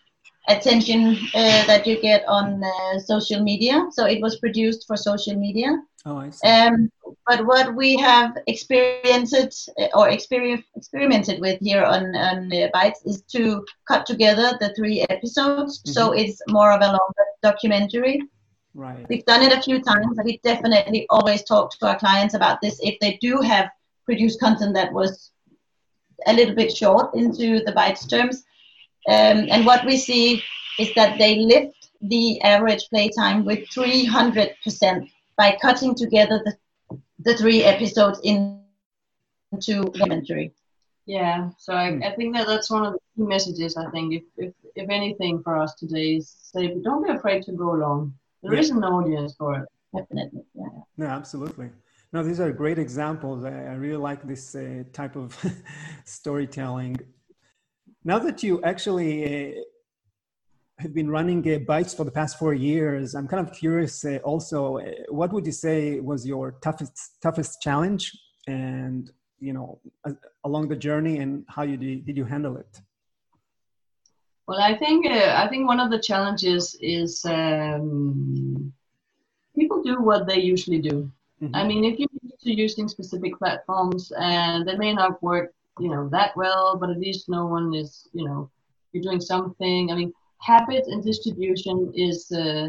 attention 0.51 1.17
uh, 1.35 1.65
that 1.67 1.87
you 1.87 2.01
get 2.01 2.25
on 2.29 2.63
uh, 2.63 2.99
social 2.99 3.43
media. 3.43 3.87
So 3.93 4.07
it 4.07 4.21
was 4.21 4.39
produced 4.39 4.87
for 4.87 4.97
social 4.97 5.37
media. 5.37 5.71
Oh, 6.07 6.17
I 6.17 6.31
see. 6.31 6.49
Um, 6.49 6.91
but 7.27 7.47
what 7.47 7.75
we 7.75 7.97
have 7.99 8.37
experienced 8.47 9.71
uh, 9.79 9.89
or 9.95 10.09
experience, 10.09 10.65
experimented 10.75 11.41
with 11.41 11.61
here 11.61 11.85
on, 11.85 12.17
on 12.17 12.53
uh, 12.53 12.69
Bytes 12.75 13.05
is 13.05 13.23
to 13.33 13.65
cut 13.87 14.07
together 14.07 14.57
the 14.61 14.73
three 14.75 15.07
episodes. 15.11 15.83
So 15.85 16.13
it's 16.13 16.41
more 16.49 16.73
of 16.73 16.81
a 16.81 16.87
longer 16.87 17.27
documentary. 17.43 18.23
right. 18.75 19.07
We've 19.09 19.25
done 19.27 19.43
it 19.43 19.53
a 19.53 19.63
few 19.63 19.83
times, 19.83 20.19
we 20.25 20.41
definitely 20.43 21.07
always 21.11 21.43
talk 21.43 21.79
to 21.79 21.87
our 21.89 21.99
clients 21.99 22.35
about 22.35 22.61
this 22.61 22.81
if 22.83 22.99
they 23.01 23.19
do 23.21 23.41
have 23.41 23.71
produced 24.07 24.41
content 24.41 24.75
that 24.75 24.93
was 24.93 25.33
a 26.27 26.33
little 26.33 26.55
bit 26.55 26.75
short 26.75 27.15
into 27.15 27.61
the 27.65 27.73
Bytes 27.73 28.09
terms. 28.09 28.45
Um, 29.09 29.47
and 29.51 29.65
what 29.67 29.85
we 29.85 29.97
see 29.97 30.43
is 30.79 30.93
that 30.95 31.19
they 31.19 31.37
lift 31.37 31.91
the 32.03 32.41
average 32.43 32.89
playtime 32.91 33.45
with 33.45 33.61
300% 33.71 35.11
by 35.37 35.57
cutting 35.61 35.95
together 35.95 36.41
the, 36.45 36.99
the 37.21 37.37
three 37.37 37.63
episodes 37.65 38.21
in- 38.25 38.63
into 39.53 39.83
documentary. 39.85 40.53
Yeah, 41.07 41.51
so 41.59 41.73
I, 41.75 41.91
Hmm. 41.91 42.03
I 42.05 42.11
think 42.15 42.35
that 42.37 42.47
that's 42.47 42.71
one 42.71 42.85
of 42.87 42.93
the 42.93 42.99
key 43.17 43.23
messages. 43.27 43.77
I 43.77 43.91
think 43.91 44.13
if 44.15 44.23
if, 44.37 44.53
if 44.77 44.89
anything 44.91 45.43
for 45.43 45.57
us 45.59 45.75
today 45.75 46.17
is 46.17 46.29
say 46.53 46.69
don't 46.83 47.03
be 47.05 47.11
afraid 47.11 47.43
to 47.45 47.53
go 47.53 47.73
long. 47.73 48.15
There 48.43 48.55
Yeah. 48.55 48.61
is 48.61 48.71
an 48.71 48.85
audience 48.85 49.35
for 49.37 49.51
it. 49.61 49.69
Definitely. 49.97 50.45
Yeah. 50.55 50.69
No, 50.97 51.07
absolutely. 51.07 51.71
No, 52.13 52.23
these 52.23 52.39
are 52.39 52.53
great 52.53 52.79
examples. 52.79 53.45
I, 53.45 53.51
I 53.73 53.75
really 53.75 53.97
like 54.11 54.23
this 54.27 54.55
uh, 54.55 54.85
type 54.93 55.17
of 55.17 55.37
storytelling. 56.05 56.97
Now 58.05 58.19
that 58.19 58.43
you 58.43 58.63
actually 58.63 59.59
uh, 59.59 59.61
have 60.79 60.95
been 60.95 61.11
running 61.11 61.41
uh, 61.41 61.59
Bytes 61.59 61.95
for 61.95 62.05
the 62.05 62.11
past 62.11 62.39
four 62.39 62.55
years, 62.55 63.15
I'm 63.15 63.29
kind 63.29 63.47
of 63.47 63.55
curious 63.55 64.05
uh, 64.05 64.19
also, 64.25 64.79
uh, 64.79 64.91
what 65.11 65.33
would 65.33 65.45
you 65.45 65.53
say 65.53 66.01
was 66.01 66.27
your 66.27 66.53
toughest, 66.63 66.97
toughest 67.23 67.61
challenge 67.61 68.17
and, 68.47 69.11
you 69.39 69.53
know, 69.53 69.81
uh, 70.07 70.13
along 70.45 70.69
the 70.69 70.77
journey 70.77 71.19
and 71.19 71.45
how 71.49 71.63
you 71.63 71.77
did, 71.77 72.07
did 72.07 72.17
you 72.17 72.25
handle 72.25 72.57
it? 72.57 72.81
Well, 74.47 74.61
I 74.61 74.77
think 74.77 75.07
uh, 75.07 75.35
I 75.37 75.47
think 75.49 75.69
one 75.69 75.79
of 75.79 75.91
the 75.91 76.01
challenges 76.01 76.77
is 76.81 77.25
um, 77.25 78.73
people 79.55 79.83
do 79.83 80.01
what 80.01 80.27
they 80.27 80.41
usually 80.41 80.81
do. 80.81 81.09
Mhm. 81.41 81.51
I 81.55 81.63
mean, 81.69 81.85
if 81.85 81.99
you're 82.01 82.09
used 82.23 82.43
to 82.43 82.53
using 82.53 82.89
specific 82.89 83.39
platforms 83.39 84.13
and 84.19 84.67
they 84.67 84.77
may 84.77 84.93
not 84.93 85.23
work, 85.23 85.55
you 85.79 85.89
know, 85.89 86.09
that 86.11 86.33
well, 86.37 86.77
but 86.79 86.91
at 86.91 86.99
least 86.99 87.29
no 87.29 87.47
one 87.47 87.75
is, 87.75 88.09
you 88.13 88.25
know, 88.25 88.49
you're 88.93 89.03
doing 89.03 89.21
something. 89.21 89.91
I 89.91 89.95
mean, 89.95 90.13
habit 90.41 90.85
and 90.87 91.03
distribution 91.03 91.93
is 91.95 92.31
uh, 92.33 92.69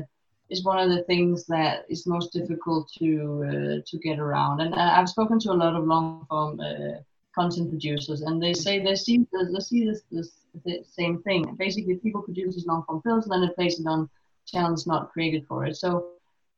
is 0.49 0.63
one 0.63 0.79
of 0.79 0.89
the 0.89 1.03
things 1.03 1.45
that 1.47 1.85
is 1.89 2.05
most 2.07 2.31
difficult 2.33 2.89
to 2.99 3.09
uh, 3.49 3.77
to 3.87 3.97
get 3.99 4.19
around. 4.19 4.61
And 4.61 4.73
I- 4.75 4.99
I've 4.99 5.09
spoken 5.09 5.39
to 5.39 5.51
a 5.51 5.59
lot 5.63 5.75
of 5.75 5.85
long 5.85 6.11
form 6.11 6.43
uh, 6.47 6.83
content 7.21 7.55
producers, 7.69 8.21
and 8.21 8.29
they 8.29 8.41
say 8.41 8.79
they 8.83 8.95
see 8.95 9.25
they 9.31 9.59
see 9.59 9.85
this 9.85 10.01
this 10.11 10.29
the 10.65 10.79
same 10.83 11.21
thing. 11.23 11.55
Basically, 11.57 11.95
people 11.95 12.21
produce 12.21 12.55
these 12.55 12.67
long 12.67 12.83
form 12.85 13.01
films 13.01 13.25
and 13.25 13.33
then 13.33 13.41
they 13.47 13.53
place 13.55 13.79
it 13.79 13.87
on 13.87 14.09
channels 14.47 14.85
not 14.87 15.11
created 15.13 15.45
for 15.47 15.65
it. 15.65 15.75
So 15.75 16.10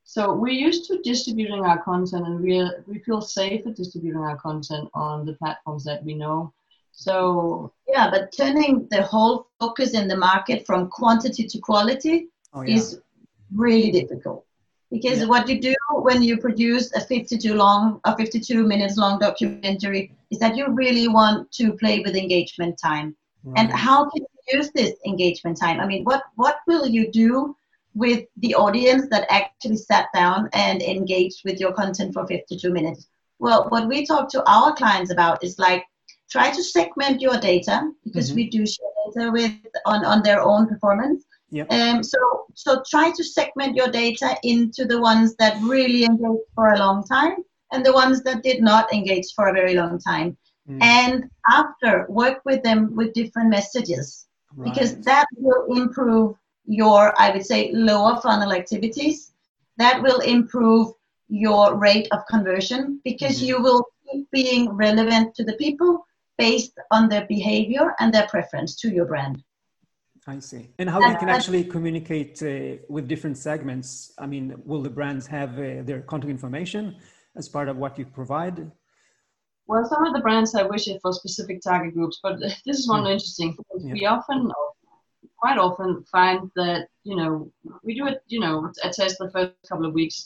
so 0.06 0.34
we're 0.34 0.60
used 0.68 0.86
to 0.88 1.00
distributing 1.02 1.62
our 1.64 1.82
content 1.84 2.28
and 2.28 2.40
we 2.42 2.70
we 2.88 3.00
feel 3.00 3.22
safe 3.22 3.66
at 3.68 3.76
distributing 3.76 4.20
our 4.22 4.38
content 4.38 4.90
on 4.94 5.26
the 5.26 5.34
platforms 5.34 5.84
that 5.86 6.04
we 6.04 6.14
know. 6.14 6.54
So 6.92 7.72
Yeah, 7.88 8.10
but 8.12 8.32
turning 8.32 8.88
the 8.92 9.02
whole 9.02 9.48
focus 9.60 9.94
in 9.94 10.08
the 10.08 10.18
market 10.18 10.66
from 10.66 10.90
quantity 10.90 11.44
to 11.48 11.58
quality 11.60 12.28
Oh, 12.54 12.62
yeah. 12.62 12.76
is 12.76 13.02
really 13.56 13.92
difficult 13.92 14.46
because 14.92 15.20
Yeah. 15.20 15.28
what 15.34 15.50
you 15.50 15.60
do 15.60 15.74
when 16.08 16.22
you 16.22 16.38
produce 16.38 16.86
a 16.94 17.02
52 17.02 17.56
long 17.56 18.00
a 18.04 18.16
52 18.16 18.68
minutes 18.68 18.96
long 18.98 19.18
documentary 19.20 20.12
is 20.32 20.38
that 20.40 20.56
you 20.56 20.68
really 20.70 21.08
want 21.08 21.52
to 21.60 21.74
play 21.74 22.00
with 22.06 22.16
engagement 22.16 22.78
time 22.78 23.16
and 23.58 23.72
how 23.72 24.00
can 24.12 24.22
you 24.22 24.58
use 24.58 24.70
this 24.72 24.94
engagement 25.06 25.58
time 25.58 25.80
i 25.80 25.86
mean 25.92 26.04
what 26.04 26.22
what 26.36 26.58
will 26.68 26.86
you 26.88 27.04
do 27.12 27.56
with 27.96 28.26
the 28.38 28.56
audience 28.56 29.08
that 29.10 29.26
actually 29.30 29.78
sat 29.78 30.08
down 30.14 30.50
and 30.54 30.82
engaged 30.82 31.42
with 31.46 31.60
your 31.60 31.74
content 31.74 32.14
for 32.14 32.26
52 32.28 32.72
minutes. 32.72 33.08
Well 33.40 33.68
what 33.70 33.88
we 33.88 34.06
talk 34.06 34.30
to 34.30 34.44
our 34.50 34.74
clients 34.76 35.12
about 35.12 35.44
is 35.44 35.60
like 35.60 35.84
try 36.30 36.52
to 36.52 36.64
segment 36.64 37.22
your 37.22 37.38
data 37.40 37.92
because 38.04 38.32
Mhm. 38.32 38.36
we 38.36 38.50
do 38.50 38.66
share 38.66 38.94
data 39.06 39.32
with 39.32 39.52
on, 39.86 40.04
on 40.06 40.24
their 40.24 40.42
own 40.42 40.68
performance. 40.68 41.26
Yep. 41.52 41.72
um, 41.72 42.04
so 42.04 42.18
so 42.56 42.82
try 42.90 43.12
to 43.18 43.24
segment 43.24 43.76
your 43.76 43.90
data 43.90 44.36
into 44.44 44.86
the 44.86 45.00
ones 45.00 45.36
that 45.36 45.54
really 45.62 46.04
engaged 46.04 46.50
for 46.56 46.70
a 46.74 46.80
long 46.80 47.04
time 47.04 47.36
and 47.72 47.86
the 47.86 47.94
ones 47.94 48.24
that 48.24 48.42
did 48.44 48.60
not 48.62 48.92
engage 48.94 49.28
for 49.36 49.48
a 49.48 49.54
very 49.54 49.76
long 49.76 50.00
time. 50.00 50.36
Mm, 50.70 50.82
and 50.82 51.30
after 51.60 52.06
work 52.10 52.38
with 52.46 52.64
them 52.64 52.80
with 52.96 53.14
different 53.14 53.50
messages 53.50 54.26
because 54.64 54.92
that 55.10 55.28
will 55.38 55.64
improve 55.82 56.36
your 56.66 57.14
i 57.20 57.30
would 57.32 57.46
say 57.46 57.72
lower 57.74 58.20
funnel 58.22 58.54
activities 58.54 59.34
that 59.78 60.02
will 60.02 60.20
improve 60.22 60.94
your 61.28 61.76
rate 61.78 62.08
of 62.12 62.26
conversion 62.30 63.02
because 63.04 63.40
Mhm. 63.40 63.48
you 63.48 63.62
will 63.62 63.86
keep 64.04 64.30
being 64.32 64.70
relevant 64.70 65.34
to 65.36 65.44
the 65.44 65.54
people 65.54 66.06
based 66.38 66.78
on 66.92 67.10
their 67.10 67.26
behavior 67.28 67.96
and 68.00 68.14
their 68.14 68.28
preference 68.28 68.76
to 68.82 68.90
your 68.90 69.06
brand 69.06 69.44
I 70.26 70.40
see. 70.40 70.70
And 70.80 70.90
how 70.90 71.00
you 71.10 71.18
can 71.18 71.30
actually 71.30 71.66
communicate 71.66 72.42
uh, 72.42 72.82
with 72.88 73.10
different 73.10 73.38
segments? 73.38 74.14
I 74.18 74.26
mean, 74.26 74.56
will 74.64 74.82
the 74.82 74.90
brands 74.90 75.28
have 75.28 75.60
uh, 75.60 75.84
their 75.84 76.02
contact 76.02 76.32
information 76.32 76.96
as 77.36 77.50
part 77.50 77.68
of 77.68 77.76
what 77.78 78.00
you 78.00 78.06
provide? 78.06 78.72
Well, 79.68 79.86
some 79.86 80.06
of 80.06 80.14
the 80.14 80.22
brands 80.22 80.54
have 80.54 80.70
wished 80.70 80.88
it 80.88 81.02
for 81.02 81.14
specific 81.14 81.62
target 81.62 81.94
groups, 81.94 82.20
but 82.24 82.40
this 82.66 82.80
is 82.80 82.88
one 82.88 83.06
interesting 83.06 83.58
Yeah. 83.80 83.94
we 83.94 84.06
often, 84.06 84.52
quite 85.44 85.60
often, 85.68 85.90
find 86.18 86.42
that 86.62 86.82
you 87.10 87.16
know 87.20 87.32
we 87.86 87.92
do 88.00 88.06
it, 88.12 88.18
you 88.34 88.40
know, 88.44 88.56
a 88.88 88.90
test 88.98 89.16
the 89.20 89.32
first 89.36 89.52
couple 89.70 89.88
of 89.88 89.94
weeks. 90.02 90.18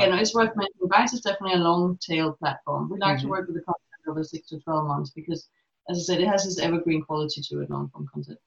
You 0.00 0.08
know, 0.10 0.18
it's 0.22 0.34
worth 0.38 0.54
mentioning. 0.60 0.90
Bytes 0.94 1.14
is 1.16 1.22
definitely 1.26 1.56
a 1.58 1.66
long 1.70 1.84
tail 2.08 2.28
platform. 2.40 2.82
We 2.90 2.98
like 3.06 3.18
Mhm. 3.18 3.22
to 3.22 3.28
work 3.34 3.46
with 3.48 3.56
the 3.58 3.66
content 3.70 4.02
over 4.10 4.22
six 4.24 4.42
to 4.50 4.56
twelve 4.64 4.84
months 4.92 5.10
because, 5.20 5.40
as 5.90 5.96
I 5.98 6.02
said, 6.06 6.20
it 6.22 6.28
has 6.34 6.44
this 6.44 6.58
evergreen 6.66 7.02
quality 7.08 7.40
to 7.48 7.54
it, 7.62 7.70
long 7.74 7.86
form 7.92 8.06
content. 8.14 8.38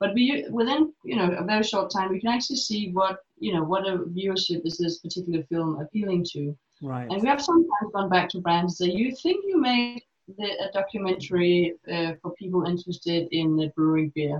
But 0.00 0.14
we 0.14 0.24
within 0.58 0.82
you 1.10 1.16
know 1.18 1.28
a 1.42 1.44
very 1.52 1.64
short 1.64 1.88
time, 1.96 2.08
we 2.10 2.20
can 2.22 2.32
actually 2.36 2.62
see 2.68 2.82
what 2.98 3.16
you 3.46 3.52
know 3.54 3.64
what 3.72 3.86
a 3.92 3.94
viewership 4.16 4.60
is 4.68 4.76
this 4.78 4.98
particular 5.04 5.42
film 5.50 5.70
appealing 5.82 6.22
to. 6.32 6.42
Right. 6.82 7.08
And 7.10 7.22
we 7.22 7.28
have 7.28 7.42
sometimes 7.50 7.92
gone 7.94 8.10
back 8.14 8.28
to 8.30 8.40
brands 8.46 8.78
that 8.78 8.92
you 9.00 9.06
think 9.22 9.38
you 9.50 9.56
made 9.60 10.02
the, 10.38 10.48
a 10.66 10.68
documentary 10.80 11.74
uh, 11.94 12.12
for 12.20 12.30
people 12.42 12.60
interested 12.72 13.28
in 13.40 13.56
the 13.60 13.68
brewing 13.76 14.10
beer, 14.16 14.38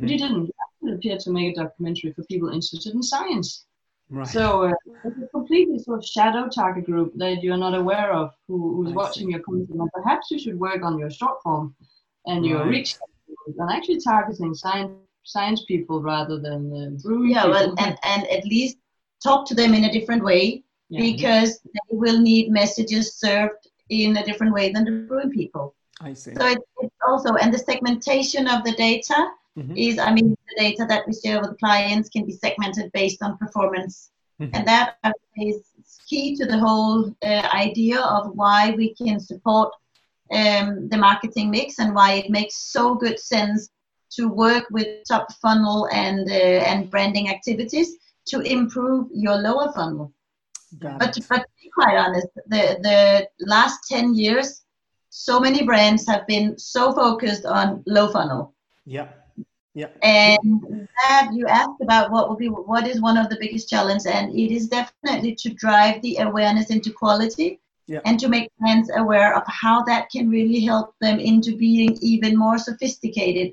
but 0.00 0.08
Mhm. 0.08 0.12
you 0.12 0.18
didn't. 0.18 0.50
You 0.86 0.92
actually 0.94 1.10
appeared 1.10 1.20
to 1.20 1.30
make 1.30 1.56
a 1.56 1.62
documentary 1.62 2.12
for 2.12 2.22
people 2.24 2.48
interested 2.48 2.94
in 2.94 3.02
science. 3.02 3.66
Right. 4.08 4.28
So 4.28 4.64
uh, 4.68 4.72
it's 5.04 5.18
a 5.22 5.26
completely 5.28 5.78
sort 5.80 5.98
of 5.98 6.04
shadow 6.04 6.48
target 6.48 6.86
group 6.86 7.12
that 7.16 7.42
you're 7.42 7.56
not 7.56 7.74
aware 7.74 8.12
of 8.12 8.30
who, 8.46 8.76
who's 8.76 8.92
I 8.92 8.94
watching 8.94 9.26
see. 9.26 9.32
your 9.32 9.40
content. 9.40 9.80
And 9.80 9.90
perhaps 9.92 10.30
you 10.30 10.38
should 10.38 10.58
work 10.58 10.84
on 10.84 10.98
your 10.98 11.10
short 11.10 11.42
form 11.42 11.74
and 12.26 12.44
your 12.44 12.60
Right. 12.60 12.68
reach 12.68 12.94
and 13.58 13.70
actually 13.70 14.00
targeting 14.00 14.54
science 14.54 14.92
science 15.24 15.64
people 15.64 16.00
rather 16.00 16.38
than 16.38 16.70
the 16.70 16.96
brewing 17.02 17.30
Yeah, 17.30 17.42
people. 17.46 17.50
well, 17.50 17.74
and, 17.78 17.98
and 18.04 18.26
at 18.28 18.44
least 18.44 18.76
talk 19.20 19.44
to 19.48 19.54
them 19.56 19.74
in 19.74 19.84
a 19.84 19.92
different 19.92 20.22
way 20.22 20.62
Yeah. 20.88 21.00
because 21.00 21.58
they 21.64 21.80
will 21.90 22.20
need 22.20 22.48
messages 22.50 23.14
served 23.14 23.68
in 23.88 24.16
a 24.18 24.24
different 24.24 24.52
way 24.54 24.70
than 24.70 24.84
the 24.84 24.92
brewing 25.08 25.30
people. 25.30 25.74
I 26.00 26.12
see. 26.12 26.32
So 26.34 26.46
it, 26.46 26.58
it's 26.80 26.94
also, 27.08 27.34
and 27.34 27.52
the 27.52 27.58
segmentation 27.58 28.46
of 28.46 28.62
the 28.62 28.72
data 28.72 29.18
Mhm. 29.56 29.76
is, 29.76 29.98
I 29.98 30.12
mean, 30.12 30.28
the 30.48 30.56
data 30.62 30.84
that 30.88 31.06
we 31.06 31.14
share 31.14 31.40
with 31.40 31.58
clients 31.58 32.08
can 32.08 32.24
be 32.26 32.32
segmented 32.32 32.92
based 32.92 33.22
on 33.22 33.38
performance. 33.38 34.10
Mhm. 34.40 34.50
And 34.54 34.68
that 34.68 34.96
I 35.02 35.08
would 35.08 35.26
say, 35.36 35.44
is 35.56 35.62
key 36.08 36.36
to 36.36 36.44
the 36.46 36.58
whole 36.58 37.14
uh, 37.22 37.48
idea 37.54 38.00
of 38.00 38.32
why 38.34 38.74
we 38.76 38.94
can 38.94 39.18
support 39.18 39.70
um, 40.32 40.88
the 40.88 40.96
marketing 40.96 41.50
mix 41.50 41.78
and 41.78 41.94
why 41.94 42.12
it 42.14 42.30
makes 42.30 42.56
so 42.56 42.94
good 42.94 43.18
sense 43.18 43.68
to 44.16 44.28
work 44.28 44.64
with 44.70 44.88
top 45.08 45.32
funnel 45.42 45.88
and 45.92 46.28
uh, 46.28 46.60
and 46.70 46.90
branding 46.90 47.28
activities 47.30 47.88
to 48.26 48.40
improve 48.40 49.08
your 49.12 49.36
lower 49.36 49.72
funnel. 49.72 50.12
Got 50.78 50.98
But, 50.98 51.16
it. 51.16 51.26
but 51.28 51.42
to 51.42 51.48
be 51.62 51.70
quite 51.70 51.96
honest, 51.96 52.26
the, 52.48 52.64
the 52.82 53.28
last 53.46 53.78
10 53.88 54.14
years, 54.14 54.62
so 55.10 55.38
many 55.38 55.62
brands 55.64 56.06
have 56.08 56.26
been 56.26 56.58
so 56.58 56.92
focused 56.92 57.46
on 57.46 57.82
low 57.86 58.08
funnel. 58.10 58.52
Yeah. 58.84 59.08
Yeah. 59.80 59.90
And 60.02 60.88
that 61.02 61.28
you 61.36 61.46
asked 61.46 61.80
about 61.86 62.10
what 62.10 62.24
would 62.30 62.38
be 62.44 62.48
what 62.48 62.84
is 62.92 62.98
one 63.08 63.18
of 63.22 63.28
the 63.28 63.36
biggest 63.38 63.68
challenges, 63.68 64.06
and 64.06 64.26
it 64.42 64.50
is 64.58 64.64
definitely 64.78 65.32
to 65.42 65.48
drive 65.64 66.00
the 66.00 66.16
awareness 66.28 66.70
into 66.76 66.90
quality 67.02 67.48
Yeah. 67.92 68.00
and 68.06 68.18
to 68.22 68.26
make 68.34 68.48
brands 68.58 68.90
aware 69.02 69.30
of 69.38 69.44
how 69.62 69.76
that 69.90 70.02
can 70.14 70.24
really 70.38 70.60
help 70.70 70.88
them 71.04 71.18
into 71.20 71.50
being 71.66 71.92
even 72.12 72.32
more 72.44 72.58
sophisticated 72.68 73.48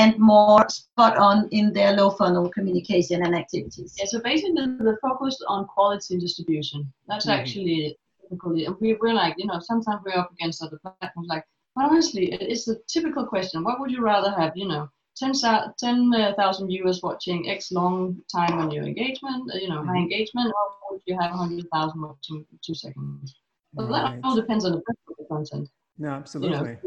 and 0.00 0.10
more 0.18 0.68
spot 0.68 1.14
on 1.28 1.36
in 1.58 1.72
their 1.72 1.92
low 2.00 2.10
funnel 2.18 2.46
communication 2.56 3.18
and 3.24 3.34
activities. 3.42 3.90
Yeah, 3.98 4.08
so 4.12 4.20
basically 4.30 4.66
the 4.90 4.96
focus 5.06 5.34
on 5.54 5.60
quality 5.74 6.08
and 6.14 6.20
distribution. 6.26 6.80
That's 7.08 7.26
Mhm. 7.26 7.36
actually 7.38 7.78
typically, 8.20 8.62
and 8.66 8.76
we, 8.80 8.88
we're 9.00 9.18
like, 9.24 9.34
you 9.40 9.46
know, 9.46 9.58
sometimes 9.70 10.00
we're 10.04 10.20
up 10.22 10.30
against 10.36 10.62
other 10.62 10.78
platforms. 10.84 11.28
Like, 11.34 11.44
but 11.74 11.84
honestly, 11.86 12.24
it's 12.52 12.68
a 12.68 12.76
typical 12.94 13.24
question. 13.34 13.64
What 13.64 13.80
would 13.80 13.90
you 13.96 14.02
rather 14.12 14.32
have? 14.40 14.52
You 14.62 14.68
know, 14.72 14.84
10,000 15.16 15.74
10,000 15.78 16.66
viewers 16.68 17.02
watching 17.02 17.48
X 17.48 17.72
long 17.72 18.22
time 18.34 18.58
on 18.58 18.70
your 18.70 18.84
engagement, 18.84 19.50
uh, 19.52 19.58
you 19.58 19.68
know, 19.68 19.82
high 19.84 19.98
Mhm. 19.98 20.04
engagement, 20.04 20.52
or 20.58 20.92
would 20.92 21.02
you 21.06 21.18
have 21.20 21.32
100,000 21.32 22.00
watching 22.00 22.46
two 22.64 22.74
seconds? 22.74 23.34
Well, 23.74 23.88
that 23.88 24.20
all 24.24 24.34
depends 24.34 24.64
on 24.64 24.72
the 24.72 24.78
breadth 24.78 25.00
of 25.08 25.16
the 25.18 25.24
content 25.24 25.68
No, 25.98 26.08
you 26.08 26.50
know, 26.50 26.56
absolutely. 26.56 26.78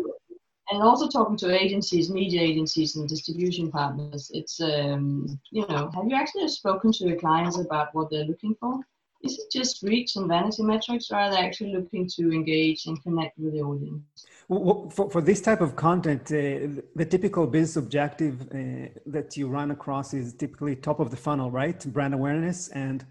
and 0.71 0.81
also 0.81 1.07
talking 1.07 1.37
to 1.37 1.51
agencies, 1.63 2.09
media 2.09 2.41
agencies, 2.41 2.95
and 2.95 3.07
distribution 3.07 3.71
partners. 3.71 4.31
It's 4.33 4.59
um, 4.61 5.39
you 5.51 5.65
know, 5.67 5.89
have 5.95 6.07
you 6.07 6.15
actually 6.15 6.47
spoken 6.47 6.91
to 6.93 7.07
your 7.07 7.19
clients 7.19 7.57
about 7.57 7.93
what 7.93 8.09
they're 8.09 8.25
looking 8.25 8.55
for? 8.55 8.79
Is 9.23 9.39
it 9.39 9.51
just 9.51 9.81
reach 9.83 10.15
and 10.15 10.27
vanity 10.27 10.63
metrics, 10.63 11.09
or 11.11 11.15
are 11.17 11.31
they 11.31 11.37
actually 11.37 11.73
looking 11.73 12.07
to 12.15 12.31
engage 12.31 12.85
and 12.85 13.01
connect 13.01 13.37
with 13.37 13.53
the 13.53 13.61
audience? 13.61 14.27
For, 14.47 15.09
for 15.09 15.21
this 15.21 15.41
type 15.41 15.61
of 15.61 15.75
content, 15.75 16.21
uh, 16.31 16.81
the 16.95 17.07
typical 17.09 17.47
business 17.47 17.77
objective 17.77 18.41
uh, 18.43 18.89
that 19.07 19.35
you 19.35 19.47
run 19.47 19.71
across 19.71 20.13
is 20.13 20.33
typically 20.33 20.75
top 20.75 20.99
of 20.99 21.09
the 21.09 21.17
funnel, 21.17 21.49
right? 21.49 21.83
Brand 21.91 22.13
awareness, 22.13 22.67
and 22.69 23.03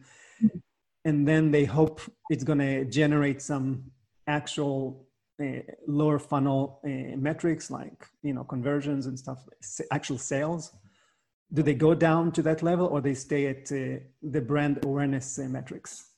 and 1.05 1.27
then 1.27 1.51
they 1.51 1.65
hope 1.65 2.01
it's 2.31 2.45
going 2.45 2.61
to 2.61 2.85
generate 2.85 3.43
some 3.43 3.91
actual 4.27 5.07
uh, 5.43 5.61
lower 5.89 6.19
funnel 6.19 6.81
uh, 6.85 7.17
metrics 7.17 7.71
like 7.71 8.07
you 8.23 8.33
know 8.33 8.45
conversions 8.45 9.07
and 9.07 9.19
stuff, 9.19 9.41
actual 9.91 10.19
sales. 10.19 10.73
Do 11.53 11.63
they 11.63 11.75
go 11.75 11.95
down 11.95 12.31
to 12.33 12.43
that 12.43 12.63
level, 12.63 12.87
or 12.87 13.01
they 13.01 13.15
stay 13.15 13.47
at 13.47 13.73
uh, 13.73 14.01
the 14.23 14.41
brand 14.41 14.85
awareness 14.85 15.39
uh, 15.39 15.43
metrics? 15.49 16.14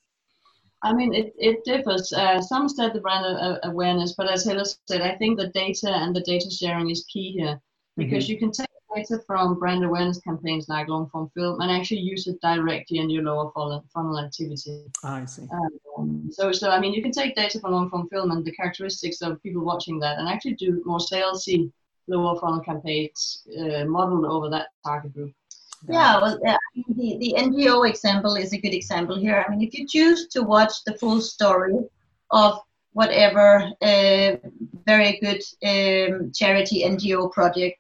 I 0.87 0.93
mean, 0.93 1.12
it, 1.14 1.34
it 1.37 1.64
differs. 1.64 2.12
Uh, 2.12 2.41
some 2.41 2.68
said 2.68 2.93
the 2.93 3.01
brand 3.01 3.59
awareness, 3.64 4.14
but 4.16 4.30
as 4.30 4.45
Hilla 4.45 4.64
said, 4.87 5.01
I 5.01 5.16
think 5.16 5.37
the 5.37 5.49
data 5.49 5.91
and 5.91 6.14
the 6.14 6.20
data 6.20 6.49
sharing 6.49 6.91
is 6.91 7.05
key 7.12 7.32
here 7.32 7.61
because 7.97 8.28
you 8.28 8.39
can 8.39 8.53
take 8.53 8.66
data 8.95 9.20
from 9.26 9.59
brand 9.59 9.84
awareness 9.84 10.20
campaigns 10.20 10.68
like 10.68 10.87
long 10.87 11.09
form 11.11 11.28
film 11.34 11.61
and 11.61 11.72
actually 11.72 12.01
use 12.01 12.28
it 12.28 12.41
directly 12.41 12.99
in 12.99 13.11
your 13.11 13.24
lower 13.24 13.51
funnel, 13.53 13.84
funnel 13.93 14.20
activity. 14.20 14.84
Ah, 15.03 15.16
I 15.16 15.24
see. 15.24 15.49
Um, 15.99 16.28
so, 16.30 16.53
so 16.53 16.70
I 16.70 16.78
mean, 16.78 16.95
you 16.95 17.03
can 17.03 17.12
take 17.12 17.34
data 17.34 17.59
from 17.59 17.72
long 17.72 17.91
form 17.91 18.09
film 18.09 18.30
and 18.30 18.45
the 18.45 18.53
characteristics 18.53 19.22
of 19.22 19.43
people 19.43 19.64
watching 19.64 19.99
that, 20.01 20.18
and 20.18 20.28
actually 20.28 20.55
do 20.55 20.82
more 20.87 21.01
salesy 21.01 21.72
lower 22.09 22.39
funnel 22.39 22.61
campaigns 22.61 23.43
uh, 23.59 23.84
modeled 23.87 24.24
over 24.24 24.49
that 24.51 24.68
target 24.84 25.12
group. 25.12 25.32
Yeah, 25.89 26.20
well, 26.20 26.39
the, 26.41 27.16
the 27.18 27.35
NGO 27.39 27.89
example 27.89 28.35
is 28.37 28.53
a 28.53 28.59
good 28.59 28.74
example 28.74 29.18
here. 29.18 29.45
I 29.47 29.51
mean, 29.51 29.62
if 29.66 29.74
you 29.74 29.87
choose 29.87 30.27
to 30.29 30.43
watch 30.43 30.72
the 30.85 30.97
full 30.99 31.20
story 31.20 31.77
of 32.31 32.61
whatever 32.93 33.70
uh, 33.83 34.37
very 34.87 35.18
good 35.20 35.43
um, 35.62 36.33
charity 36.33 36.83
NGO 36.83 37.31
project, 37.31 37.79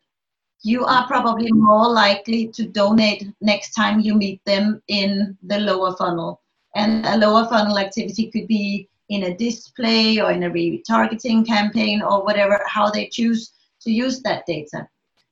you 0.62 0.84
are 0.84 1.06
probably 1.06 1.52
more 1.52 1.88
likely 1.88 2.48
to 2.48 2.66
donate 2.66 3.28
next 3.40 3.72
time 3.74 4.00
you 4.00 4.14
meet 4.14 4.44
them 4.44 4.82
in 4.88 5.36
the 5.42 5.58
lower 5.58 5.96
funnel. 5.96 6.42
And 6.74 7.06
a 7.06 7.16
lower 7.16 7.46
funnel 7.48 7.78
activity 7.78 8.30
could 8.30 8.46
be 8.46 8.88
in 9.08 9.24
a 9.24 9.36
display 9.36 10.20
or 10.20 10.32
in 10.32 10.42
a 10.42 10.50
retargeting 10.50 11.46
campaign 11.46 12.02
or 12.02 12.24
whatever, 12.24 12.60
how 12.66 12.90
they 12.90 13.08
choose 13.08 13.52
to 13.82 13.90
use 13.90 14.22
that 14.22 14.44
data. 14.46 14.88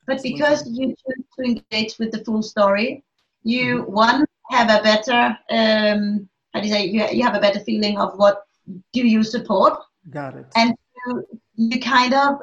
But 0.06 0.22
because 0.22 0.66
you 0.68 0.88
choose 0.88 1.24
to 1.38 1.44
engage 1.44 1.98
with 1.98 2.12
the 2.12 2.24
full 2.24 2.42
story, 2.42 3.04
you 3.42 3.82
one 3.82 4.24
have 4.50 4.68
a 4.68 4.82
better 4.82 5.36
um, 5.50 6.28
how 6.52 6.60
do 6.60 6.68
you 6.68 6.72
say 6.72 6.86
you, 6.86 7.06
you 7.10 7.22
have 7.22 7.34
a 7.34 7.40
better 7.40 7.60
feeling 7.60 7.98
of 7.98 8.16
what 8.16 8.44
do 8.92 9.06
you 9.06 9.22
support, 9.22 9.78
Got 10.10 10.36
it. 10.36 10.46
and 10.56 10.74
you, 11.06 11.26
you 11.56 11.80
kind 11.80 12.14
of 12.14 12.38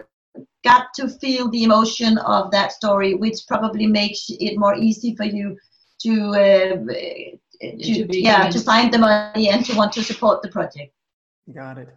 got 0.64 0.94
to 0.96 1.08
feel 1.08 1.50
the 1.50 1.64
emotion 1.64 2.18
of 2.20 2.52
that 2.52 2.72
story, 2.72 3.16
which 3.16 3.40
probably 3.48 3.88
makes 3.88 4.26
it 4.30 4.58
more 4.60 4.76
easy 4.76 5.16
for 5.16 5.24
you 5.24 5.58
to 6.02 6.30
uh, 6.30 6.94
to, 7.62 8.08
To 8.08 8.22
yeah 8.22 8.50
to 8.50 8.60
find 8.60 8.92
the 8.94 8.98
money 8.98 9.50
and 9.50 9.64
to 9.66 9.76
want 9.76 9.94
to 9.94 10.04
support 10.04 10.42
the 10.42 10.50
project. 10.50 10.94
Got 11.54 11.78
it. 11.78 11.90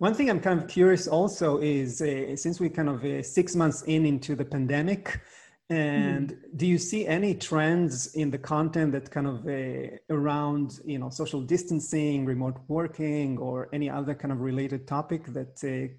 One 0.00 0.14
thing 0.14 0.30
I'm 0.30 0.40
kind 0.40 0.58
of 0.58 0.66
curious 0.66 1.06
also 1.06 1.58
is 1.58 2.00
uh, 2.00 2.34
since 2.34 2.58
we're 2.58 2.70
kind 2.70 2.88
of 2.88 3.04
uh, 3.04 3.22
six 3.22 3.54
months 3.54 3.82
in 3.82 4.06
into 4.06 4.34
the 4.34 4.46
pandemic, 4.46 5.20
and 5.68 6.38
do 6.56 6.66
you 6.66 6.78
see 6.78 7.06
any 7.06 7.34
trends 7.34 8.14
in 8.14 8.30
the 8.30 8.38
content 8.38 8.92
that 8.92 9.10
kind 9.10 9.26
of 9.26 9.46
uh, 9.46 9.98
around 10.08 10.80
you 10.86 10.98
know 10.98 11.10
social 11.10 11.42
distancing, 11.42 12.24
remote 12.24 12.56
working, 12.68 13.36
or 13.36 13.68
any 13.74 13.90
other 13.90 14.14
kind 14.14 14.32
of 14.32 14.40
related 14.40 14.88
topic 14.88 15.26
that 15.34 15.62
uh, 15.62 15.92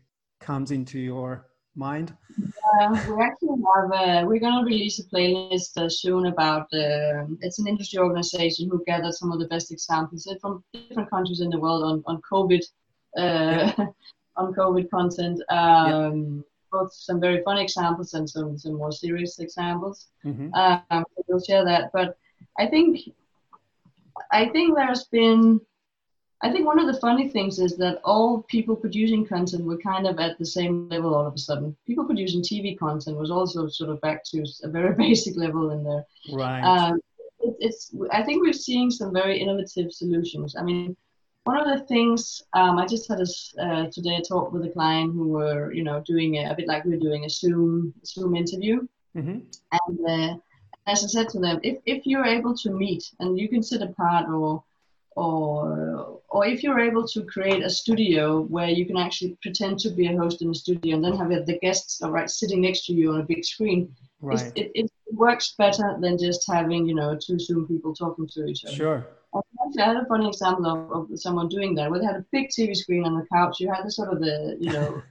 comes 0.43 0.71
into 0.71 0.97
your 0.97 1.51
mind? 1.75 2.17
Uh, 2.81 2.89
we 3.07 3.21
actually 3.21 3.61
have 3.69 3.91
uh, 3.93 4.25
we're 4.25 4.39
going 4.39 4.65
to 4.65 4.65
release 4.65 4.97
a 4.97 5.05
playlist 5.09 5.77
uh, 5.77 5.87
soon 5.87 6.25
about 6.25 6.63
uh, 6.73 7.27
it's 7.41 7.59
an 7.59 7.67
industry 7.67 7.99
organization 7.99 8.67
who 8.67 8.83
gathered 8.87 9.13
some 9.13 9.31
of 9.31 9.37
the 9.37 9.47
best 9.49 9.71
examples 9.71 10.27
from 10.41 10.63
different 10.73 11.07
countries 11.11 11.39
in 11.39 11.51
the 11.51 11.59
world 11.59 11.83
on 11.83 12.01
on 12.07 12.19
COVID 12.33 12.63
uh, 13.17 13.71
on 14.37 14.53
COVID 14.53 14.89
content. 14.89 15.41
Um, 15.49 16.43
Both 16.71 16.93
some 16.93 17.19
very 17.19 17.43
fun 17.43 17.57
examples 17.57 18.13
and 18.13 18.29
some 18.29 18.57
some 18.57 18.75
more 18.75 18.93
serious 18.93 19.39
examples. 19.39 20.07
Mhm. 20.23 20.51
Um, 20.89 21.03
we'll 21.27 21.43
share 21.43 21.65
that. 21.65 21.91
But 21.91 22.17
I 22.57 22.67
think 22.67 22.99
I 24.31 24.47
think 24.49 24.75
there's 24.75 25.05
been 25.05 25.59
I 26.43 26.51
think 26.51 26.65
one 26.65 26.79
of 26.79 26.87
the 26.87 26.99
funny 26.99 27.29
things 27.29 27.59
is 27.59 27.77
that 27.77 28.01
all 28.03 28.43
people 28.43 28.75
producing 28.75 29.25
content 29.25 29.63
were 29.63 29.77
kind 29.77 30.07
of 30.07 30.19
at 30.19 30.39
the 30.39 30.45
same 30.45 30.89
level 30.89 31.13
all 31.13 31.27
of 31.27 31.35
a 31.35 31.37
sudden. 31.37 31.75
People 31.85 32.05
producing 32.05 32.41
TV 32.41 32.77
content 32.77 33.17
was 33.17 33.29
also 33.29 33.67
sort 33.67 33.91
of 33.91 34.01
back 34.01 34.23
to 34.25 34.43
a 34.63 34.67
very 34.67 34.95
basic 35.05 35.37
level 35.37 35.69
in 35.71 35.83
there. 35.83 36.05
Right. 36.31 36.61
Um, 36.61 36.99
it, 37.39 37.55
it's 37.59 37.93
I 38.11 38.23
think 38.23 38.41
we're 38.41 38.53
seeing 38.53 38.89
some 38.89 39.13
very 39.13 39.39
innovative 39.39 39.91
solutions. 39.91 40.55
I 40.57 40.63
mean, 40.63 40.97
one 41.43 41.57
of 41.57 41.79
the 41.79 41.85
things 41.85 42.43
um, 42.53 42.77
I 42.77 42.85
just 42.85 43.07
had 43.09 43.19
a, 43.19 43.63
uh, 43.63 43.89
today 43.91 44.15
a 44.17 44.21
talk 44.21 44.51
with 44.51 44.65
a 44.65 44.69
client 44.69 45.13
who 45.13 45.29
were 45.29 45.71
you 45.73 45.83
know 45.83 46.01
doing 46.05 46.37
a, 46.37 46.51
a 46.51 46.55
bit 46.55 46.67
like 46.67 46.85
we're 46.85 46.99
doing 46.99 47.25
a 47.25 47.29
Zoom 47.29 47.93
Zoom 48.05 48.35
interview, 48.35 48.87
hmm 49.13 49.39
and 49.71 49.99
uh, 50.07 50.37
as 50.87 51.03
I 51.03 51.07
said 51.07 51.29
to 51.29 51.39
them, 51.39 51.59
if, 51.63 51.77
if 51.85 52.05
you're 52.05 52.25
able 52.25 52.55
to 52.57 52.71
meet 52.71 53.03
and 53.19 53.39
you 53.39 53.47
can 53.47 53.63
sit 53.63 53.81
apart 53.81 54.27
or 54.29 54.63
or 55.15 56.19
or 56.29 56.45
if 56.45 56.63
you're 56.63 56.79
able 56.79 57.07
to 57.07 57.23
create 57.23 57.63
a 57.63 57.69
studio 57.69 58.41
where 58.41 58.69
you 58.69 58.85
can 58.85 58.97
actually 58.97 59.37
pretend 59.41 59.79
to 59.79 59.89
be 59.89 60.07
a 60.07 60.17
host 60.17 60.41
in 60.41 60.49
the 60.49 60.55
studio 60.55 60.95
and 60.95 61.03
then 61.03 61.17
have 61.17 61.29
the 61.45 61.59
guests 61.59 62.01
right 62.03 62.29
sitting 62.29 62.61
next 62.61 62.85
to 62.85 62.93
you 62.93 63.11
on 63.11 63.19
a 63.19 63.23
big 63.23 63.43
screen, 63.43 63.93
Right. 64.21 64.51
it, 64.55 64.71
it 64.75 64.91
works 65.11 65.55
better 65.57 65.97
than 65.99 66.17
just 66.17 66.45
having 66.47 66.85
you 66.85 66.95
know 66.95 67.17
two 67.17 67.39
Zoom 67.39 67.67
people 67.67 67.93
talking 67.93 68.27
to 68.27 68.45
each 68.45 68.65
other. 68.65 68.75
Sure. 68.75 69.07
Actually, 69.33 69.83
I 69.83 69.87
had 69.87 69.97
a 69.97 70.05
funny 70.05 70.27
example 70.27 70.65
of, 70.65 71.11
of 71.11 71.19
someone 71.19 71.47
doing 71.47 71.73
that. 71.75 71.89
Where 71.89 71.99
they 71.99 72.05
had 72.05 72.17
a 72.17 72.25
big 72.31 72.49
TV 72.49 72.75
screen 72.75 73.05
on 73.05 73.17
the 73.17 73.25
couch. 73.31 73.59
You 73.59 73.71
had 73.71 73.85
the 73.85 73.91
sort 73.91 74.11
of 74.11 74.19
the 74.19 74.57
you 74.59 74.71
know 74.71 75.01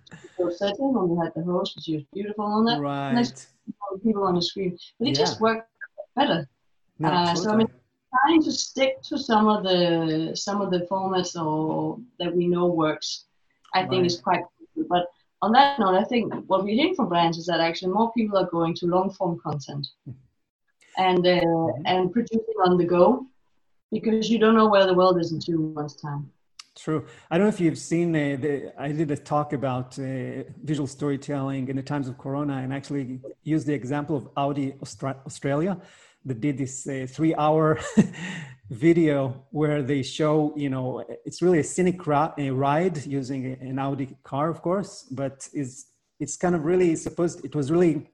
setting, 0.50 0.94
and 0.96 1.10
you 1.10 1.20
had 1.20 1.32
the 1.34 1.42
host, 1.42 1.76
which 1.76 1.88
was 1.94 2.04
beautiful 2.12 2.44
on 2.44 2.64
that. 2.66 2.80
Right. 2.80 3.12
Nice 3.12 3.48
people 4.02 4.24
on 4.24 4.34
the 4.34 4.42
screen, 4.42 4.78
but 4.98 5.08
it 5.08 5.16
Yeah. 5.16 5.24
just 5.24 5.40
worked 5.40 5.68
better 6.16 6.48
No, 6.98 7.08
uh, 7.08 7.34
so, 7.34 7.50
I 7.50 7.56
mean, 7.56 7.68
trying 8.14 8.42
to 8.42 8.52
stick 8.52 9.02
to 9.02 9.18
some 9.18 9.48
of 9.48 9.62
the 9.64 10.32
some 10.34 10.60
of 10.60 10.70
the 10.70 10.80
formats 10.90 11.34
or 11.40 11.98
that 12.18 12.34
we 12.34 12.46
know 12.46 12.66
works, 12.66 13.24
I 13.74 13.86
think 13.86 14.06
is 14.06 14.20
quite 14.20 14.42
good. 14.74 14.88
But 14.88 15.06
on 15.42 15.52
that 15.52 15.78
note, 15.78 15.94
I 15.94 16.04
think 16.04 16.32
what 16.46 16.62
we're 16.64 16.74
hearing 16.74 16.94
from 16.94 17.08
brands 17.08 17.38
is 17.38 17.46
that 17.46 17.60
actually 17.60 17.92
more 17.92 18.12
people 18.12 18.36
are 18.38 18.50
going 18.50 18.74
to 18.76 18.86
long 18.86 19.10
form 19.10 19.38
content 19.40 19.86
and 20.98 21.26
uh, 21.26 21.66
and 21.86 22.12
producing 22.12 22.58
on 22.66 22.76
the 22.76 22.84
go 22.84 23.26
because 23.90 24.30
you 24.30 24.38
don't 24.38 24.54
know 24.54 24.68
where 24.68 24.86
the 24.86 24.94
world 24.94 25.18
is 25.20 25.32
in 25.32 25.40
two 25.40 25.58
months' 25.74 25.94
time. 25.94 26.30
True. 26.76 27.04
I 27.30 27.36
don't 27.36 27.46
know 27.46 27.52
if 27.52 27.60
you've 27.60 27.78
seen 27.78 28.14
uh, 28.14 28.36
the. 28.40 28.72
I 28.78 28.92
did 28.92 29.10
a 29.10 29.16
talk 29.16 29.52
about 29.52 29.98
uh, 29.98 30.44
visual 30.62 30.86
storytelling 30.86 31.68
in 31.68 31.76
the 31.76 31.82
times 31.82 32.08
of 32.08 32.16
Corona, 32.16 32.58
and 32.58 32.72
actually 32.72 33.20
used 33.42 33.66
the 33.66 33.74
example 33.74 34.16
of 34.16 34.28
Audi 34.36 34.72
Austra- 34.82 35.20
Australia, 35.26 35.80
that 36.24 36.40
did 36.40 36.58
this 36.58 36.86
uh, 36.86 37.06
three-hour 37.08 37.80
video 38.70 39.46
where 39.50 39.82
they 39.82 40.02
show, 40.02 40.54
you 40.56 40.70
know, 40.70 41.04
it's 41.24 41.42
really 41.42 41.58
a 41.58 41.64
scenic 41.64 42.06
ri- 42.06 42.34
a 42.38 42.50
ride 42.50 43.04
using 43.04 43.56
an 43.60 43.78
Audi 43.78 44.16
car, 44.22 44.48
of 44.48 44.62
course, 44.62 45.06
but 45.10 45.48
is 45.52 45.86
it's 46.20 46.36
kind 46.36 46.54
of 46.54 46.64
really 46.64 46.94
supposed. 46.96 47.44
It 47.44 47.54
was 47.54 47.70
really 47.70 48.08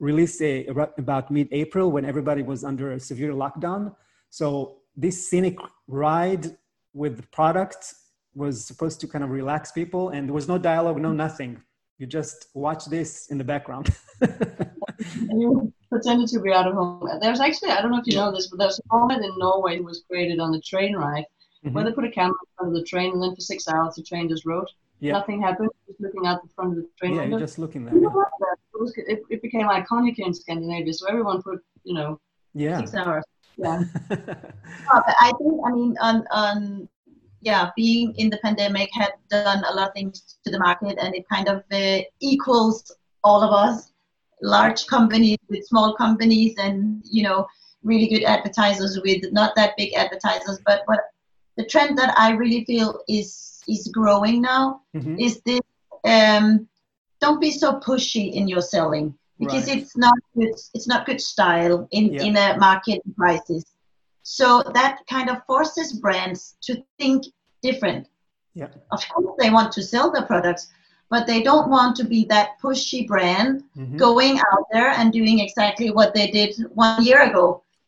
released 0.00 0.40
uh, 0.40 0.72
about 0.98 1.30
mid-April 1.30 1.92
when 1.92 2.04
everybody 2.04 2.42
was 2.42 2.64
under 2.64 2.92
a 2.92 3.00
severe 3.00 3.32
lockdown. 3.32 3.94
So 4.30 4.81
this 4.96 5.28
scenic 5.28 5.56
ride 5.88 6.56
with 6.94 7.16
the 7.16 7.26
product 7.28 7.94
was 8.34 8.64
supposed 8.64 9.00
to 9.00 9.06
kind 9.06 9.24
of 9.24 9.30
relax 9.30 9.72
people 9.72 10.10
and 10.10 10.28
there 10.28 10.34
was 10.34 10.48
no 10.48 10.58
dialogue 10.58 11.00
no 11.00 11.12
nothing 11.12 11.60
you 11.98 12.06
just 12.06 12.46
watch 12.54 12.86
this 12.86 13.28
in 13.30 13.38
the 13.38 13.44
background 13.44 13.94
And 15.30 15.40
you 15.40 15.72
pretended 15.90 16.28
to 16.28 16.40
be 16.40 16.52
out 16.52 16.66
of 16.66 16.74
home. 16.74 17.08
There's 17.20 17.40
actually 17.40 17.70
I 17.70 17.80
don't 17.82 17.90
know 17.90 17.98
if 17.98 18.06
you 18.06 18.14
know 18.14 18.32
this, 18.32 18.46
but 18.48 18.58
there's 18.58 18.78
a 18.78 18.96
moment 18.96 19.24
in 19.24 19.32
Norway 19.38 19.76
that 19.76 19.84
was 19.84 20.04
created 20.08 20.38
on 20.40 20.52
the 20.52 20.60
train 20.60 20.94
ride 20.94 21.24
where 21.62 21.84
Mhm. 21.84 21.86
they 21.88 21.92
put 21.92 22.04
a 22.04 22.10
camera 22.10 22.34
in 22.42 22.48
front 22.56 22.68
of 22.72 22.74
the 22.78 22.84
train 22.84 23.12
and 23.12 23.22
then 23.22 23.34
for 23.34 23.40
six 23.40 23.68
hours 23.68 23.94
the 23.94 24.02
train 24.02 24.28
just 24.28 24.44
rode. 24.44 24.68
Yeah. 25.00 25.14
Nothing 25.14 25.42
happened. 25.42 25.70
Just 25.86 26.00
looking 26.00 26.26
out 26.26 26.42
the 26.42 26.48
front 26.54 26.70
of 26.72 26.76
the 26.76 26.88
train 26.98 27.14
yeah 27.14 27.24
you're 27.24 27.38
just 27.38 27.58
looking 27.58 27.84
there 27.84 27.94
what? 27.94 28.28
It, 28.74 28.80
was, 28.80 28.92
it, 28.96 29.22
it 29.30 29.42
became 29.42 29.66
iconic 29.68 30.18
in 30.18 30.32
Scandinavia, 30.34 30.92
so 30.92 31.06
everyone 31.08 31.42
put, 31.42 31.60
you 31.84 31.94
know, 31.94 32.20
yeah 32.54 32.78
six 32.78 32.94
hours. 32.94 33.24
Yeah. 33.58 33.82
But 34.08 35.04
I 35.20 35.32
think 35.38 35.60
I 35.66 35.70
mean 35.72 35.96
on 36.00 36.26
on 36.30 36.88
yeah, 37.40 37.70
being 37.76 38.14
in 38.16 38.30
the 38.30 38.38
pandemic 38.38 38.88
had 38.92 39.12
done 39.28 39.64
a 39.64 39.74
lot 39.74 39.88
of 39.88 39.94
things 39.94 40.38
to 40.44 40.50
the 40.50 40.58
market, 40.58 40.96
and 41.00 41.14
it 41.14 41.24
kind 41.28 41.48
of 41.48 41.64
uh, 41.72 42.00
equals 42.20 42.94
all 43.24 43.42
of 43.42 43.52
us, 43.52 43.92
large 44.42 44.86
companies 44.86 45.38
with 45.48 45.66
small 45.66 45.94
companies, 45.96 46.54
and 46.58 47.02
you 47.04 47.22
know 47.22 47.46
really 47.82 48.08
good 48.08 48.24
advertisers 48.24 49.00
with 49.04 49.24
not 49.32 49.54
that 49.56 49.76
big 49.76 49.92
advertisers. 49.94 50.60
But 50.64 50.82
what 50.86 51.00
the 51.56 51.64
trend 51.66 51.98
that 51.98 52.14
I 52.18 52.30
really 52.32 52.64
feel 52.64 53.00
is 53.08 53.60
is 53.68 53.88
growing 53.92 54.42
now 54.42 54.82
Mhm. 54.94 55.20
is 55.20 55.40
this 55.46 55.60
um, 56.04 56.68
don't 57.20 57.40
be 57.40 57.50
so 57.50 57.78
pushy 57.80 58.32
in 58.32 58.48
your 58.48 58.62
selling 58.62 59.14
because 59.42 59.66
Right. 59.68 59.78
it's 59.78 59.96
not 60.06 60.18
good 60.36 60.52
it's 60.76 60.88
not 60.92 61.06
good 61.08 61.20
style 61.32 61.78
in 61.98 62.04
Yeah. 62.14 62.26
in 62.26 62.36
a 62.46 62.48
market 62.66 63.00
crisis 63.18 63.64
so 64.22 64.46
that 64.78 64.94
kind 65.14 65.28
of 65.32 65.36
forces 65.50 65.88
brands 66.04 66.56
to 66.66 66.72
think 66.98 67.24
different 67.68 68.04
yeah 68.54 68.68
of 68.96 69.00
course 69.10 69.34
they 69.40 69.50
want 69.50 69.70
to 69.76 69.82
sell 69.92 70.08
their 70.12 70.26
products 70.32 70.64
but 71.12 71.26
they 71.26 71.40
don't 71.48 71.68
want 71.76 71.92
to 71.96 72.04
be 72.14 72.20
that 72.34 72.48
pushy 72.62 73.00
brand 73.12 73.62
Mhm. 73.76 73.96
going 74.06 74.34
out 74.50 74.64
there 74.74 74.90
and 74.98 75.12
doing 75.12 75.38
exactly 75.46 75.90
what 75.98 76.14
they 76.14 76.28
did 76.40 76.52
one 76.84 76.96
year 77.08 77.22
ago 77.30 77.46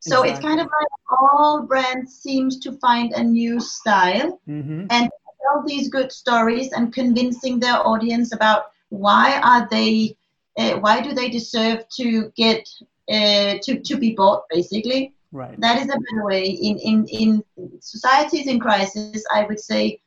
so 0.09 0.15
it's 0.29 0.41
kind 0.49 0.61
of 0.65 0.69
like 0.79 0.93
all 1.19 1.63
brands 1.71 2.11
seems 2.27 2.53
to 2.65 2.71
find 2.87 3.09
a 3.13 3.23
new 3.41 3.55
style 3.61 4.31
Mhm. 4.49 4.87
and 4.95 5.05
tell 5.45 5.63
these 5.67 5.89
good 5.97 6.11
stories 6.23 6.69
and 6.73 6.93
convincing 7.01 7.59
their 7.61 7.79
audience 7.93 8.29
about 8.39 8.63
why 9.05 9.41
are 9.53 9.67
they 9.77 10.17
uh, 10.59 10.79
why 10.79 11.01
do 11.01 11.13
they 11.13 11.29
deserve 11.29 11.85
to 11.97 12.33
get 12.37 12.69
uh, 13.11 13.55
to, 13.63 13.81
to 13.81 13.97
be 13.97 14.15
bought 14.15 14.43
basically? 14.51 15.15
Right. 15.33 15.61
That 15.61 15.79
is 15.79 15.87
a 15.87 15.99
better 15.99 16.25
way. 16.25 16.45
In, 16.45 16.79
in 16.79 17.07
in 17.09 17.45
societies 17.81 18.47
in 18.47 18.59
crisis 18.61 19.25
i 19.33 19.45
would 19.45 19.61
say 19.61 20.01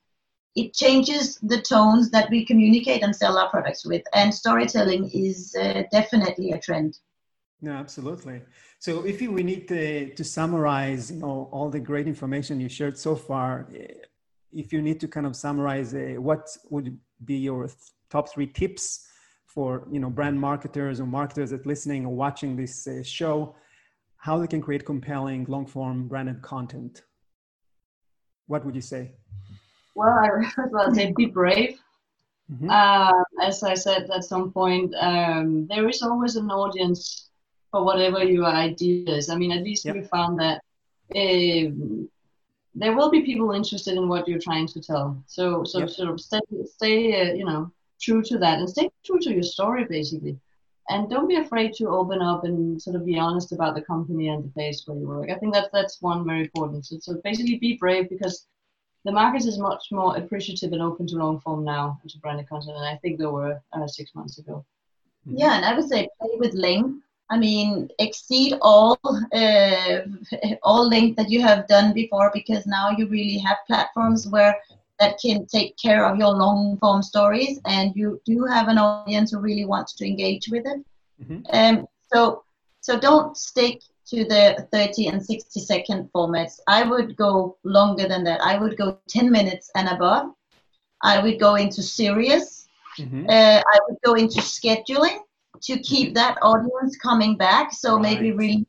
it 0.58 0.74
changes 0.74 1.38
the 1.43 1.62
tones 1.62 2.10
that 2.10 2.30
we 2.32 2.43
communicate 2.43 3.04
and 3.04 3.16
sell 3.16 3.38
our 3.38 3.50
products 3.50 3.86
with 3.86 4.02
and 4.14 4.34
storytelling 4.34 5.10
is 5.14 5.56
uh, 5.56 5.84
definitely 5.91 6.52
a 6.52 6.60
trend. 6.60 6.98
No 7.62 7.72
absolutely. 7.72 8.41
So 8.80 9.06
if 9.06 9.22
you, 9.22 9.32
we 9.32 9.43
need 9.43 9.68
to, 9.68 10.14
to 10.16 10.24
summarize 10.24 11.12
you 11.12 11.18
know 11.18 11.50
all 11.52 11.70
the 11.70 11.80
great 11.80 12.08
information 12.08 12.60
you 12.60 12.70
shared 12.70 12.98
so 12.98 13.16
far. 13.16 13.68
If 14.52 14.74
you 14.74 14.82
need 14.82 15.00
to 15.02 15.08
kind 15.08 15.28
of 15.28 15.36
summarize 15.36 15.93
uh, 15.93 16.16
what 16.18 16.48
would 16.70 16.98
be 17.24 17.38
your 17.38 17.68
th- 17.68 17.78
top 18.10 18.32
three 18.34 18.48
tips 18.48 19.07
for 19.48 19.88
you 19.91 20.00
know 20.00 20.10
brand 20.10 20.39
marketers 20.39 21.00
or 21.00 21.06
marketers 21.06 21.50
that 21.50 21.66
listening 21.66 22.06
or 22.06 22.14
watching 22.14 22.56
this 22.56 22.88
uh, 22.88 23.02
show 23.02 23.56
how 24.18 24.38
they 24.38 24.48
can 24.48 24.62
create 24.62 24.86
compelling 24.86 25.45
long 25.48 25.66
form 25.66 26.08
branded 26.08 26.41
content 26.41 27.02
what 28.48 28.64
would 28.66 28.76
you 28.76 28.82
say 28.82 29.12
Well, 29.95 30.10
I 30.10 30.30
first 30.56 30.74
of 30.74 30.95
say 30.95 31.12
be 31.18 31.26
brave. 31.26 31.80
Mhm. 32.52 32.70
Um, 32.70 33.24
as 33.41 33.64
I 33.64 33.74
said 33.74 34.10
at 34.18 34.24
some 34.24 34.52
point, 34.54 34.93
um, 35.02 35.68
there 35.68 35.88
is 35.89 36.02
always 36.02 36.36
an 36.38 36.50
audience 36.50 37.30
for 37.72 37.84
whatever 37.84 38.24
your 38.24 38.45
idea 38.45 39.16
is. 39.18 39.30
I 39.30 39.36
mean, 39.36 39.52
at 39.52 39.64
least 39.64 39.84
Yep. 39.86 39.95
we 39.95 40.02
found 40.04 40.39
that 40.39 40.62
um, 41.16 42.10
there 42.82 42.95
will 42.95 43.12
be 43.12 43.22
people 43.22 43.52
interested 43.52 43.95
in 43.98 44.08
what 44.08 44.28
you're 44.28 44.39
trying 44.50 44.68
to 44.68 44.80
tell. 44.80 45.08
So, 45.28 45.64
so 45.66 45.80
Yep. 45.80 45.89
sort 45.89 46.10
of 46.10 46.20
stay, 46.22 46.39
stay, 46.78 46.98
uh, 47.22 47.34
you 47.34 47.45
know, 47.50 47.72
true 48.00 48.22
to 48.24 48.38
that, 48.39 48.60
and 48.60 48.70
stay 48.70 48.89
true 49.06 49.20
to 49.20 49.34
your 49.34 49.43
story, 49.43 49.86
basically. 49.86 50.38
And 50.89 51.10
don't 51.10 51.28
be 51.28 51.36
afraid 51.36 51.74
to 51.74 51.89
open 51.89 52.22
up 52.22 52.45
and 52.45 52.82
sort 52.82 52.95
of 52.95 53.06
be 53.06 53.20
honest 53.20 53.52
about 53.52 53.76
the 53.76 53.82
company 53.82 54.30
and 54.30 54.43
the 54.43 54.50
place 54.50 54.84
where 54.86 54.98
you 54.98 55.08
work. 55.08 55.30
I 55.30 55.36
think 55.36 55.54
that's 55.54 55.70
that's 55.74 56.02
one 56.02 56.26
very 56.26 56.41
important. 56.41 56.86
So, 56.86 56.98
so 57.00 57.20
basically, 57.24 57.58
be 57.58 57.78
brave 57.78 58.10
because 58.10 58.48
the 59.04 59.12
market 59.12 59.45
is 59.45 59.58
much 59.58 59.88
more 59.91 60.18
appreciative 60.18 60.72
and 60.74 60.82
open 60.82 61.08
to 61.08 61.16
long 61.16 61.39
form 61.39 61.64
now 61.64 62.00
and 62.02 62.12
to 62.12 62.20
branded 62.20 62.48
content 62.50 62.76
than 62.76 62.84
I 62.84 62.98
think 62.98 63.20
they 63.20 63.26
were 63.26 63.62
uh, 63.74 63.88
six 63.88 64.16
months 64.16 64.38
ago. 64.38 64.66
Yeah, 65.26 65.56
and 65.56 65.66
I 65.66 65.76
would 65.76 65.88
say 65.88 66.08
play 66.22 66.36
with 66.38 66.54
length. 66.54 67.04
I 67.30 67.38
mean, 67.38 67.89
exceed 68.00 68.58
all 68.62 68.98
uh, 69.34 70.00
all 70.64 70.88
length 70.88 71.18
that 71.18 71.30
you 71.30 71.41
have 71.41 71.68
done 71.68 71.93
before 71.93 72.32
because 72.34 72.66
now 72.66 72.91
you 72.91 73.08
really 73.08 73.38
have 73.39 73.58
platforms 73.68 74.28
where 74.28 74.58
that 75.00 75.18
can 75.24 75.45
take 75.45 75.76
care 75.78 76.06
of 76.06 76.18
your 76.18 76.32
long 76.32 76.78
form 76.80 77.02
stories, 77.02 77.60
and 77.66 77.91
you 77.95 78.22
do 78.26 78.45
have 78.45 78.68
an 78.68 78.78
audience 78.78 79.18
who 79.18 79.26
really 79.26 79.52
wants 79.52 79.78
to 79.80 79.91
engage 79.91 80.32
with 80.36 80.48
it. 80.52 80.66
Mhm. 81.20 81.43
Um, 81.54 81.88
so 82.12 82.43
so 82.82 82.98
don't 83.00 83.36
stick 83.38 83.80
to 84.08 84.24
the 84.26 84.68
30 84.72 85.08
and 85.08 85.24
60 85.24 85.60
second 85.60 86.10
formats. 86.14 86.60
I 86.68 86.84
would 86.84 87.16
go 87.18 87.58
longer 87.64 88.08
than 88.08 88.24
that. 88.26 88.41
I 88.41 88.58
would 88.58 88.78
go 88.78 88.91
10 89.08 89.32
minutes 89.32 89.70
and 89.76 89.88
above. 89.89 90.26
I 91.04 91.22
would 91.22 91.39
go 91.39 91.56
into 91.56 91.82
serious 91.82 92.68
Mhm. 92.98 93.26
uh, 93.30 93.62
I 93.74 93.80
would 93.88 93.98
go 94.06 94.14
into 94.14 94.39
scheduling 94.41 95.18
to 95.64 95.78
keep 95.80 96.14
that 96.16 96.38
audience 96.41 96.98
coming 96.98 97.38
back. 97.38 97.72
So 97.74 97.98
maybe 98.00 98.32
Right. 98.32 98.66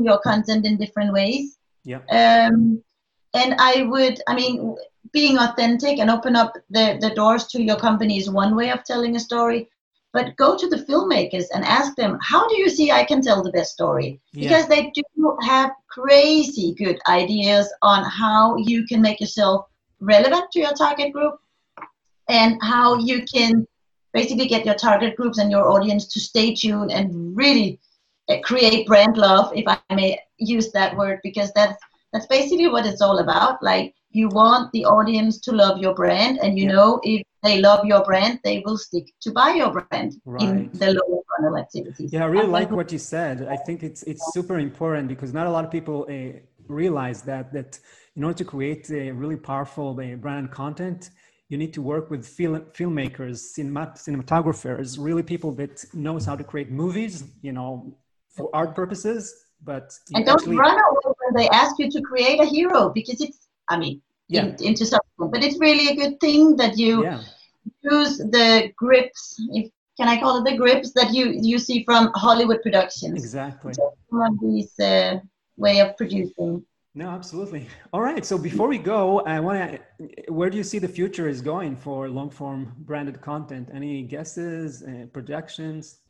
your 0.00 0.18
content 0.20 0.66
in 0.66 0.76
different 0.76 1.12
ways. 1.12 1.58
yeah 1.84 2.00
Um, 2.10 2.82
and 3.34 3.54
I 3.58 3.82
would, 3.88 4.20
I 4.28 4.34
mean, 4.34 4.76
being 5.12 5.38
authentic 5.38 5.98
and 5.98 6.10
open 6.10 6.36
up 6.36 6.54
the, 6.70 6.98
the 7.00 7.14
doors 7.14 7.46
to 7.48 7.62
your 7.62 7.76
company 7.76 8.18
is 8.18 8.30
one 8.30 8.56
way 8.56 8.70
of 8.70 8.84
telling 8.84 9.16
a 9.16 9.20
story. 9.20 9.68
But 10.12 10.36
go 10.36 10.58
to 10.58 10.68
the 10.68 10.84
filmmakers 10.84 11.44
and 11.54 11.64
ask 11.64 11.94
them, 11.96 12.18
how 12.20 12.46
do 12.46 12.56
you 12.56 12.68
see 12.68 12.90
I 12.90 13.04
can 13.04 13.22
tell 13.22 13.42
the 13.42 13.52
best 13.52 13.72
story? 13.72 14.20
Yeah. 14.32 14.48
Because 14.48 14.66
they 14.68 14.92
do 14.94 15.38
have 15.42 15.70
crazy 15.88 16.74
good 16.74 16.98
ideas 17.08 17.72
on 17.80 18.04
how 18.04 18.56
you 18.56 18.84
can 18.86 19.00
make 19.00 19.20
yourself 19.20 19.66
relevant 20.00 20.50
to 20.52 20.58
your 20.60 20.74
target 20.74 21.12
group 21.12 21.38
and 22.28 22.58
how 22.62 22.98
you 22.98 23.24
can 23.24 23.66
basically 24.12 24.46
get 24.46 24.66
your 24.66 24.74
target 24.74 25.16
groups 25.16 25.38
and 25.38 25.50
your 25.50 25.66
audience 25.66 26.06
to 26.06 26.20
stay 26.20 26.54
tuned 26.54 26.90
and 26.90 27.36
really 27.36 27.80
uh, 28.28 28.36
create 28.44 28.86
brand 28.86 29.16
love, 29.16 29.52
if 29.56 29.64
I 29.66 29.78
may 29.94 30.18
use 30.36 30.70
that 30.72 30.96
word, 30.96 31.20
because 31.22 31.52
that's 31.52 31.82
that's 32.12 32.26
basically 32.26 32.68
what 32.68 32.84
it's 32.84 33.00
all 33.00 33.18
about. 33.18 33.62
Like 33.62 33.94
you 34.12 34.28
want 34.28 34.72
the 34.72 34.84
audience 34.84 35.38
to 35.40 35.52
love 35.52 35.78
your 35.78 35.94
brand, 35.94 36.38
and 36.42 36.58
you 36.58 36.66
Yeah. 36.66 36.72
know 36.76 37.00
if 37.02 37.22
they 37.42 37.60
love 37.60 37.84
your 37.84 38.02
brand, 38.04 38.40
they 38.44 38.62
will 38.64 38.78
stick 38.78 39.06
to 39.24 39.32
buy 39.32 39.50
your 39.60 39.70
brand 39.72 40.10
in 40.38 40.70
the 40.74 40.88
lower 40.98 41.20
funnel 41.30 41.56
activities. 41.58 42.12
Yeah, 42.12 42.24
I 42.24 42.28
really 42.28 42.46
like 42.58 42.70
what 42.70 42.92
you 42.92 42.98
said. 42.98 43.36
I 43.48 43.56
think 43.56 43.82
it's 43.82 44.02
it's 44.04 44.24
super 44.36 44.58
important 44.58 45.08
because 45.08 45.32
not 45.32 45.46
a 45.46 45.50
lot 45.56 45.64
of 45.64 45.70
people 45.70 45.98
uh, 46.08 46.38
realize 46.68 47.22
that 47.30 47.52
that 47.52 47.70
in 48.16 48.22
order 48.24 48.38
to 48.42 48.44
create 48.44 48.84
a 48.90 49.10
really 49.22 49.36
powerful 49.36 49.88
uh, 49.98 50.14
brand 50.24 50.50
content, 50.50 51.10
you 51.48 51.56
need 51.62 51.72
to 51.78 51.82
work 51.82 52.10
with 52.12 52.22
film, 52.26 52.60
filmmakers, 52.78 53.38
cinema, 53.56 53.82
cinematographers, 53.96 54.98
really 55.08 55.22
people 55.22 55.50
that 55.60 55.74
knows 56.06 56.24
how 56.28 56.36
to 56.36 56.44
create 56.44 56.70
movies, 56.70 57.24
you 57.42 57.52
know, 57.52 57.70
for 58.36 58.48
art 58.54 58.74
purposes. 58.74 59.22
But 59.64 59.86
and 60.14 60.24
don't 60.26 60.38
actually- 60.40 60.56
run 60.56 60.76
away 60.88 61.14
when 61.22 61.32
they 61.40 61.48
ask 61.62 61.72
you 61.80 61.88
to 61.90 62.00
create 62.10 62.38
a 62.40 62.46
hero 62.56 62.80
because 62.98 63.20
it's 63.20 63.40
i 63.68 63.76
mean 63.76 64.00
Yeah. 64.28 64.44
in, 64.44 64.68
into 64.68 64.84
something 64.86 65.30
but 65.34 65.42
it's 65.44 65.58
really 65.60 65.86
a 65.88 65.96
good 66.02 66.14
thing 66.20 66.56
that 66.56 66.78
you 66.78 67.02
yeah, 67.02 67.20
use 67.82 68.18
the 68.36 68.72
grips 68.82 69.22
if 69.58 69.70
can 69.98 70.08
i 70.08 70.16
call 70.20 70.38
it 70.38 70.44
the 70.50 70.56
grips 70.56 70.92
that 70.98 71.12
you 71.16 71.24
you 71.50 71.58
see 71.58 71.84
from 71.84 72.10
hollywood 72.14 72.60
productions 72.62 73.22
exactly. 73.24 73.72
some 73.74 74.20
of 74.28 74.34
these 74.40 74.72
uh, 74.80 75.18
way 75.56 75.80
of 75.84 75.96
producing 76.00 76.64
No, 76.94 77.08
absolutely. 77.08 77.68
All 77.94 78.02
right. 78.02 78.24
So 78.30 78.36
before 78.36 78.68
we 78.68 78.76
go, 78.76 79.20
I 79.20 79.40
want 79.40 79.58
to. 79.72 79.78
Where 80.28 80.50
do 80.50 80.56
you 80.60 80.66
see 80.72 80.78
the 80.78 80.88
future 80.88 81.26
is 81.26 81.40
going 81.40 81.74
for 81.76 82.10
long 82.10 82.28
form 82.28 82.60
branded 82.88 83.22
content? 83.22 83.70
Any 83.72 84.02
guesses, 84.02 84.82
uh, 84.82 85.06
projections? 85.16 86.01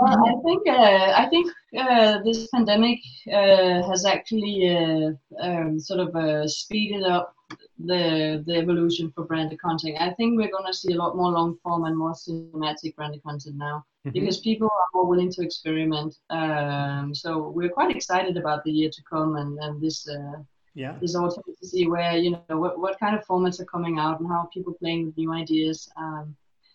Well, 0.00 0.18
I 0.26 0.34
think 0.44 0.66
uh, 0.66 1.12
I 1.22 1.28
think 1.30 1.52
uh, 1.78 2.22
this 2.24 2.48
pandemic 2.48 2.98
uh, 3.32 3.88
has 3.88 4.04
actually 4.04 4.56
uh, 4.76 5.10
um, 5.40 5.78
sort 5.78 6.00
of 6.00 6.16
uh, 6.16 6.48
speeded 6.48 7.04
up 7.04 7.34
the 7.78 8.42
the 8.46 8.56
evolution 8.56 9.12
for 9.14 9.24
branded 9.24 9.60
content. 9.60 9.96
I 10.00 10.10
think 10.14 10.36
we're 10.38 10.50
going 10.50 10.66
to 10.66 10.74
see 10.74 10.92
a 10.94 10.96
lot 10.96 11.16
more 11.16 11.30
long 11.30 11.56
form 11.62 11.84
and 11.84 11.96
more 11.96 12.14
cinematic 12.14 12.96
branded 12.96 13.22
content 13.22 13.56
now 13.56 13.84
Mhm. 14.04 14.12
because 14.14 14.40
people 14.40 14.66
are 14.66 14.88
more 14.94 15.06
willing 15.06 15.30
to 15.30 15.42
experiment. 15.42 16.12
Um, 16.30 17.14
so 17.14 17.28
we're 17.56 17.74
quite 17.78 17.94
excited 17.94 18.36
about 18.36 18.64
the 18.64 18.72
year 18.72 18.90
to 18.90 19.02
come 19.12 19.36
and, 19.36 19.58
and 19.64 19.80
this 19.80 20.08
uh, 20.08 20.38
Yeah. 20.74 20.94
this 21.02 21.14
autumn 21.14 21.44
to 21.60 21.66
see 21.72 21.84
where 21.86 22.14
you 22.24 22.30
know 22.32 22.56
what, 22.62 22.74
what 22.84 22.98
kind 22.98 23.14
of 23.16 23.22
formats 23.30 23.60
are 23.60 23.70
coming 23.76 23.98
out 24.04 24.18
and 24.20 24.28
how 24.28 24.48
people 24.54 24.72
playing 24.82 25.00
with 25.06 25.16
new 25.16 25.30
ideas. 25.42 25.88
Um, 25.96 26.34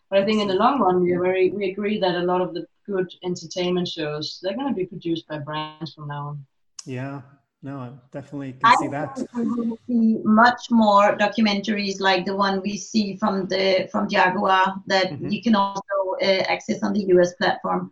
but 0.10 0.20
I 0.20 0.26
think 0.26 0.42
in 0.42 0.48
the 0.48 0.56
long 0.56 0.80
run, 0.80 1.02
we 1.02 1.14
are 1.14 1.22
very 1.22 1.50
we 1.52 1.70
agree 1.72 2.00
that 2.00 2.16
a 2.16 2.24
lot 2.32 2.42
of 2.42 2.54
the 2.54 2.66
good 2.86 3.10
entertainment 3.24 3.88
shows 3.88 4.40
they're 4.42 4.56
going 4.56 4.68
to 4.70 4.74
be 4.74 4.86
produced 4.86 5.28
by 5.28 5.40
brands 5.40 5.94
from 5.94 6.08
now 6.08 6.28
on. 6.30 6.46
Yeah. 6.86 7.22
No, 7.64 7.80
I 7.80 7.90
definitely 8.12 8.54
can 8.54 8.62
I 8.72 8.76
see 8.76 8.88
that. 8.90 9.16
think 9.18 9.30
we 9.34 9.68
will 9.68 9.80
see 9.88 10.20
much 10.24 10.70
more 10.70 11.18
documentaries 11.18 12.00
like 12.00 12.24
the 12.26 12.36
one 12.36 12.62
we 12.62 12.78
see 12.78 13.18
from 13.18 13.48
the 13.48 13.90
from 13.92 14.08
Jaguar 14.08 14.76
that 14.86 15.08
Mhm. 15.12 15.32
you 15.34 15.42
can 15.42 15.56
also 15.56 15.96
uh, 16.22 16.44
access 16.56 16.84
on 16.84 16.94
the 16.94 17.06
US 17.16 17.34
platform. 17.36 17.92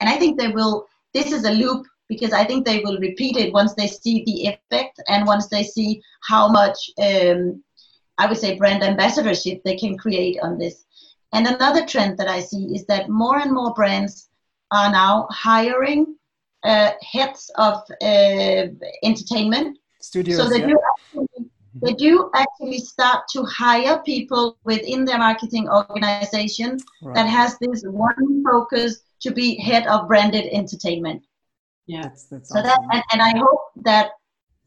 And 0.00 0.10
I 0.10 0.16
think 0.16 0.38
they 0.38 0.48
will, 0.48 0.86
this 1.14 1.32
is 1.32 1.44
a 1.44 1.52
loop 1.52 1.86
because 2.08 2.32
I 2.32 2.44
think 2.44 2.64
they 2.66 2.80
will 2.84 2.98
repeat 3.00 3.36
it 3.36 3.52
once 3.52 3.74
they 3.74 3.88
see 3.88 4.24
the 4.26 4.48
effect 4.48 5.00
and 5.08 5.26
once 5.26 5.48
they 5.48 5.64
see 5.64 6.02
how 6.28 6.48
much, 6.48 6.78
um, 6.98 7.62
I 8.18 8.26
would 8.26 8.38
say, 8.38 8.56
brand 8.56 8.82
ambassadorship 8.82 9.62
they 9.64 9.76
can 9.76 9.98
create 9.98 10.38
on 10.42 10.58
this. 10.58 10.86
And 11.32 11.46
another 11.46 11.86
trend 11.86 12.18
that 12.18 12.28
I 12.28 12.40
see 12.40 12.70
is 12.74 12.86
that 12.86 13.08
more 13.08 13.38
and 13.38 13.52
more 13.52 13.74
brands 13.74 14.28
are 14.72 14.90
now 14.90 15.28
hiring 15.30 16.16
uh, 16.64 16.92
heads 17.02 17.50
of 17.56 17.82
uh, 18.02 18.66
entertainment 19.02 19.78
Studios. 20.00 20.38
so 20.38 20.48
they 20.48 20.60
yeah. 20.60 20.66
do 20.66 20.78
actually, 20.92 21.50
they 21.82 21.92
do 21.94 22.30
actually 22.34 22.78
start 22.78 23.24
to 23.32 23.44
hire 23.44 24.00
people 24.04 24.58
within 24.64 25.04
their 25.04 25.18
marketing 25.18 25.68
organization 25.68 26.78
Right. 27.02 27.14
that 27.14 27.26
has 27.26 27.58
this 27.58 27.82
one 27.84 28.42
focus 28.44 29.02
to 29.20 29.30
be 29.30 29.58
head 29.60 29.86
of 29.86 30.08
branded 30.08 30.46
entertainment. 30.52 31.24
Yeah. 31.86 32.02
That's, 32.02 32.24
that's 32.24 32.48
So 32.50 32.62
that 32.62 32.78
and, 32.92 33.02
and 33.12 33.22
I 33.22 33.36
hope 33.38 33.60
that 33.84 34.10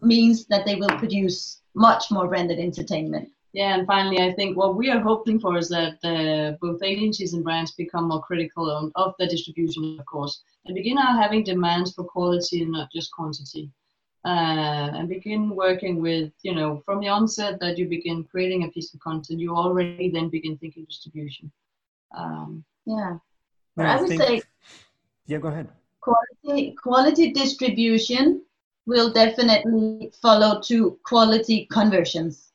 means 0.02 0.46
that 0.48 0.66
they 0.66 0.76
will 0.76 0.90
produce 0.98 1.62
much 1.76 2.12
more 2.12 2.28
branded 2.28 2.60
entertainment. 2.60 3.30
Yeah, 3.54 3.76
and 3.76 3.86
finally, 3.86 4.20
I 4.24 4.32
think 4.32 4.56
what 4.56 4.76
we 4.78 4.90
are 4.90 5.00
hoping 5.02 5.38
for 5.40 5.58
is 5.58 5.68
that 5.70 5.98
uh, 6.06 6.58
both 6.62 6.82
agencies 6.82 7.34
and 7.34 7.44
brands 7.44 7.72
become 7.72 8.08
more 8.08 8.22
critical 8.22 8.92
of 8.96 9.14
the 9.20 9.28
distribution, 9.28 9.98
of 10.00 10.06
course, 10.06 10.42
and 10.66 10.74
begin 10.76 10.96
having 10.98 11.44
demands 11.44 11.94
for 11.94 12.06
quality 12.06 12.62
and 12.64 12.72
not 12.72 12.90
just 12.94 13.12
quantity. 13.12 13.70
Uh, 14.24 14.92
and 14.96 15.10
begin 15.10 15.50
working 15.50 16.00
with, 16.00 16.32
you 16.44 16.54
know, 16.56 16.82
from 16.86 17.02
the 17.02 17.08
onset 17.10 17.60
that 17.60 17.78
you 17.78 17.90
begin 17.90 18.24
creating 18.24 18.64
a 18.64 18.70
piece 18.70 18.94
of 18.94 19.00
content, 19.02 19.40
you 19.40 19.54
already 19.56 20.10
then 20.10 20.30
begin 20.30 20.56
thinking 20.58 20.86
distribution. 20.86 21.52
Um, 22.16 22.64
Yeah. 22.86 23.14
No, 23.14 23.84
But 23.84 23.86
I 23.88 24.00
would 24.00 24.10
think- 24.10 24.22
say 24.22 24.42
Yeah, 25.26 25.40
go 25.40 25.48
ahead. 25.50 25.68
quality 26.02 26.72
quality 26.74 27.32
distribution 27.32 28.44
will 28.86 29.12
definitely 29.12 30.12
follow 30.22 30.62
to 30.62 30.98
quality 31.04 31.68
conversions 31.72 32.51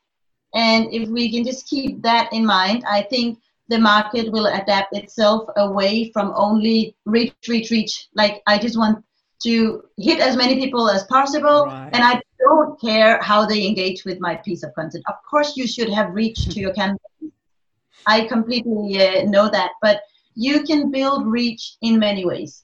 and 0.53 0.93
if 0.93 1.09
we 1.09 1.31
can 1.31 1.43
just 1.43 1.67
keep 1.67 2.01
that 2.01 2.31
in 2.31 2.45
mind 2.45 2.83
i 2.87 3.01
think 3.01 3.39
the 3.69 3.77
market 3.77 4.31
will 4.31 4.47
adapt 4.47 4.95
itself 4.95 5.47
away 5.57 6.09
from 6.13 6.31
only 6.35 6.95
reach 7.05 7.33
reach 7.49 7.69
reach. 7.69 8.07
Like 8.15 8.41
i 8.47 8.57
just 8.57 8.77
want 8.77 9.03
to 9.43 9.83
hit 9.97 10.19
as 10.19 10.35
many 10.37 10.55
people 10.55 10.89
as 10.89 11.03
possible 11.05 11.65
Right. 11.65 11.89
and 11.93 12.03
i 12.03 12.21
don't 12.39 12.79
care 12.79 13.19
how 13.21 13.45
they 13.45 13.65
engage 13.65 14.05
with 14.05 14.19
my 14.19 14.35
piece 14.35 14.63
of 14.63 14.73
content. 14.73 15.03
Of 15.07 15.15
course 15.29 15.57
you 15.57 15.67
should 15.67 15.89
have 15.89 16.13
reach 16.13 16.45
to 16.49 16.59
your 16.59 16.73
campaign. 16.73 17.31
I 18.05 18.25
completely 18.25 19.01
uh, 19.05 19.23
know 19.23 19.49
that 19.49 19.71
but 19.81 20.01
you 20.35 20.63
can 20.63 20.91
build 20.91 21.25
reach 21.27 21.77
in 21.81 21.99
many 21.99 22.23
ways. 22.25 22.63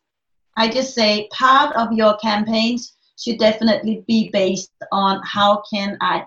I 0.55 0.69
just 0.69 0.93
say 0.93 1.27
part 1.31 1.75
of 1.75 1.91
your 1.91 2.15
campaigns 2.17 2.95
should 3.17 3.39
definitely 3.39 4.03
be 4.07 4.29
based 4.31 4.71
on 4.91 5.21
how 5.25 5.63
can 5.71 5.97
I, 6.01 6.25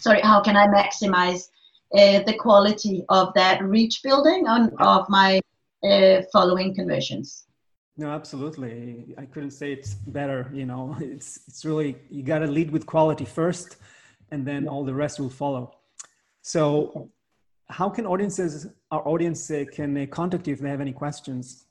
sorry, 0.00 0.20
how 0.22 0.40
can 0.40 0.56
I 0.56 0.66
maximize 0.66 1.48
uh, 1.96 2.20
the 2.24 2.34
quality 2.34 3.04
of 3.08 3.34
that 3.34 3.62
reach 3.62 4.02
building 4.02 4.46
on 4.46 4.72
of 4.78 5.08
my 5.08 5.40
uh, 5.82 6.22
following 6.32 6.74
conversions. 6.74 7.46
No, 7.96 8.10
absolutely. 8.10 9.14
I 9.18 9.26
couldn't 9.26 9.50
say 9.50 9.72
it's 9.72 9.94
better. 9.94 10.50
You 10.52 10.66
know, 10.66 10.96
it's 11.00 11.40
it's 11.48 11.64
really 11.64 11.96
you 12.10 12.22
got 12.22 12.40
to 12.40 12.46
lead 12.46 12.70
with 12.70 12.86
quality 12.86 13.24
first, 13.24 13.76
and 14.30 14.46
then 14.46 14.68
all 14.68 14.84
the 14.84 14.94
rest 14.94 15.18
will 15.18 15.30
follow. 15.30 15.74
So, 16.42 17.10
how 17.68 17.88
can 17.90 18.06
audiences, 18.06 18.68
our 18.90 19.06
audience, 19.06 19.50
uh, 19.50 19.64
can 19.70 19.96
uh, 19.96 20.06
contact 20.06 20.46
you 20.46 20.54
if 20.54 20.60
they 20.60 20.70
have 20.70 20.80
any 20.80 20.92
questions? 20.92 21.66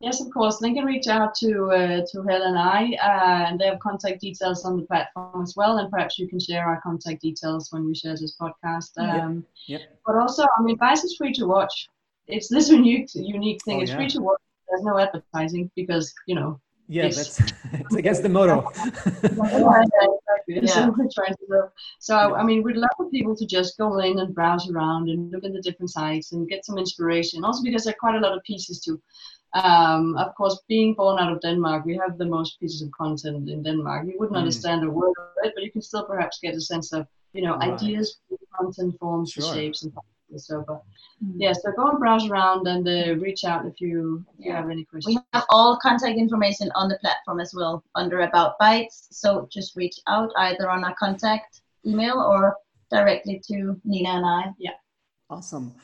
Yes, 0.00 0.20
of 0.20 0.30
course. 0.30 0.58
They 0.58 0.74
can 0.74 0.84
reach 0.84 1.06
out 1.06 1.34
to 1.36 1.70
uh, 1.70 2.00
to 2.12 2.22
Helen 2.22 2.48
and 2.54 2.58
I, 2.58 2.82
uh, 3.02 3.48
and 3.48 3.58
they 3.58 3.66
have 3.66 3.78
contact 3.80 4.20
details 4.20 4.64
on 4.64 4.76
the 4.76 4.82
platform 4.82 5.42
as 5.42 5.54
well. 5.56 5.78
And 5.78 5.90
perhaps 5.90 6.18
you 6.18 6.28
can 6.28 6.38
share 6.38 6.66
our 6.66 6.80
contact 6.82 7.22
details 7.22 7.68
when 7.72 7.86
we 7.86 7.94
share 7.94 8.12
this 8.16 8.36
podcast. 8.40 8.90
Um, 8.98 9.44
Yep. 9.68 9.80
But 10.06 10.16
also, 10.16 10.42
I 10.58 10.62
mean, 10.62 10.76
Bytes 10.76 11.04
is 11.04 11.16
free 11.16 11.32
to 11.34 11.46
watch. 11.46 11.88
It's 12.26 12.48
this 12.48 12.68
unique 12.68 13.08
unique 13.14 13.62
thing. 13.64 13.78
Oh, 13.78 13.82
it's 13.82 13.90
yeah. 13.90 13.96
free 13.96 14.08
to 14.08 14.20
watch. 14.20 14.40
There's 14.68 14.82
no 14.82 14.98
advertising 14.98 15.70
because 15.74 16.12
you 16.26 16.34
know. 16.34 16.60
Yeah, 16.88 17.04
Yes. 17.04 17.38
that's 17.38 17.52
it's 17.72 17.94
against 17.96 18.22
the 18.22 18.28
motto. 18.28 18.70
Yeah. 20.48 20.64
So 20.66 20.94
we're 20.96 21.08
trying 21.12 21.34
to 21.34 21.46
do- 21.48 21.68
So 21.98 22.16
I 22.36 22.44
mean, 22.44 22.62
we'd 22.62 22.76
love 22.76 22.90
for 22.96 23.10
people 23.10 23.34
to 23.36 23.46
just 23.46 23.76
go 23.78 23.98
in 23.98 24.18
and 24.20 24.34
browse 24.34 24.70
around 24.70 25.08
and 25.08 25.32
look 25.32 25.44
at 25.44 25.52
the 25.52 25.60
different 25.60 25.90
sites 25.90 26.32
and 26.32 26.48
get 26.48 26.64
some 26.64 26.78
inspiration. 26.78 27.44
Also 27.44 27.62
because 27.64 27.84
there 27.84 27.92
are 27.94 27.96
quite 27.98 28.14
a 28.14 28.20
lot 28.20 28.36
of 28.36 28.42
pieces 28.44 28.80
to 28.82 29.00
Um, 29.64 30.16
of 30.18 30.34
course, 30.34 30.60
being 30.68 30.92
born 30.94 31.18
out 31.18 31.32
of 31.32 31.40
Denmark, 31.40 31.84
we 31.86 31.96
have 31.96 32.18
the 32.18 32.26
most 32.26 32.60
pieces 32.60 32.82
of 32.82 32.90
content 32.92 33.48
in 33.48 33.62
Denmark. 33.62 34.06
You 34.06 34.16
wouldn't 34.18 34.36
Mm. 34.36 34.44
understand 34.44 34.84
a 34.84 34.90
word 34.90 35.14
of 35.18 35.44
it, 35.44 35.52
but 35.54 35.64
you 35.64 35.72
can 35.72 35.82
still 35.82 36.04
perhaps 36.04 36.38
get 36.44 36.54
a 36.54 36.60
sense 36.60 36.92
of, 36.92 37.06
you 37.32 37.42
know, 37.42 37.54
Right. 37.56 37.72
ideas, 37.72 38.06
content 38.58 38.98
forms, 39.00 39.30
Sure. 39.30 39.54
shapes, 39.54 39.82
and 39.82 39.92
so. 40.48 40.64
But 40.68 40.82
yeah, 41.42 41.54
so 41.54 41.72
go 41.72 41.84
and 41.92 41.98
browse 41.98 42.26
around 42.30 42.66
and 42.68 42.84
uh, 42.86 43.14
reach 43.26 43.42
out 43.44 43.64
if 43.70 43.80
you 43.80 44.24
if 44.38 44.44
you 44.46 44.52
have 44.52 44.68
any 44.70 44.84
questions. 44.84 45.16
We 45.16 45.22
have 45.32 45.46
all 45.54 45.78
contact 45.88 46.16
information 46.18 46.68
on 46.74 46.88
the 46.88 46.98
platform 47.04 47.38
as 47.40 47.52
well 47.58 47.82
under 47.94 48.20
About 48.20 48.58
Bytes. 48.60 48.96
So 49.22 49.46
just 49.56 49.76
reach 49.76 49.96
out 50.06 50.30
either 50.36 50.66
on 50.74 50.84
our 50.84 50.94
contact 51.04 51.62
email 51.84 52.18
or 52.20 52.40
directly 52.90 53.40
to 53.48 53.56
Nina 53.84 54.10
and 54.18 54.26
I. 54.26 54.42
Yeah 54.58 54.76
awesome. 55.28 55.74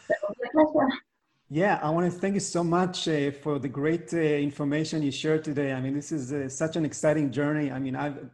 Yeah, 1.54 1.78
I 1.82 1.90
want 1.90 2.10
to 2.10 2.18
thank 2.18 2.32
you 2.32 2.40
so 2.40 2.64
much 2.64 3.06
uh, 3.08 3.30
for 3.30 3.58
the 3.58 3.68
great 3.68 4.14
uh, 4.14 4.16
information 4.16 5.02
you 5.02 5.10
shared 5.10 5.44
today. 5.44 5.74
I 5.74 5.82
mean, 5.82 5.92
this 5.92 6.10
is 6.10 6.32
uh, 6.32 6.48
such 6.48 6.76
an 6.76 6.86
exciting 6.86 7.30
journey. 7.30 7.70
I 7.70 7.78
mean, 7.78 7.94
I've 7.94 8.24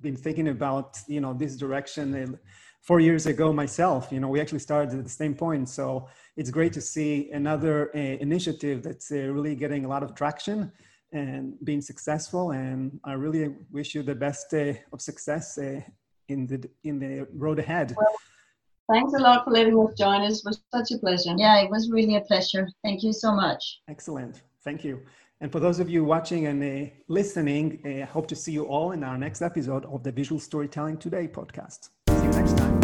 been 0.00 0.16
thinking 0.16 0.48
about 0.48 0.98
you 1.06 1.20
know 1.20 1.32
this 1.34 1.56
direction 1.56 2.06
uh, 2.16 2.36
four 2.80 2.98
years 2.98 3.26
ago 3.26 3.52
myself. 3.52 4.08
You 4.10 4.18
know, 4.18 4.26
we 4.26 4.40
actually 4.40 4.58
started 4.58 4.92
at 4.98 5.04
the 5.04 5.16
same 5.22 5.36
point, 5.36 5.68
so 5.68 6.08
it's 6.36 6.50
great 6.50 6.72
to 6.72 6.80
see 6.80 7.30
another 7.30 7.92
uh, 7.94 7.98
initiative 8.26 8.82
that's 8.82 9.12
uh, 9.12 9.18
really 9.18 9.54
getting 9.54 9.84
a 9.84 9.88
lot 9.88 10.02
of 10.02 10.16
traction 10.16 10.72
and 11.12 11.54
being 11.62 11.80
successful. 11.80 12.50
And 12.50 12.98
I 13.04 13.12
really 13.12 13.54
wish 13.70 13.94
you 13.94 14.02
the 14.02 14.16
best 14.16 14.52
of 14.52 15.00
success 15.00 15.58
in 15.58 16.46
the 16.48 16.68
in 16.82 16.98
the 16.98 17.28
road 17.32 17.60
ahead. 17.60 17.94
Thanks 18.92 19.14
a 19.14 19.18
lot 19.18 19.44
for 19.44 19.50
letting 19.50 19.78
us 19.78 19.94
join 19.96 20.20
us. 20.22 20.40
It 20.40 20.44
was 20.44 20.60
such 20.74 20.90
a 20.92 20.98
pleasure. 20.98 21.34
Yeah, 21.38 21.62
it 21.62 21.70
was 21.70 21.90
really 21.90 22.16
a 22.16 22.20
pleasure. 22.20 22.68
Thank 22.82 23.02
you 23.02 23.14
so 23.14 23.34
much. 23.34 23.80
Excellent. 23.88 24.42
Thank 24.62 24.84
you. 24.84 25.00
And 25.40 25.50
for 25.50 25.58
those 25.58 25.80
of 25.80 25.88
you 25.88 26.04
watching 26.04 26.46
and 26.46 26.62
uh, 26.62 26.90
listening, 27.08 27.80
I 27.84 28.02
uh, 28.02 28.06
hope 28.06 28.28
to 28.28 28.36
see 28.36 28.52
you 28.52 28.64
all 28.64 28.92
in 28.92 29.02
our 29.02 29.16
next 29.16 29.40
episode 29.40 29.86
of 29.86 30.02
the 30.02 30.12
Visual 30.12 30.38
Storytelling 30.38 30.98
Today 30.98 31.28
podcast. 31.28 31.88
See 32.10 32.24
you 32.24 32.30
next 32.30 32.58
time. 32.58 32.80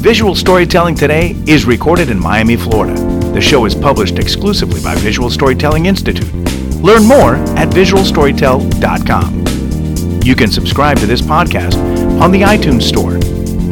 Visual 0.00 0.36
Storytelling 0.36 0.94
Today 0.94 1.30
is 1.48 1.64
recorded 1.64 2.08
in 2.08 2.20
Miami, 2.20 2.56
Florida. 2.56 3.07
The 3.32 3.40
show 3.40 3.64
is 3.64 3.74
published 3.74 4.18
exclusively 4.18 4.82
by 4.82 4.94
Visual 4.96 5.30
Storytelling 5.30 5.86
Institute. 5.86 6.30
Learn 6.82 7.04
more 7.04 7.36
at 7.56 7.70
visualstorytell.com. 7.70 10.22
You 10.24 10.34
can 10.34 10.50
subscribe 10.50 10.98
to 10.98 11.06
this 11.06 11.22
podcast 11.22 11.76
on 12.20 12.30
the 12.30 12.42
iTunes 12.42 12.82
Store. 12.82 13.14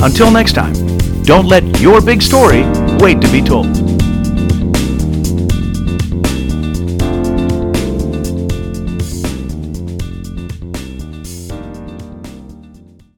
Until 0.04 0.30
next 0.30 0.54
time, 0.54 0.72
don't 1.24 1.46
let 1.46 1.80
your 1.80 2.00
big 2.00 2.22
story 2.22 2.64
wait 2.98 3.20
to 3.20 3.30
be 3.32 3.42
told. 3.42 3.85